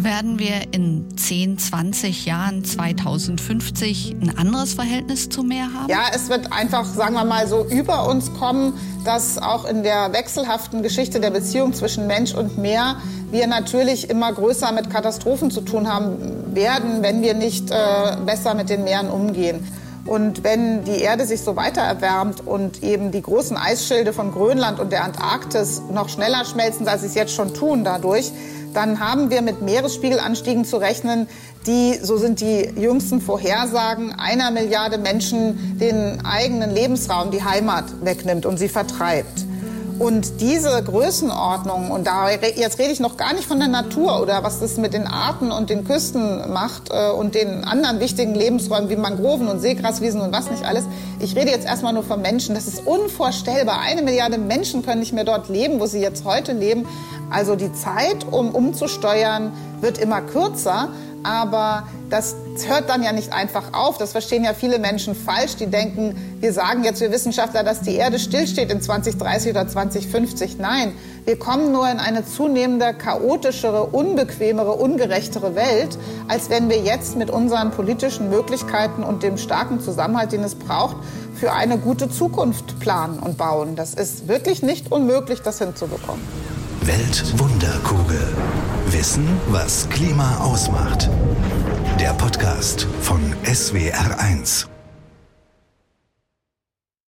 Werden 0.06 0.38
wir 0.38 0.72
in 0.72 1.16
10, 1.16 1.58
20 1.58 2.26
Jahren, 2.26 2.64
2050 2.64 4.14
ein 4.22 4.38
anderes 4.38 4.74
Verhältnis 4.74 5.28
zum 5.28 5.48
Meer 5.48 5.64
haben? 5.74 5.88
Ja, 5.88 6.02
es 6.14 6.28
wird 6.28 6.52
einfach, 6.52 6.84
sagen 6.84 7.14
wir 7.14 7.24
mal, 7.24 7.48
so 7.48 7.66
über 7.66 8.08
uns 8.08 8.32
kommen, 8.34 8.74
dass 9.04 9.36
auch 9.36 9.64
in 9.64 9.82
der 9.82 10.12
wechselhaften 10.12 10.84
Geschichte 10.84 11.18
der 11.18 11.30
Beziehung 11.30 11.74
zwischen 11.74 12.06
Mensch 12.06 12.34
und 12.34 12.56
Meer 12.56 12.98
wir 13.32 13.48
natürlich 13.48 14.08
immer 14.08 14.32
größer 14.32 14.70
mit 14.70 14.90
Katastrophen 14.90 15.50
zu 15.50 15.62
tun 15.62 15.92
haben 15.92 16.54
werden, 16.54 17.02
wenn 17.02 17.22
wir 17.22 17.34
nicht 17.34 17.72
äh, 17.72 18.16
besser 18.24 18.54
mit 18.54 18.70
den 18.70 18.84
Meeren 18.84 19.10
umgehen. 19.10 19.66
Und 20.04 20.44
wenn 20.44 20.84
die 20.84 21.00
Erde 21.00 21.26
sich 21.26 21.40
so 21.40 21.56
weiter 21.56 21.80
erwärmt 21.80 22.46
und 22.46 22.84
eben 22.84 23.10
die 23.10 23.22
großen 23.22 23.56
Eisschilde 23.56 24.12
von 24.12 24.30
Grönland 24.30 24.78
und 24.78 24.92
der 24.92 25.02
Antarktis 25.02 25.82
noch 25.90 26.08
schneller 26.08 26.44
schmelzen, 26.44 26.86
als 26.86 27.00
sie 27.00 27.08
es 27.08 27.16
jetzt 27.16 27.34
schon 27.34 27.54
tun 27.54 27.82
dadurch, 27.82 28.30
dann 28.76 29.00
haben 29.00 29.30
wir 29.30 29.40
mit 29.40 29.62
Meeresspiegelanstiegen 29.62 30.66
zu 30.66 30.76
rechnen, 30.76 31.26
die, 31.66 31.94
so 31.94 32.18
sind 32.18 32.40
die 32.42 32.70
jüngsten 32.76 33.22
Vorhersagen, 33.22 34.12
einer 34.12 34.50
Milliarde 34.50 34.98
Menschen 34.98 35.78
den 35.78 36.24
eigenen 36.26 36.70
Lebensraum, 36.70 37.30
die 37.30 37.42
Heimat 37.42 37.84
wegnimmt 38.04 38.44
und 38.44 38.58
sie 38.58 38.68
vertreibt. 38.68 39.45
Und 39.98 40.42
diese 40.42 40.82
Größenordnung, 40.82 41.90
und 41.90 42.06
da, 42.06 42.28
jetzt 42.30 42.78
rede 42.78 42.92
ich 42.92 43.00
noch 43.00 43.16
gar 43.16 43.32
nicht 43.32 43.46
von 43.46 43.58
der 43.58 43.68
Natur 43.68 44.20
oder 44.20 44.42
was 44.42 44.60
das 44.60 44.76
mit 44.76 44.92
den 44.92 45.06
Arten 45.06 45.50
und 45.50 45.70
den 45.70 45.84
Küsten 45.84 46.52
macht 46.52 46.90
äh, 46.90 47.10
und 47.10 47.34
den 47.34 47.64
anderen 47.64 47.98
wichtigen 47.98 48.34
Lebensräumen 48.34 48.90
wie 48.90 48.96
Mangroven 48.96 49.48
und 49.48 49.60
Seegraswiesen 49.60 50.20
und 50.20 50.32
was 50.32 50.50
nicht 50.50 50.64
alles. 50.64 50.84
Ich 51.18 51.34
rede 51.34 51.50
jetzt 51.50 51.66
erstmal 51.66 51.94
nur 51.94 52.02
von 52.02 52.20
Menschen. 52.20 52.54
Das 52.54 52.66
ist 52.66 52.86
unvorstellbar. 52.86 53.80
Eine 53.80 54.02
Milliarde 54.02 54.36
Menschen 54.36 54.84
können 54.84 55.00
nicht 55.00 55.14
mehr 55.14 55.24
dort 55.24 55.48
leben, 55.48 55.80
wo 55.80 55.86
sie 55.86 56.00
jetzt 56.00 56.26
heute 56.26 56.52
leben. 56.52 56.86
Also 57.30 57.56
die 57.56 57.72
Zeit, 57.72 58.26
um 58.30 58.54
umzusteuern, 58.54 59.52
wird 59.80 59.96
immer 59.96 60.20
kürzer. 60.20 60.90
Aber 61.22 61.84
das 62.10 62.36
hört 62.68 62.88
dann 62.88 63.02
ja 63.02 63.12
nicht 63.12 63.32
einfach 63.32 63.72
auf. 63.72 63.98
Das 63.98 64.12
verstehen 64.12 64.44
ja 64.44 64.54
viele 64.54 64.78
Menschen 64.78 65.14
falsch. 65.14 65.56
Die 65.56 65.66
denken, 65.66 66.36
wir 66.40 66.52
sagen 66.52 66.84
jetzt, 66.84 67.00
wir 67.00 67.10
Wissenschaftler, 67.10 67.62
dass 67.62 67.82
die 67.82 67.94
Erde 67.96 68.18
stillsteht 68.18 68.72
in 68.72 68.80
2030 68.80 69.50
oder 69.50 69.68
2050. 69.68 70.58
Nein, 70.58 70.92
wir 71.24 71.38
kommen 71.38 71.72
nur 71.72 71.88
in 71.90 71.98
eine 71.98 72.24
zunehmende 72.24 72.94
chaotischere, 72.94 73.84
unbequemere, 73.84 74.72
ungerechtere 74.72 75.54
Welt, 75.54 75.98
als 76.28 76.48
wenn 76.50 76.70
wir 76.70 76.78
jetzt 76.78 77.16
mit 77.16 77.30
unseren 77.30 77.70
politischen 77.72 78.30
Möglichkeiten 78.30 79.02
und 79.02 79.22
dem 79.22 79.36
starken 79.36 79.80
Zusammenhalt, 79.80 80.32
den 80.32 80.42
es 80.42 80.54
braucht, 80.54 80.96
für 81.34 81.52
eine 81.52 81.78
gute 81.78 82.08
Zukunft 82.08 82.80
planen 82.80 83.18
und 83.18 83.36
bauen. 83.36 83.76
Das 83.76 83.94
ist 83.94 84.28
wirklich 84.28 84.62
nicht 84.62 84.90
unmöglich, 84.90 85.42
das 85.42 85.58
hinzubekommen. 85.58 86.22
Weltwunderkugel. 86.82 88.28
Wissen, 88.86 89.26
was 89.48 89.88
Klima 89.88 90.38
ausmacht. 90.38 91.10
Der 91.98 92.12
Podcast 92.12 92.86
von 93.00 93.20
SWR1. 93.44 94.75